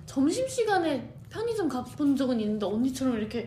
점심 0.04 0.46
시간에 0.48 1.14
편의점 1.30 1.68
가본 1.68 2.16
적은 2.16 2.40
있는데 2.40 2.64
언니처럼 2.66 3.16
이렇게 3.16 3.46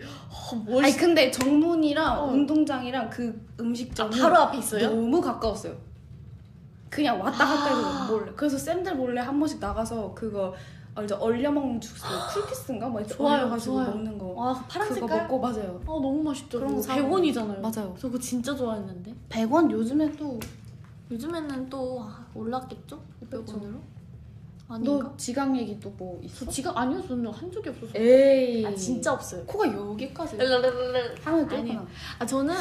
어, 0.51 0.55
뭘 0.55 0.83
아니 0.85 0.93
근데 0.95 1.31
정문이랑 1.31 2.19
어. 2.19 2.25
운동장이랑 2.27 3.09
그 3.09 3.45
아, 3.57 3.61
음식점이 3.61 4.19
바로 4.19 4.37
앞에 4.37 4.57
있어요? 4.59 4.89
너무 4.89 5.19
가까웠어요. 5.21 5.75
그냥 6.89 7.19
왔다 7.21 7.45
갔다 7.45 7.75
해서 7.75 7.81
아. 7.89 8.07
몰래. 8.09 8.31
그래서 8.35 8.57
쌤들 8.57 8.95
몰래 8.95 9.21
한 9.21 9.39
번씩 9.39 9.59
나가서 9.59 10.13
그거 10.13 10.53
알죠? 10.93 11.15
얼려 11.15 11.49
먹는 11.51 11.79
주스 11.79 12.03
쿨피스인가 12.33 12.89
뭐 12.89 12.99
이렇게 12.99 13.15
좋아요, 13.15 13.57
좋아요. 13.57 13.89
먹는 13.91 14.17
거. 14.17 14.25
와 14.27 14.53
파란 14.67 14.89
그거 14.89 14.99
색깔? 14.99 15.21
먹고 15.23 15.39
맞아요. 15.39 15.79
아 15.83 15.85
너무 15.85 16.21
맛있죠. 16.21 16.59
그런 16.59 16.75
거 16.75 16.81
그거 16.81 16.93
사고. 16.93 17.07
100원이잖아요. 17.07 17.59
맞아요. 17.61 17.95
저 17.97 18.07
그거 18.07 18.19
진짜 18.19 18.53
좋아했는데 18.55 19.15
100원 19.29 19.71
요즘에 19.71 20.11
또너 20.17 20.39
요즘에는 21.09 21.69
또 21.69 22.01
아, 22.03 22.25
올랐겠죠? 22.35 23.01
500원으로? 23.29 23.79
아닌가? 24.73 25.13
지각 25.17 25.57
얘기 25.57 25.79
또뭐 25.79 26.19
있어? 26.23 26.45
저 26.45 26.51
지각 26.51 26.77
아니요 26.77 27.01
저는 27.07 27.31
한 27.31 27.51
적이 27.51 27.69
없어서 27.69 27.91
에이. 27.97 28.65
아 28.65 28.73
진짜 28.75 29.13
없어요 29.13 29.43
코가 29.45 29.67
여기까지 29.73 30.37
르르르르. 30.37 31.15
하늘 31.23 31.43
아니에요. 31.45 31.63
뚫구나. 31.79 31.87
아 32.19 32.25
저는 32.25 32.55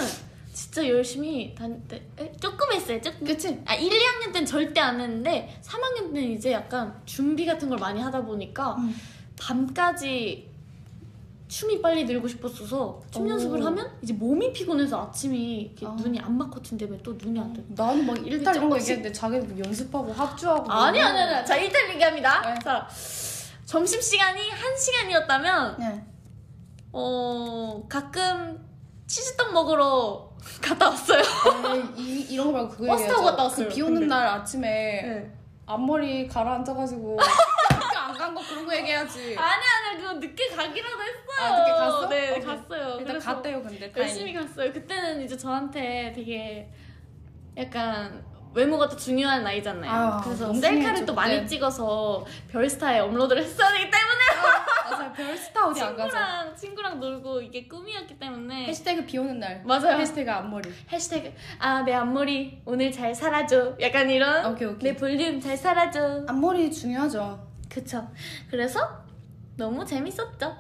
진짜 0.53 0.89
열심히 0.89 1.55
다닐 1.55 1.81
때 1.87 2.03
에, 2.19 2.33
조금 2.41 2.73
했어요 2.73 3.01
조금 3.01 3.25
그치? 3.27 3.61
아 3.67 3.75
1, 3.75 3.89
2학년 3.89 4.33
때는 4.33 4.45
절대 4.47 4.81
안 4.81 5.01
했는데 5.01 5.57
3학년 5.63 6.13
때는 6.13 6.33
이제 6.33 6.53
약간 6.53 7.01
준비 7.07 7.47
같은 7.47 7.69
걸 7.69 7.79
많이 7.79 8.01
하다 8.01 8.25
보니까 8.25 8.75
음. 8.77 8.95
밤까지 9.39 10.50
춤이 11.51 11.83
빨리 11.83 12.05
늘고 12.05 12.29
싶었어서 12.29 13.01
춤 13.11 13.27
오. 13.27 13.31
연습을 13.31 13.65
하면 13.65 13.91
이제 14.03 14.13
몸이 14.13 14.53
피곤해서 14.53 15.09
아침이 15.09 15.63
이렇게 15.63 15.85
아. 15.85 15.91
눈이 15.91 16.21
안 16.21 16.39
맞거든 16.39 16.79
때문에 16.79 17.01
또 17.03 17.13
눈이 17.21 17.41
안 17.41 17.53
돼. 17.53 17.61
나는 17.71 18.07
막 18.07 18.17
일달 18.25 18.55
이런 18.55 18.71
거 18.71 18.77
조금씩. 18.77 18.91
얘기했는데 18.91 19.13
자기는 19.13 19.59
연습하고 19.67 20.13
합주하고 20.13 20.71
아니 20.71 21.01
뭐 21.01 21.09
아니 21.09 21.21
아니. 21.21 21.45
자 21.47 21.57
일단 21.57 21.91
얘기합니다. 21.91 22.41
네. 22.55 22.59
자 22.63 22.89
점심 23.67 24.01
시간이 24.01 24.49
한 24.49 24.77
시간이었다면 24.77 25.77
네. 25.81 26.05
어 26.93 27.83
가끔 27.89 28.65
치즈떡 29.09 29.53
먹으러 29.53 30.31
갔다 30.63 30.89
왔어요. 30.91 31.21
에이, 31.75 31.83
이, 31.97 32.21
이런 32.35 32.47
거 32.47 32.53
말고 32.53 32.69
그거 32.71 32.87
버스 32.87 33.07
타고. 33.09 33.25
갔다 33.25 33.43
왔어요, 33.43 33.69
그 33.69 33.75
비 33.75 33.83
오는 33.83 33.95
근데. 33.95 34.07
날 34.07 34.27
아침에 34.29 34.69
네. 35.03 35.33
앞머리 35.67 36.29
가라앉아가지고 36.29 37.19
간거 38.31 38.41
그런 38.49 38.67
거 38.67 38.75
얘기해야지. 38.77 39.37
아니 39.37 39.63
아니 39.91 40.01
그거 40.01 40.13
늦게 40.15 40.49
가기라도 40.49 40.97
했어요. 41.03 41.41
아, 41.41 41.59
늦게 41.59 41.71
갔어? 41.73 42.09
네 42.09 42.31
오케이. 42.31 42.45
갔어요. 42.45 42.97
일단 43.01 43.19
갔대요 43.19 43.63
근데 43.63 43.93
열심히 43.97 44.33
갔어요. 44.33 44.73
그때는 44.73 45.23
이제 45.23 45.37
저한테 45.37 46.13
되게 46.15 46.69
약간 47.57 48.25
외모가 48.53 48.89
또 48.89 48.97
중요한 48.97 49.43
나이잖아요. 49.45 49.91
아, 49.91 50.21
그래서 50.23 50.53
셀카를 50.53 51.07
또. 51.07 51.15
많이 51.15 51.47
찍어서 51.47 52.25
별스타에 52.51 52.99
업로드를 53.01 53.43
했어야 53.43 53.71
되기 53.73 53.85
때문에 53.85 54.21
맞아요 54.91 55.13
별스타 55.13 55.67
어디 55.69 55.81
안. 55.83 55.97
친구랑 55.97 56.57
친구랑 56.57 57.01
놀고 57.01 57.41
이게 57.43 57.69
꿈이었기 57.69 58.19
때문에 58.19 58.67
해시태그 58.67 59.07
비 59.07 59.19
오는 59.19 59.39
날. 59.39 59.63
맞아요. 59.65 59.97
해시태그 59.99 60.31
앞머리. 60.31 60.69
해시태그 60.91 61.33
아 61.61 61.83
내 61.83 61.95
앞머리 61.95 62.61
오늘 62.65 62.91
잘 62.91 63.15
살아줘 63.15 63.77
약간 63.81 64.11
이런 64.11 64.45
오케이 64.53 64.67
오케이. 64.69 64.93
내 64.93 64.97
볼륨 64.97 65.41
잘 65.41 65.57
살아줘 65.57 66.25
앞머리 66.29 66.73
중요하죠. 66.73 67.50
그쵸 67.71 68.07
그래서 68.51 68.81
너무 69.57 69.85
재밌었죠 69.87 70.55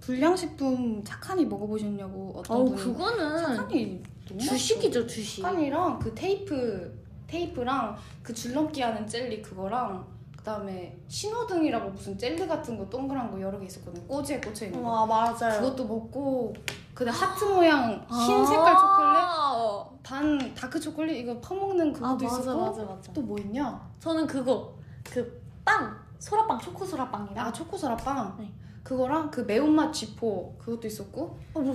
불량식품 0.00 1.04
착한이 1.04 1.44
먹어보셨냐고 1.46 2.32
어떤 2.36 2.56
어우 2.56 2.64
분이. 2.70 2.82
그거는 2.82 3.38
착한이 3.56 4.02
주식이죠 4.40 5.06
주식 5.06 5.42
착한이랑 5.42 5.98
그 5.98 6.12
테이프 6.14 7.00
테이프랑 7.26 7.96
그 8.22 8.34
줄넘기 8.34 8.80
하는 8.82 9.06
젤리 9.06 9.42
그거랑 9.42 10.04
그다음에 10.36 10.98
신호등이라고 11.06 11.90
무슨 11.90 12.18
젤리 12.18 12.48
같은 12.48 12.76
거 12.76 12.84
동그란 12.90 13.30
거 13.30 13.40
여러 13.40 13.60
개 13.60 13.66
있었거든요. 13.66 14.04
꼬지에 14.08 14.40
꽂혀 14.40 14.66
있는 14.66 14.82
거. 14.82 14.88
와 14.90 15.06
맞아요 15.06 15.60
그것도 15.60 15.86
먹고 15.86 16.52
그다음 16.94 17.14
하트 17.16 17.44
모양 17.44 17.92
흰 18.10 18.44
색깔 18.44 18.74
초콜릿 18.74 19.16
아, 19.16 19.88
반 20.02 20.54
다크 20.54 20.80
초콜릿 20.80 21.16
이거 21.18 21.40
퍼먹는 21.40 21.92
그것도 21.92 22.08
아 22.10 22.14
맞아 22.14 22.26
있었고 22.26 22.60
맞아 22.60 22.82
맞아 22.82 23.12
또 23.12 23.22
뭐 23.22 23.38
있냐? 23.38 23.88
저는 24.00 24.26
그거 24.26 24.74
그 25.04 25.40
빵 25.64 25.96
소라빵 26.22 26.60
초코 26.60 26.84
소라빵이랑? 26.84 27.46
아 27.46 27.52
초코 27.52 27.76
소라빵? 27.76 28.36
네. 28.38 28.52
그거랑 28.84 29.28
그 29.30 29.40
매운맛 29.40 29.92
쥐포 29.92 30.54
그것도 30.56 30.86
있었고. 30.86 31.36
어, 31.54 31.60
뭐, 31.60 31.74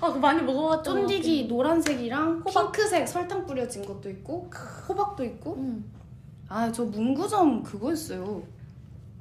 아 0.00 0.06
그거 0.08 0.18
많이 0.18 0.42
먹어봤죠 0.42 0.92
쫀디기 0.94 1.46
노란색이랑 1.46 2.38
호박. 2.38 2.72
핑크색 2.72 3.06
설탕 3.06 3.44
뿌려진 3.44 3.84
것도 3.84 4.08
있고 4.08 4.50
호박도 4.88 5.22
있고. 5.24 5.58
응 6.50 6.68
아 6.68 6.72
저 6.72 6.86
문구점 6.86 7.62
그거였어요. 7.62 8.42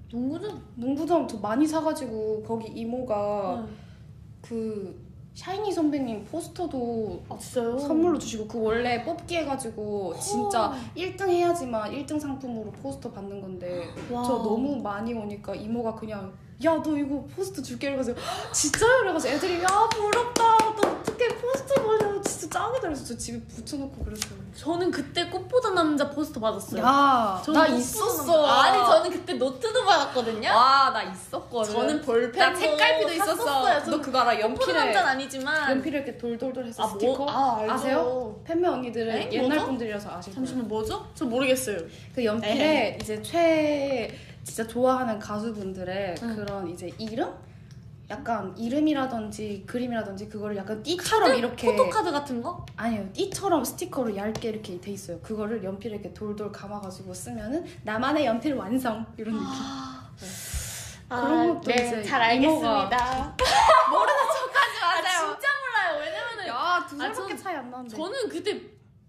농구는 0.09 0.57
문구점 0.75 1.27
더 1.27 1.37
많이 1.39 1.67
사가지고 1.67 2.43
거기 2.43 2.69
이모가 2.71 3.65
응. 3.65 3.67
그 4.41 5.10
샤이니 5.33 5.71
선배님 5.71 6.25
포스터도 6.25 7.21
아 7.29 7.37
진짜요? 7.37 7.79
선물로 7.79 8.19
주시고 8.19 8.47
그 8.47 8.61
원래 8.61 9.01
뽑기 9.03 9.37
해가지고 9.37 10.13
진짜 10.19 10.73
1등 10.95 11.29
해야지만 11.29 11.91
1등 11.91 12.19
상품으로 12.19 12.69
포스터 12.71 13.09
받는 13.11 13.41
건데 13.41 13.85
와. 14.11 14.23
저 14.23 14.33
너무 14.33 14.75
많이 14.81 15.13
오니까 15.13 15.55
이모가 15.55 15.95
그냥 15.95 16.33
야 16.63 16.81
너 16.81 16.95
이거 16.97 17.25
포스터 17.35 17.61
줄게. 17.61 17.87
이래가지고 17.87 18.19
"헉, 18.19 18.53
진짜요? 18.53 18.99
이래가서 19.03 19.27
애들이 19.29 19.61
야 19.63 19.67
부럽다. 19.91 20.43
너 20.81 20.89
어떻게 20.89 21.27
포스터 21.29 21.73
받냐. 21.75 22.21
진짜 22.21 22.59
짱이다. 22.59 22.81
그래서 22.81 23.05
저 23.05 23.17
집에 23.17 23.39
붙여놓고 23.47 24.03
그랬어요. 24.03 24.39
저는 24.55 24.91
그때 24.91 25.27
꽃보다 25.29 25.71
남자 25.71 26.09
포스터 26.09 26.39
받았어요. 26.39 26.81
야나 26.81 27.41
저는 27.43 27.61
꽃보다 27.61 27.77
있었어. 27.77 28.41
남자- 28.47 28.61
아니 28.61 28.77
저는 28.77 29.11
그때 29.11 29.33
노트도 29.33 29.85
받았거든요. 29.85 30.49
와 30.49 30.91
나 30.93 31.03
있었거든. 31.03 31.73
저는 31.73 32.01
볼펜도 32.01 32.37
나 32.37 32.53
색깔비도 32.55 33.25
샀었어요. 33.25 33.77
있었어 33.77 33.91
너 33.91 34.01
그거 34.01 34.19
알아? 34.19 34.31
꽃보다 34.31 34.41
연필에 34.41 34.73
남자는 34.85 35.09
아니지만. 35.09 35.71
연필을 35.71 35.99
이렇게 36.01 36.17
돌돌돌 36.17 36.65
해서 36.65 36.83
아, 36.83 36.87
뭐- 36.87 36.93
스티커? 36.99 37.25
아, 37.29 37.57
알죠. 37.61 37.73
아세요? 37.73 38.41
팬매 38.43 38.67
언니들은 38.67 39.15
에? 39.15 39.29
옛날 39.31 39.49
뭐죠? 39.49 39.65
분들이라서 39.67 40.09
아실 40.09 40.33
거예요. 40.33 40.45
잠시만 40.45 40.67
뭐죠? 40.67 41.07
저 41.15 41.25
모르겠어요. 41.25 41.77
그 42.13 42.23
연필에. 42.25 42.51
에헤. 42.53 42.97
이제 43.01 43.21
최 43.21 44.13
진짜 44.43 44.65
좋아하는 44.67 45.19
가수분들의 45.19 46.15
응. 46.21 46.35
그런 46.35 46.67
이제 46.69 46.91
이름? 46.97 47.31
약간 48.09 48.53
이름이라든지 48.57 49.63
그림이라든지 49.65 50.27
그거를 50.27 50.57
약간 50.57 50.83
띠처럼 50.83 51.33
이렇게 51.35 51.67
포토카드 51.67 52.11
같은 52.11 52.41
거? 52.41 52.65
아니요 52.75 53.07
띠처럼 53.13 53.63
스티커로 53.63 54.15
얇게 54.17 54.49
이렇게 54.49 54.81
돼 54.81 54.91
있어요. 54.91 55.19
그거를 55.21 55.63
연필에 55.63 55.93
이렇게 55.95 56.13
돌돌 56.13 56.51
감아가지고 56.51 57.13
쓰면은 57.13 57.65
나만의 57.83 58.25
연필 58.25 58.55
완성! 58.55 59.05
이런 59.17 59.35
느낌. 59.35 59.47
그런 61.07 61.55
것도 61.55 61.61
네, 61.71 61.73
이제 61.87 62.03
잘 62.03 62.21
알겠습니다. 62.21 63.35
모르는 63.91 64.19
척하지 64.33 64.83
아 64.83 65.01
마세요. 65.01 65.31
진짜 65.33 65.47
몰라요. 65.61 65.99
왜냐면은 65.99 66.47
야두 66.47 66.95
아, 66.95 66.97
살밖에 66.97 67.35
전- 67.35 67.37
차이 67.37 67.55
안 67.55 67.69
나는데. 67.71 67.95
저는 67.95 68.29
그때 68.29 68.61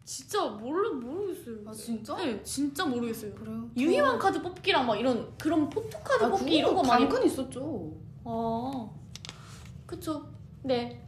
진짜 0.05 0.45
모르, 0.45 0.91
모르겠어요 0.91 1.57
아 1.67 1.73
진짜? 1.73 2.17
네 2.17 2.43
진짜 2.43 2.85
모르겠어요 2.85 3.35
그래요? 3.35 3.69
유희왕 3.77 4.19
카드 4.19 4.43
뽑기랑 4.43 4.87
막 4.87 4.97
이런 4.97 5.33
그런 5.39 5.69
포토 5.71 5.99
카드 6.01 6.25
아, 6.25 6.29
뽑기 6.29 6.57
이런 6.57 6.75
거 6.75 6.83
많이 6.83 7.09
당근 7.09 7.27
있었죠 7.27 7.93
아 8.25 8.89
그쵸 9.87 10.27
네 10.63 11.07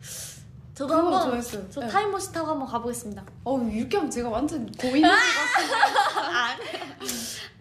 저도 0.74 0.94
한번 0.94 1.22
좋아했어요 1.22 1.66
저 1.70 1.80
네. 1.80 1.88
타임머신 1.88 2.32
타고 2.32 2.48
한번 2.48 2.68
가보겠습니다 2.68 3.24
어 3.44 3.60
이렇게 3.60 3.96
하면 3.96 4.10
제가 4.10 4.28
완전 4.28 4.70
고인물 4.72 5.02
같은데 5.02 6.78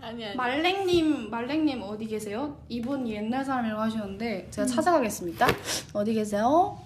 아니 0.03 0.25
아니 0.25 0.25
아니 0.25 0.35
말랭님 0.35 1.29
말랭님 1.29 1.81
어디 1.81 2.05
계세요? 2.05 2.61
이분 2.67 3.07
옛날 3.07 3.45
사람이라고 3.45 3.81
하셨는데 3.81 4.47
음. 4.47 4.51
제가 4.51 4.67
찾아가겠습니다. 4.67 5.47
어디 5.93 6.13
계세요? 6.13 6.77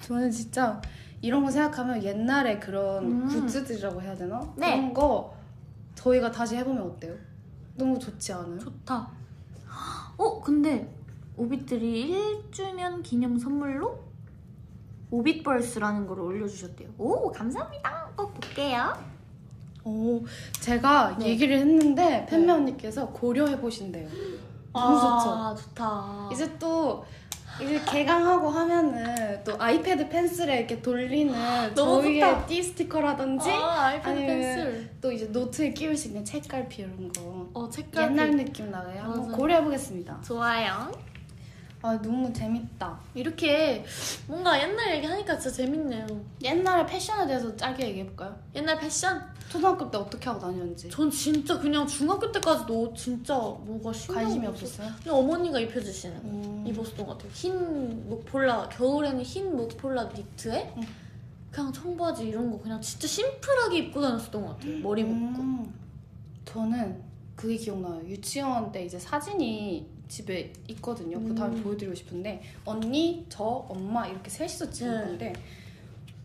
저는 0.00 0.30
진짜 0.30 0.80
이런 1.22 1.44
거 1.44 1.50
생각하면 1.50 2.02
옛날에 2.02 2.58
그런 2.58 3.04
음. 3.04 3.28
굿즈들이라고 3.28 4.00
해야 4.00 4.14
되나? 4.14 4.40
네. 4.56 4.76
그런 4.76 4.94
거 4.94 5.34
저희가 5.94 6.30
다시 6.30 6.56
해보면 6.56 6.82
어때요? 6.82 7.14
너무 7.74 7.98
좋지 7.98 8.32
않아요? 8.32 8.58
좋다 8.58 9.10
어 10.16 10.40
근데 10.40 10.92
오빛들이 11.36 12.50
1주년 12.50 13.02
기념 13.02 13.38
선물로 13.38 13.98
오빛벌스라는 15.10 16.06
걸 16.06 16.20
올려주셨대요 16.20 16.90
오 16.98 17.30
감사합니다 17.30 18.10
꼭 18.16 18.34
볼게요 18.34 18.92
오, 19.84 20.22
제가 20.60 21.16
네. 21.18 21.28
얘기를 21.28 21.56
했는데 21.58 22.26
팬매 22.26 22.46
네. 22.46 22.52
언니께서 22.52 23.08
고려해 23.08 23.58
보신대요. 23.60 24.08
너무 24.72 24.96
좋죠. 24.96 25.30
아, 25.30 25.54
좋다. 25.54 26.28
이제 26.30 26.58
또 26.58 27.04
이제 27.62 27.80
개강하고 27.86 28.48
하면은 28.48 29.42
또 29.44 29.54
아이패드 29.58 30.08
펜슬에 30.08 30.58
이렇게 30.58 30.80
돌리는 30.80 31.34
저희의. 31.74 32.46
띠 32.46 32.62
스티커라든지 32.62 33.50
아, 33.50 33.86
아이패드 33.86 34.08
아니면 34.08 34.26
펜슬. 34.40 34.90
또 35.00 35.12
이제 35.12 35.26
노트에 35.26 35.72
끼울 35.72 35.96
수 35.96 36.08
있는 36.08 36.24
책갈피 36.24 36.82
이런 36.82 37.12
거 37.12 37.48
어, 37.54 37.68
책갈피. 37.68 38.12
옛날 38.12 38.30
느낌 38.36 38.70
나게 38.70 38.98
한번 38.98 39.22
맞아. 39.26 39.36
고려해보겠습니다. 39.36 40.20
좋아요. 40.26 40.90
아 41.82 41.98
너무 42.02 42.30
재밌다. 42.32 42.98
이렇게 43.14 43.84
뭔가 44.26 44.60
옛날 44.60 44.96
얘기 44.96 45.06
하니까 45.06 45.38
진짜 45.38 45.56
재밌네요. 45.64 46.06
옛날에 46.42 46.84
패션에 46.84 47.26
대해서 47.26 47.56
짧게 47.56 47.88
얘기해볼까요? 47.88 48.36
옛날 48.54 48.78
패션? 48.78 49.22
초등학교 49.50 49.90
때 49.90 49.98
어떻게 49.98 50.26
하고 50.26 50.38
다녔는지 50.38 50.88
전 50.90 51.10
진짜 51.10 51.58
그냥 51.58 51.84
중학교 51.84 52.30
때까지도 52.30 52.94
진짜 52.94 53.34
뭐가 53.34 53.90
관심이 53.90 54.46
없었어요. 54.46 54.88
그냥 55.02 55.18
어머니가 55.18 55.58
입혀주시는 55.58 56.16
음. 56.18 56.64
입었던 56.68 57.04
것 57.04 57.18
같아요. 57.18 57.32
흰 57.34 58.08
목폴라 58.08 58.68
겨울에는 58.68 59.20
흰 59.22 59.56
목폴라 59.56 60.04
니트에 60.14 60.72
음. 60.76 60.82
그냥 61.50 61.72
청바지 61.72 62.28
이런 62.28 62.48
거 62.52 62.60
그냥 62.60 62.80
진짜 62.80 63.08
심플하게 63.08 63.78
입고 63.78 64.00
다녔었던 64.00 64.40
것 64.40 64.48
같아요. 64.56 64.78
머리 64.78 65.02
묶고. 65.02 65.42
음. 65.42 65.74
저는 66.44 67.02
그게 67.34 67.56
기억나요. 67.56 68.00
유치원 68.06 68.70
때 68.70 68.84
이제 68.84 69.00
사진이 69.00 69.84
집에 70.06 70.52
있거든요. 70.68 71.20
그 71.20 71.34
다음에 71.34 71.56
음. 71.56 71.62
보여드리고 71.64 71.94
싶은데 71.96 72.40
언니, 72.64 73.26
저, 73.28 73.44
엄마 73.44 74.06
이렇게 74.06 74.30
셋이서 74.30 74.70
찍은 74.70 74.92
네. 74.92 75.04
건데 75.06 75.32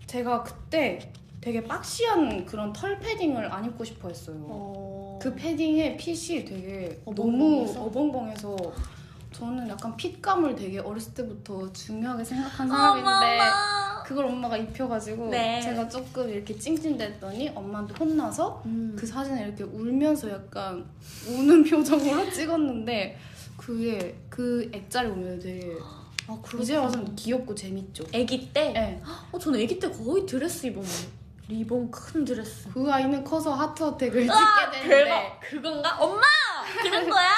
제가 0.05 0.43
그때 0.43 1.11
되게 1.41 1.63
박시한 1.63 2.45
그런 2.45 2.73
털 2.73 2.99
패딩을 2.99 3.51
안 3.51 3.65
입고 3.65 3.83
싶어 3.83 4.07
했어요. 4.07 4.37
어... 4.49 5.19
그 5.21 5.33
패딩의 5.35 5.97
핏이 5.97 6.45
되게 6.45 6.99
어벙벙해서? 7.05 7.73
너무 7.73 7.87
어벙벙해서 7.87 8.57
저는 9.31 9.67
약간 9.67 9.95
핏감을 9.97 10.55
되게 10.55 10.79
어렸을 10.79 11.13
때부터 11.13 11.71
중요하게 11.73 12.23
생각한 12.23 12.67
사람인데 12.69 13.39
어머. 13.39 14.03
그걸 14.05 14.25
엄마가 14.25 14.55
입혀가지고 14.55 15.29
네. 15.29 15.59
제가 15.61 15.89
조금 15.89 16.29
이렇게 16.29 16.57
찡찡댔더니 16.57 17.49
엄마한테 17.49 17.95
혼나서 17.95 18.61
음. 18.65 18.95
그 18.97 19.05
사진을 19.05 19.47
이렇게 19.47 19.63
울면서 19.63 20.31
약간 20.31 20.85
우는 21.27 21.63
표정으로 21.69 22.31
찍었는데 22.31 23.17
그게 23.57 24.15
그 24.29 24.69
액자를 24.71 25.09
보면 25.09 25.39
되게 25.39 25.75
아. 25.81 26.05
이제 26.61 26.75
와서는 26.77 27.15
귀엽고 27.15 27.53
재밌죠. 27.53 28.03
아기 28.13 28.51
때? 28.53 28.71
네. 28.71 29.01
어, 29.31 29.37
저는 29.37 29.61
아기 29.61 29.79
때 29.79 29.89
거의 29.89 30.25
드레스 30.25 30.67
입었는데 30.67 31.24
리본 31.47 31.91
큰 31.91 32.25
드레스 32.25 32.69
그 32.69 32.91
아이는 32.91 33.23
커서 33.23 33.53
Heart 33.53 33.83
Attack을 33.83 34.29
아, 34.29 34.71
찍게 34.71 34.79
되는데 34.89 35.05
대박 35.05 35.39
그건가? 35.41 35.97
엄마! 35.99 36.21
그런 36.81 37.09
거야? 37.09 37.29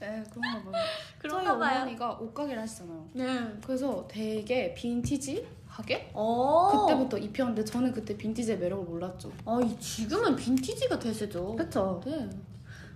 네 0.00 0.24
그런가 0.32 0.62
봐요. 0.62 0.72
저희 0.72 1.18
그런가 1.18 1.58
봐요 1.58 1.76
어머니가 1.82 2.10
옷가게를 2.14 2.60
하시잖아요. 2.62 3.08
네 3.12 3.58
그래서 3.64 4.04
되게 4.08 4.74
빈티지 4.74 5.46
하게 5.68 6.10
어. 6.12 6.86
그때부터 6.86 7.16
입혔는데 7.18 7.64
저는 7.64 7.92
그때 7.92 8.16
빈티지의 8.16 8.58
매력을 8.58 8.84
몰랐죠. 8.84 9.30
아, 9.46 9.60
이 9.64 9.78
지금은 9.78 10.34
빈티지가 10.34 10.98
대세죠. 10.98 11.54
그쵸? 11.56 12.00
네. 12.04 12.28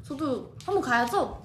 저도 0.03 0.53
한번 0.65 0.83
가야죠. 0.83 1.43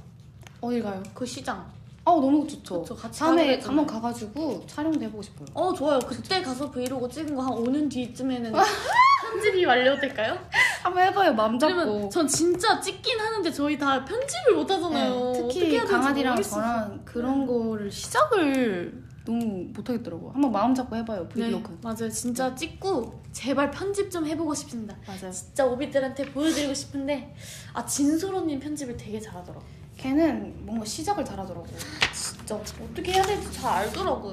어디 0.60 0.82
가요? 0.82 1.02
그 1.14 1.26
시장. 1.26 1.58
아 2.04 2.12
너무 2.12 2.48
좋죠. 2.48 2.82
그쵸, 2.82 2.96
같이 2.96 3.20
다음에 3.20 3.46
가기로 3.58 3.68
한번 3.68 3.86
했잖아요. 3.86 4.02
가가지고 4.02 4.66
촬영도 4.66 5.00
해보고 5.02 5.22
싶어요. 5.22 5.48
어, 5.54 5.72
좋아요. 5.72 6.00
그때 6.00 6.42
가서 6.42 6.70
브이로그 6.72 7.08
찍은 7.08 7.36
거한 7.36 7.54
오는 7.54 7.88
뒤쯤에는 7.88 8.52
편집이 9.32 9.66
완료될까요? 9.66 10.38
한번 10.84 11.04
해봐요. 11.04 11.30
왜냐면 11.32 11.60
잡고. 11.60 12.10
전 12.10 12.28
진짜 12.28 12.80
찍긴 12.80 13.20
하는데 13.20 13.52
저희 13.52 13.78
다 13.78 14.04
편집을 14.04 14.56
못 14.56 14.70
하잖아요. 14.70 15.32
네, 15.32 15.48
특히 15.48 15.78
강아지랑. 15.78 16.42
저랑 16.42 17.02
그런 17.06 17.46
거를 17.46 17.92
시작을 17.92 19.04
너무 19.26 19.66
못하겠더라고. 19.74 20.32
한번 20.32 20.52
마음 20.52 20.74
잡고 20.74 20.96
해봐요. 20.98 21.22
네, 21.24 21.30
브이로그. 21.30 21.78
맞아요. 21.82 22.10
진짜 22.10 22.54
찍고 22.54 23.22
제발 23.32 23.72
편집 23.72 24.12
좀 24.12 24.26
해보고 24.26 24.54
싶습니다. 24.56 24.98
맞아요. 25.08 25.32
진짜 25.32 25.66
오비들한테 25.66 26.26
보여드리고 26.32 26.74
싶은데 26.74 27.34
아 27.74 27.86
진솔 27.86 28.36
언니 28.36 28.60
편집을 28.60 28.98
되게 28.98 29.20
잘하더라고. 29.20 29.64
걔는 29.98 30.66
뭔가 30.66 30.84
시작을 30.84 31.24
잘하더라고. 31.24 31.68
진짜 32.14 32.56
어떻게 32.56 33.14
해야 33.14 33.22
될지 33.22 33.52
잘 33.54 33.72
알더라고요. 33.84 34.32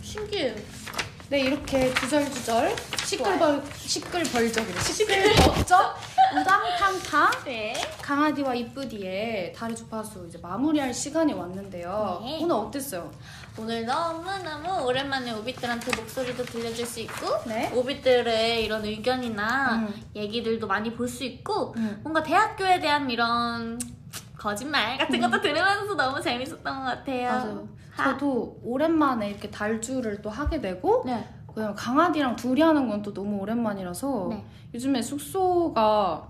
신기해요. 0.00 0.54
네 1.32 1.40
이렇게 1.40 1.94
주절주절 1.94 2.76
시끌벌 3.06 3.62
시끌벌적이래. 3.74 4.80
시끌벅적 4.80 5.96
우당탕탕 6.36 7.44
네. 7.46 7.72
강아지와 8.02 8.54
이쁘디의 8.54 9.54
다리 9.54 9.74
주파수 9.74 10.26
이제 10.28 10.36
마무리할 10.42 10.92
시간이 10.92 11.32
왔는데요. 11.32 12.20
네. 12.22 12.38
오늘 12.42 12.56
어땠어요? 12.56 13.10
오늘 13.56 13.86
너무너무 13.86 14.84
오랜만에 14.84 15.32
오빛들한테 15.32 15.96
목소리도 15.96 16.44
들려줄 16.44 16.84
수 16.84 17.00
있고 17.00 17.26
네. 17.46 17.72
오빛들의 17.74 18.62
이런 18.66 18.84
의견이나 18.84 19.76
음. 19.76 20.02
얘기들도 20.14 20.66
많이 20.66 20.92
볼 20.94 21.08
수 21.08 21.24
있고 21.24 21.72
음. 21.78 22.00
뭔가 22.02 22.22
대학교에 22.22 22.78
대한 22.78 23.08
이런 23.10 23.78
거짓말 24.42 24.98
같은 24.98 25.20
것도 25.20 25.40
들으면서 25.40 25.94
너무 25.94 26.20
재밌었던 26.20 26.62
것 26.64 26.82
같아요. 26.84 27.28
맞아요. 27.30 27.68
하. 27.92 28.04
저도 28.10 28.58
오랜만에 28.64 29.30
이렇게 29.30 29.48
달주를 29.50 30.20
또 30.20 30.30
하게 30.30 30.60
되고 30.60 31.02
네. 31.06 31.24
그냥 31.54 31.74
강아지랑 31.76 32.34
둘이 32.34 32.60
하는 32.62 32.88
건 32.88 33.02
또 33.02 33.12
너무 33.14 33.38
오랜만이라서 33.40 34.26
네. 34.30 34.44
요즘에 34.74 35.00
숙소가 35.02 36.26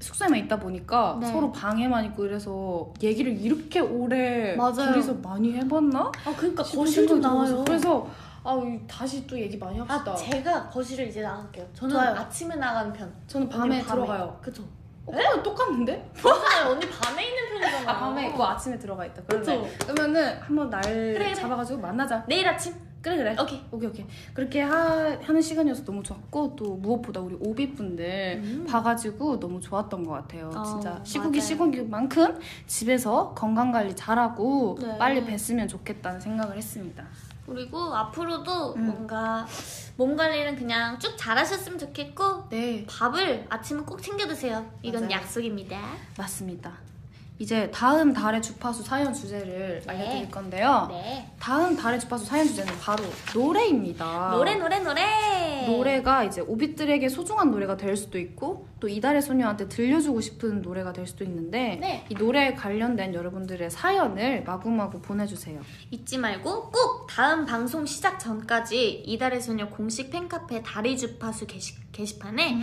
숙소에만 0.00 0.38
있다 0.40 0.58
보니까 0.58 1.16
네. 1.20 1.26
서로 1.32 1.50
방에만 1.52 2.04
있고 2.06 2.26
이래서 2.26 2.92
얘기를 3.02 3.32
이렇게 3.32 3.80
오래 3.80 4.54
맞아요. 4.56 4.92
둘이서 4.92 5.14
많이 5.14 5.54
해봤나? 5.54 6.12
아 6.26 6.34
그러니까 6.36 6.62
싶은 6.62 6.80
거실 6.80 7.06
좀 7.06 7.22
생각이 7.22 7.50
나와요. 7.50 7.64
그래서 7.66 8.06
아 8.44 8.54
이- 8.64 8.86
다시 8.86 9.26
또 9.26 9.38
얘기 9.38 9.56
많이 9.56 9.78
합시다. 9.78 10.12
아 10.12 10.14
제가 10.14 10.68
거실을 10.68 11.08
이제 11.08 11.22
나갈게요. 11.22 11.66
저는 11.72 11.94
좋아요. 11.94 12.14
아침에 12.16 12.54
나가는 12.56 12.92
편. 12.92 13.10
저는 13.26 13.48
밤에, 13.48 13.76
언니 13.76 13.86
들어가요. 13.86 14.38
그쵸? 14.42 14.62
어, 15.06 15.12
그거 15.12 15.42
똑같은데? 15.42 16.10
맞아요. 16.22 16.72
언니 16.72 16.86
밤에 16.90 17.24
밤에 18.26 18.28
있고 18.30 18.44
아침에 18.44 18.78
들어가 18.78 19.04
있다. 19.06 19.22
그쵸? 19.22 19.66
그러면은 19.86 20.38
한번 20.40 20.70
날 20.70 20.82
그래. 20.82 21.34
잡아가지고 21.34 21.80
만나자. 21.80 22.24
내일 22.26 22.46
아침. 22.48 22.74
그래 23.02 23.16
그래. 23.18 23.36
오케이. 23.40 23.62
오케이 23.70 23.88
오케이 23.88 24.06
그렇게 24.34 24.62
하, 24.62 25.16
하는 25.22 25.40
시간이어서 25.40 25.84
너무 25.84 26.02
좋았고 26.02 26.56
또 26.56 26.74
무엇보다 26.74 27.20
우리 27.20 27.36
오비분들 27.38 28.40
음. 28.42 28.66
봐가지고 28.68 29.38
너무 29.38 29.60
좋았던 29.60 30.02
것 30.02 30.10
같아요 30.12 30.50
어, 30.52 30.64
진짜 30.64 30.98
시국이 31.04 31.38
맞아요. 31.38 31.46
시국이만큼 31.46 32.40
집에서 32.66 33.32
건강 33.32 33.70
관리 33.70 33.94
잘하고 33.94 34.78
네. 34.80 34.98
빨리 34.98 35.24
뵀으면 35.24 35.68
좋겠다는 35.68 36.18
생각을 36.18 36.56
했습니다 36.56 37.04
그리고 37.46 37.78
앞으로도 37.94 38.74
음. 38.74 38.86
뭔가 38.86 39.46
몸 39.96 40.16
관리는 40.16 40.56
그냥 40.56 40.98
쭉 40.98 41.14
잘하셨으면 41.16 41.78
좋겠고 41.78 42.48
네 42.48 42.84
밥을 42.88 43.46
아침은 43.48 43.86
꼭 43.86 44.02
챙겨 44.02 44.26
드세요. 44.26 44.68
이건 44.82 45.02
맞아요. 45.02 45.12
약속입니다. 45.12 45.78
맞습니다 46.18 46.72
이제 47.38 47.70
다음 47.70 48.12
달의 48.12 48.40
주파수 48.42 48.82
사연 48.82 49.12
주제를 49.12 49.82
네. 49.86 49.92
알려드릴 49.92 50.30
건데요 50.30 50.86
네. 50.90 51.30
다음 51.38 51.76
달의 51.76 52.00
주파수 52.00 52.24
사연 52.24 52.46
주제는 52.46 52.72
바로 52.80 53.04
노래입니다 53.34 54.30
노래 54.32 54.54
노래 54.56 54.78
노래. 54.78 55.66
노래가 55.66 56.24
이제 56.24 56.40
오빛들에게 56.40 57.08
소중한 57.08 57.50
노래가 57.50 57.76
될 57.76 57.96
수도 57.96 58.18
있고 58.18 58.68
또 58.78 58.88
이달의 58.88 59.20
소녀한테 59.22 59.68
들려주고 59.68 60.20
싶은 60.20 60.62
노래가 60.62 60.92
될 60.92 61.06
수도 61.06 61.24
있는데 61.24 61.76
네. 61.80 62.06
이 62.08 62.14
노래에 62.14 62.54
관련된 62.54 63.14
여러분들의 63.14 63.70
사연을 63.70 64.44
마구마구 64.44 65.00
보내주세요. 65.00 65.60
잊지 65.90 66.18
말고 66.18 66.70
꼭 66.70 67.06
다음 67.08 67.46
방송 67.46 67.84
시작 67.86 68.18
전까지 68.18 69.02
이달의 69.06 69.40
소녀 69.40 69.68
공식 69.68 70.10
팬카페 70.10 70.62
다리 70.62 70.96
주파수 70.96 71.46
게시, 71.46 71.74
게시판에 71.96 72.58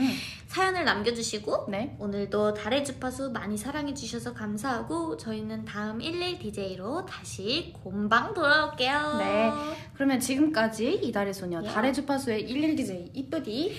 사연을 0.48 0.86
남겨주시고 0.86 1.66
네. 1.70 1.96
오늘도 2.00 2.54
달의 2.54 2.86
주파수 2.86 3.32
많이 3.32 3.58
사랑해주셔서 3.58 4.34
감사하고 4.34 5.18
저희는 5.18 5.66
다음 5.66 6.02
11 6.02 6.38
DJ로 6.40 7.06
다시 7.06 7.74
곰방 7.84 8.34
돌아올게요. 8.36 9.16
네. 9.18 9.52
그러면 9.96 10.20
지금까지 10.20 10.94
이달의 11.04 11.34
소녀 11.34 11.62
예. 11.64 11.68
달의 11.68 11.94
주파수의 11.94 12.48
11DJ 12.48 13.10
이쁘디 13.14 13.76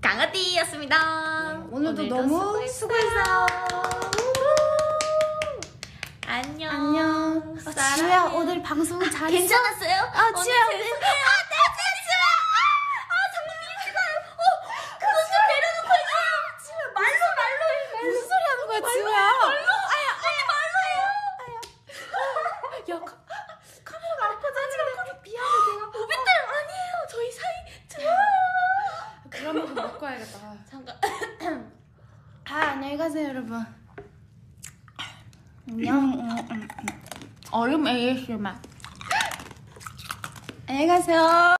강아띠였습니다. 0.00 0.96
네, 1.52 1.66
오늘도 1.70 2.02
오늘도 2.02 2.16
너무 2.16 2.66
수고했어요. 2.68 3.46
안녕. 6.28 6.70
안녕. 6.72 7.56
아. 7.64 7.94
지우야 7.94 8.24
오늘 8.34 8.60
방송 8.62 8.98
잘했어? 9.00 9.26
괜찮았어요? 9.28 9.94
아, 10.12 10.32
지우야 10.42 10.66
오늘 10.66 10.74
아, 10.74 10.98
네, 10.98 11.56
지우야. 12.02 12.26
아, 13.06 13.14
장난 13.32 13.50
미치가요. 13.62 14.14
어, 14.36 14.44
그거 14.98 15.16
좀 15.30 15.34
내려놓고 15.48 15.90
얘기해요. 15.96 16.26
지우야, 16.66 16.82
말로, 16.94 17.22
말로 17.38 17.62
해, 17.70 17.74
말로. 17.94 18.06
무슨 18.10 18.20
소리 18.28 18.42
하는 18.50 18.66
거야 18.66 18.80
지우야? 18.96 19.12
말로? 19.12 19.70
아야, 19.92 20.08
아야, 20.24 20.38
말로 20.50 20.76
해요. 20.88 21.04
야 22.88 23.00
카, 23.00 23.12
카메라가 23.84 24.22
아파져 24.32 24.56
지금 24.70 24.80
미안해 25.22 25.56
내가 25.74 25.86
오빛들 25.86 26.28
아니에요. 26.56 26.92
저희 27.10 27.30
사이 27.30 27.54
좋아. 27.88 28.10
그러면 29.28 29.74
먹고 29.74 30.00
와야겠다. 30.06 30.54
잠깐. 30.70 30.96
아 32.48 32.54
안녕히 32.54 32.96
가세요 32.96 33.28
여러분. 33.28 33.66
안녕. 35.68 35.96
음, 35.98 36.30
음, 36.30 36.48
음. 36.52 36.68
얼음 37.50 37.86
ASMR 37.86 38.54
안녕히 40.68 40.86
가세요. 40.86 41.20